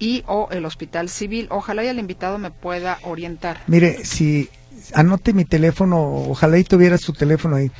y 0.00 0.24
o 0.26 0.48
el 0.50 0.64
Hospital 0.64 1.08
Civil. 1.08 1.46
Ojalá 1.50 1.84
y 1.84 1.86
el 1.86 2.00
invitado 2.00 2.38
me 2.38 2.50
pueda 2.50 2.98
orientar. 3.04 3.60
Mire, 3.68 4.04
si 4.04 4.48
anote 4.94 5.32
mi 5.32 5.44
teléfono, 5.44 6.02
ojalá 6.28 6.58
y 6.58 6.64
tuviera 6.64 6.98
su 6.98 7.12
teléfono 7.12 7.56
ahí. 7.56 7.70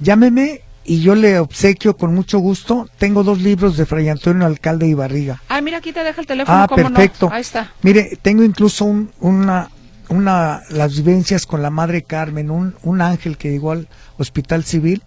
Llámeme 0.00 0.62
y 0.84 1.02
yo 1.02 1.14
le 1.14 1.38
obsequio 1.38 1.96
con 1.96 2.14
mucho 2.14 2.38
gusto. 2.38 2.88
Tengo 2.98 3.22
dos 3.22 3.40
libros 3.40 3.76
de 3.76 3.86
Fray 3.86 4.08
Antonio 4.08 4.46
Alcalde 4.46 4.86
y 4.86 4.94
Barriga. 4.94 5.42
Ah, 5.48 5.60
mira, 5.60 5.78
aquí 5.78 5.92
te 5.92 6.02
deja 6.02 6.20
el 6.20 6.26
teléfono. 6.26 6.58
Ah, 6.58 6.68
perfecto. 6.68 7.28
Ahí 7.30 7.42
está. 7.42 7.72
Mire, 7.82 8.18
tengo 8.22 8.42
incluso 8.42 8.84
un, 8.84 9.10
una, 9.20 9.70
una, 10.08 10.62
las 10.70 10.96
vivencias 10.96 11.46
con 11.46 11.62
la 11.62 11.70
Madre 11.70 12.02
Carmen, 12.02 12.50
un, 12.50 12.74
un 12.82 13.00
ángel 13.02 13.36
que 13.36 13.50
llegó 13.50 13.72
al 13.72 13.88
Hospital 14.18 14.64
Civil 14.64 15.02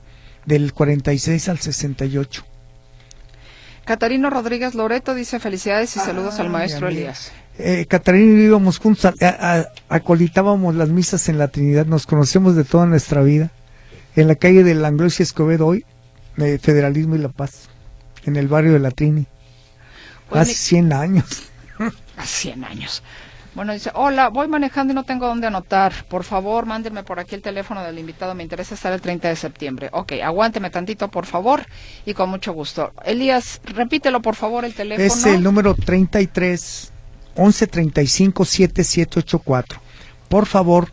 del 0.46 0.74
46 0.74 1.50
al 1.50 1.60
68. 1.60 2.46
Catarino 3.86 4.30
Rodríguez 4.30 4.76
Loreto 4.76 5.14
dice 5.14 5.40
felicidades 5.40 5.96
y 5.98 6.00
saludos 6.00 6.40
al 6.40 6.50
maestro 6.50 6.88
Elías. 6.88 7.34
Eh, 7.60 7.86
Catarino 7.88 8.42
y 8.42 8.46
íbamos 8.46 8.80
juntos, 8.80 9.14
acolitábamos 9.88 10.74
las 10.76 10.90
misas 10.90 11.30
en 11.30 11.38
la 11.38 11.50
Trinidad, 11.50 11.86
nos 11.86 12.08
conocemos 12.08 12.56
de 12.56 12.64
toda 12.64 12.86
nuestra 12.86 13.22
vida. 13.22 13.52
En 14.16 14.28
la 14.28 14.36
calle 14.36 14.64
de 14.64 14.74
Langlois 14.74 15.20
y 15.20 15.24
Escobedo 15.24 15.68
hoy, 15.68 15.86
eh, 16.38 16.58
Federalismo 16.62 17.16
y 17.16 17.20
La 17.20 17.30
Paz, 17.30 17.70
en 18.26 18.38
el 18.38 18.48
barrio 18.48 18.74
de 18.74 18.80
la 18.80 18.92
Trini. 18.92 19.28
Hace 20.32 20.54
100 20.54 20.94
años. 20.94 21.44
Hace 22.18 22.50
100 22.50 22.64
años. 22.64 23.04
Bueno, 23.54 23.74
dice, 23.74 23.92
hola, 23.94 24.30
voy 24.30 24.48
manejando 24.48 24.94
y 24.94 24.96
no 24.96 25.04
tengo 25.04 25.28
dónde 25.28 25.46
anotar. 25.46 25.94
Por 26.10 26.24
favor, 26.24 26.66
mándenme 26.66 27.04
por 27.04 27.20
aquí 27.20 27.36
el 27.36 27.44
teléfono 27.44 27.84
del 27.84 28.00
invitado. 28.00 28.34
Me 28.34 28.42
interesa 28.42 28.74
estar 28.74 28.92
el 28.92 29.02
30 29.02 29.28
de 29.28 29.36
septiembre. 29.36 29.90
Ok, 29.92 30.14
aguánteme 30.24 30.72
tantito, 30.72 31.10
por 31.10 31.28
favor, 31.28 31.64
y 32.04 32.16
con 32.16 32.32
mucho 32.32 32.52
gusto. 32.54 32.94
Elías, 33.06 33.62
repítelo, 33.64 34.24
por 34.24 34.34
favor, 34.34 34.66
el 34.66 34.74
teléfono. 34.74 35.06
Es 35.06 35.24
el 35.28 35.44
número 35.44 35.76
33 35.76 36.93
11 37.36 37.68
35 37.68 38.46
7784. 38.46 39.80
Por 40.30 40.46
favor, 40.46 40.90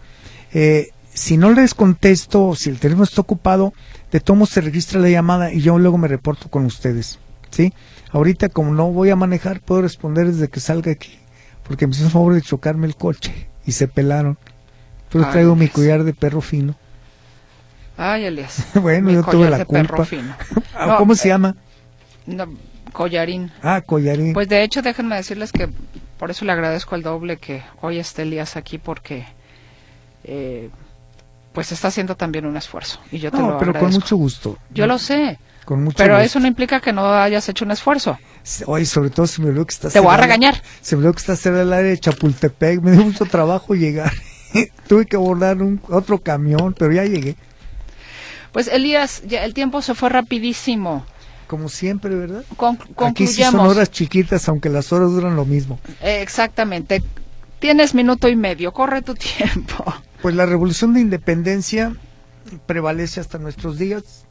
eh, 0.52 0.90
si 1.12 1.36
no 1.36 1.52
les 1.52 1.74
contesto, 1.74 2.54
si 2.54 2.70
el 2.70 2.78
teléfono 2.78 3.04
está 3.04 3.20
ocupado, 3.20 3.72
de 4.12 4.20
tomo 4.20 4.46
se 4.46 4.60
registra 4.60 5.00
la 5.00 5.08
llamada 5.08 5.52
y 5.52 5.60
yo 5.60 5.78
luego 5.78 5.98
me 5.98 6.08
reporto 6.08 6.48
con 6.48 6.64
ustedes. 6.66 7.18
¿Sí? 7.50 7.72
Ahorita, 8.12 8.48
como 8.48 8.72
no 8.72 8.92
voy 8.92 9.10
a 9.10 9.16
manejar, 9.16 9.60
puedo 9.60 9.82
responder 9.82 10.26
desde 10.28 10.48
que 10.48 10.60
salga 10.60 10.92
aquí 10.92 11.20
porque 11.70 11.86
me 11.86 11.92
hicieron 11.92 12.10
favor 12.10 12.34
de 12.34 12.42
chocarme 12.42 12.88
el 12.88 12.96
coche 12.96 13.46
y 13.64 13.70
se 13.70 13.86
pelaron. 13.86 14.36
Pero 15.08 15.30
traigo 15.30 15.54
mi 15.54 15.68
collar 15.68 16.02
de 16.02 16.12
perro 16.12 16.40
fino. 16.40 16.74
Ay, 17.96 18.24
Elias. 18.24 18.64
bueno, 18.74 19.12
yo 19.12 19.22
tuve 19.22 19.48
la 19.48 19.64
culpa. 19.64 20.04
Ah, 20.74 20.96
¿Cómo 20.98 21.14
se 21.14 21.28
eh, 21.28 21.30
llama? 21.30 21.54
collarín. 22.92 23.52
Ah, 23.62 23.82
collarín. 23.82 24.32
Pues 24.32 24.48
de 24.48 24.64
hecho, 24.64 24.82
déjenme 24.82 25.14
decirles 25.14 25.52
que 25.52 25.68
por 26.20 26.30
eso 26.30 26.44
le 26.44 26.52
agradezco 26.52 26.96
el 26.96 27.02
doble 27.02 27.38
que 27.38 27.62
hoy 27.80 27.98
esté 27.98 28.22
Elías 28.22 28.56
aquí 28.56 28.76
porque 28.76 29.24
eh, 30.22 30.68
pues 31.54 31.72
está 31.72 31.88
haciendo 31.88 32.14
también 32.14 32.44
un 32.44 32.58
esfuerzo 32.58 33.00
y 33.10 33.20
yo 33.20 33.30
te 33.30 33.38
no, 33.38 33.56
pero 33.56 33.72
con 33.72 33.90
mucho 33.90 34.16
gusto. 34.16 34.58
Yo 34.68 34.86
lo 34.86 34.98
sé. 34.98 35.38
Pero 35.96 36.18
eso 36.18 36.38
no 36.38 36.46
implica 36.46 36.78
que 36.80 36.92
no 36.92 37.10
hayas 37.10 37.48
hecho 37.48 37.64
un 37.64 37.70
esfuerzo. 37.70 38.18
Oye, 38.66 38.84
sobre 38.84 39.08
todo 39.08 39.26
se 39.26 39.40
me 39.40 39.48
olvidó 39.48 39.64
que 39.64 39.72
estás... 39.72 39.94
Te 39.94 40.00
voy 40.00 40.12
a 40.12 40.18
regañar. 40.18 40.62
Se 40.82 40.94
me 40.94 40.98
olvidó 40.98 41.14
que 41.14 41.20
estás 41.20 41.46
en 41.46 41.56
el 41.56 41.72
área 41.72 41.90
de 41.90 41.98
Chapultepec. 41.98 42.82
Me 42.82 42.90
dio 42.90 43.02
mucho 43.02 43.24
trabajo 43.24 43.74
llegar. 43.74 44.12
Tuve 44.88 45.06
que 45.06 45.16
abordar 45.16 45.62
un, 45.62 45.80
otro 45.88 46.18
camión, 46.18 46.74
pero 46.76 46.92
ya 46.92 47.04
llegué. 47.04 47.36
Pues 48.52 48.68
Elías, 48.68 49.22
ya 49.26 49.44
el 49.44 49.54
tiempo 49.54 49.80
se 49.80 49.94
fue 49.94 50.10
rapidísimo. 50.10 51.06
Como 51.50 51.68
siempre, 51.68 52.14
¿verdad? 52.14 52.44
Con, 52.56 52.78
Aquí 52.98 53.26
sí 53.26 53.42
son 53.42 53.58
horas 53.58 53.90
chiquitas, 53.90 54.48
aunque 54.48 54.68
las 54.68 54.92
horas 54.92 55.10
duran 55.10 55.34
lo 55.34 55.44
mismo. 55.44 55.80
exactamente. 56.00 57.02
Tienes 57.58 57.92
minuto 57.92 58.28
y 58.28 58.36
medio, 58.36 58.72
corre 58.72 59.02
tu 59.02 59.14
tiempo. 59.36 59.84
Pues 60.22 60.36
la 60.36 60.46
revolución 60.46 60.94
de 60.94 61.00
independencia 61.00 61.96
prevalece 62.66 63.18
hasta 63.18 63.38
nuestros 63.38 63.78
días 63.78 64.26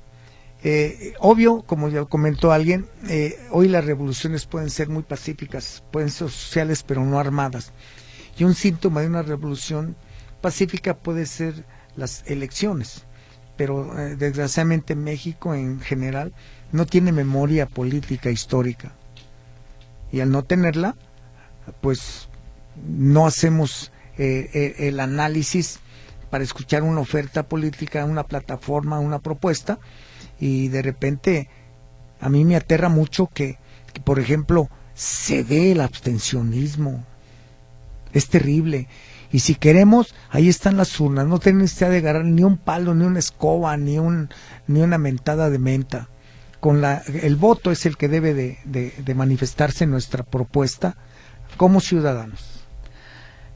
eh, 0.62 1.14
obvio, 1.20 1.62
como 1.62 1.88
ya 1.90 2.04
comentó 2.06 2.52
alguien, 2.52 2.88
eh, 3.08 3.38
hoy 3.52 3.70
las 3.70 3.86
revoluciones 3.86 4.46
pueden 4.46 4.70
ser 4.70 4.90
muy 4.90 5.04
pacíficas, 5.04 5.84
pueden 5.92 6.10
ser 6.10 6.30
sociales, 6.30 6.84
pero 6.84 7.06
no 7.06 7.18
armadas. 7.18 7.72
Y 8.38 8.44
un 8.44 8.56
síntoma 8.56 9.02
de 9.02 9.08
una 9.08 9.22
revolución 9.22 9.96
pacífica 10.42 10.98
puede 10.98 11.26
ser 11.26 11.66
las 11.96 12.24
elecciones. 12.28 13.06
Pero 13.56 13.98
eh, 14.00 14.16
desgraciadamente 14.16 14.96
México 14.96 15.54
en 15.54 15.80
general 15.80 16.34
no 16.72 16.86
tiene 16.86 17.12
memoria 17.12 17.66
política 17.66 18.30
histórica. 18.30 18.94
Y 20.12 20.22
al 20.22 20.32
no 20.32 20.44
tenerla, 20.44 20.96
pues 21.82 22.30
no 22.88 23.26
hacemos 23.28 23.92
el 24.18 25.00
análisis 25.00 25.80
para 26.30 26.44
escuchar 26.44 26.84
una 26.84 27.02
oferta 27.02 27.44
política, 27.44 28.06
una 28.06 28.24
plataforma, 28.24 29.00
una 29.00 29.20
propuesta, 29.20 29.80
y 30.40 30.68
de 30.68 30.82
repente 30.82 31.50
a 32.20 32.30
mí 32.30 32.46
me 32.46 32.56
aterra 32.56 32.90
mucho 32.90 33.28
que, 33.28 33.58
por 34.04 34.20
ejemplo, 34.20 34.70
se 34.94 35.44
ve 35.44 35.72
el 35.72 35.82
abstencionismo. 35.82 37.06
Es 38.14 38.28
terrible. 38.28 38.88
Y 39.32 39.40
si 39.40 39.56
queremos, 39.56 40.16
ahí 40.30 40.50
están 40.50 40.78
las 40.78 41.00
urnas. 41.00 41.28
No 41.28 41.40
tienen 41.40 41.62
necesidad 41.62 41.92
de 41.92 42.00
agarrar 42.00 42.26
ni 42.26 42.44
un 42.44 42.58
palo, 42.58 42.96
ni 42.96 43.06
una 43.06 43.20
escoba, 43.20 43.78
ni, 43.78 44.00
un, 44.00 44.30
ni 44.68 44.82
una 44.82 44.98
mentada 44.98 45.50
de 45.50 45.60
menta. 45.60 46.10
Con 46.60 46.82
la, 46.82 47.02
el 47.22 47.36
voto 47.38 47.72
es 47.72 47.86
el 47.86 47.96
que 47.96 48.10
debe 48.10 48.34
de, 48.34 48.58
de, 48.66 49.16
manifestarse 49.16 49.86
nuestra 49.86 50.24
propuesta 50.24 50.96
como 51.56 51.80
ciudadanos. 51.80 52.66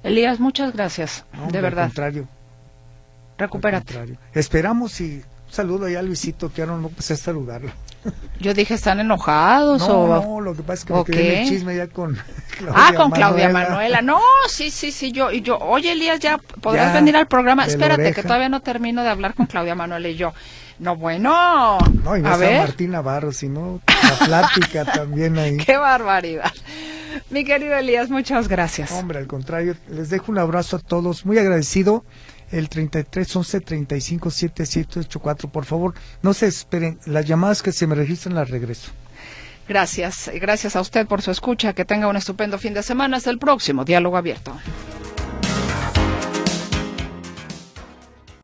Elías, 0.04 0.39
muchas 0.39 0.74
gracias. 0.74 1.26
de 1.51 1.62
verdad. 1.62 1.86
Al 1.86 1.89
contrario. 1.89 2.28
Recupérate. 3.38 4.18
Esperamos 4.34 5.01
y 5.01 5.22
saludo 5.49 5.89
ya 5.89 5.99
a 5.99 6.01
Luisito, 6.01 6.51
que 6.51 6.62
ahora 6.62 6.78
no 6.78 6.88
empecé 6.88 7.14
a 7.14 7.18
saludarlo. 7.18 7.72
Yo 8.39 8.54
dije, 8.54 8.74
¿están 8.74 8.99
enojados 8.99 9.88
no, 9.88 9.99
o...? 9.99 10.22
No, 10.22 10.41
lo 10.41 10.56
que 10.56 10.64
pasa 10.64 10.82
es 10.82 10.86
que 10.86 10.93
me 10.93 11.04
quedé 11.06 11.36
en 11.38 11.43
el 11.43 11.49
chisme 11.49 11.76
ya 11.76 11.88
con 11.88 12.18
Claudia 12.58 12.74
Ah, 12.76 12.93
con 12.95 13.12
Claudia 13.12 13.49
Manuela. 13.49 14.01
No, 14.01 14.20
sí, 14.47 14.72
sí, 14.72 14.91
sí, 14.91 15.12
yo, 15.12 15.32
y 15.32 15.41
yo, 15.41 15.58
oye 15.58 15.91
Elías, 15.91 16.20
ya 16.20 16.38
podrás 16.38 16.93
venir 16.93 17.16
al 17.16 17.28
programa. 17.28 17.66
Espérate, 17.66 18.14
que 18.14 18.24
todavía 18.24 18.49
no 18.49 18.62
termino 18.62 19.04
de 19.04 19.10
hablar 19.10 19.34
con 19.34 19.45
Claudia 19.45 19.76
Manuela 19.76 20.08
y 20.08 20.16
yo. 20.16 20.34
No, 20.84 20.97
bueno. 20.97 21.77
No, 22.03 22.17
y 22.17 22.21
no 22.21 22.27
a 22.27 22.36
ver. 22.36 22.59
Martín 22.59 22.91
Navarro, 22.91 23.31
sino 23.31 23.79
la 23.88 24.25
plática 24.25 24.84
también 24.93 25.38
ahí. 25.38 25.55
Qué 25.55 25.77
barbaridad. 25.77 26.51
Mi 27.29 27.45
querido 27.45 27.73
Elías, 27.75 28.09
muchas 28.09 28.49
gracias. 28.49 28.91
Hombre, 28.91 29.19
al 29.19 29.27
contrario, 29.27 29.77
les 29.89 30.09
dejo 30.09 30.29
un 30.29 30.39
abrazo 30.39 30.75
a 30.75 30.79
todos, 30.79 31.25
muy 31.25 31.38
agradecido 31.38 32.03
el 32.51 32.67
33 32.67 33.34
11 33.34 33.61
35 33.61 34.29
7784. 34.29 35.49
Por 35.49 35.63
favor, 35.63 35.93
no 36.21 36.34
se 36.34 36.47
esperen. 36.47 36.99
Las 37.05 37.25
llamadas 37.25 37.63
que 37.63 37.71
se 37.71 37.88
me 37.88 37.95
registran 37.95 38.36
las 38.36 38.49
regreso. 38.49 38.91
Gracias. 39.69 40.29
Gracias 40.34 40.75
a 40.75 40.81
usted 40.81 41.07
por 41.07 41.21
su 41.21 41.31
escucha. 41.31 41.71
Que 41.71 41.86
tenga 41.86 42.09
un 42.09 42.17
estupendo 42.17 42.57
fin 42.57 42.73
de 42.73 42.84
semana. 42.84 43.15
Hasta 43.15 43.29
el 43.29 43.39
próximo 43.39 43.86
Diálogo 43.86 44.17
Abierto. 44.17 44.53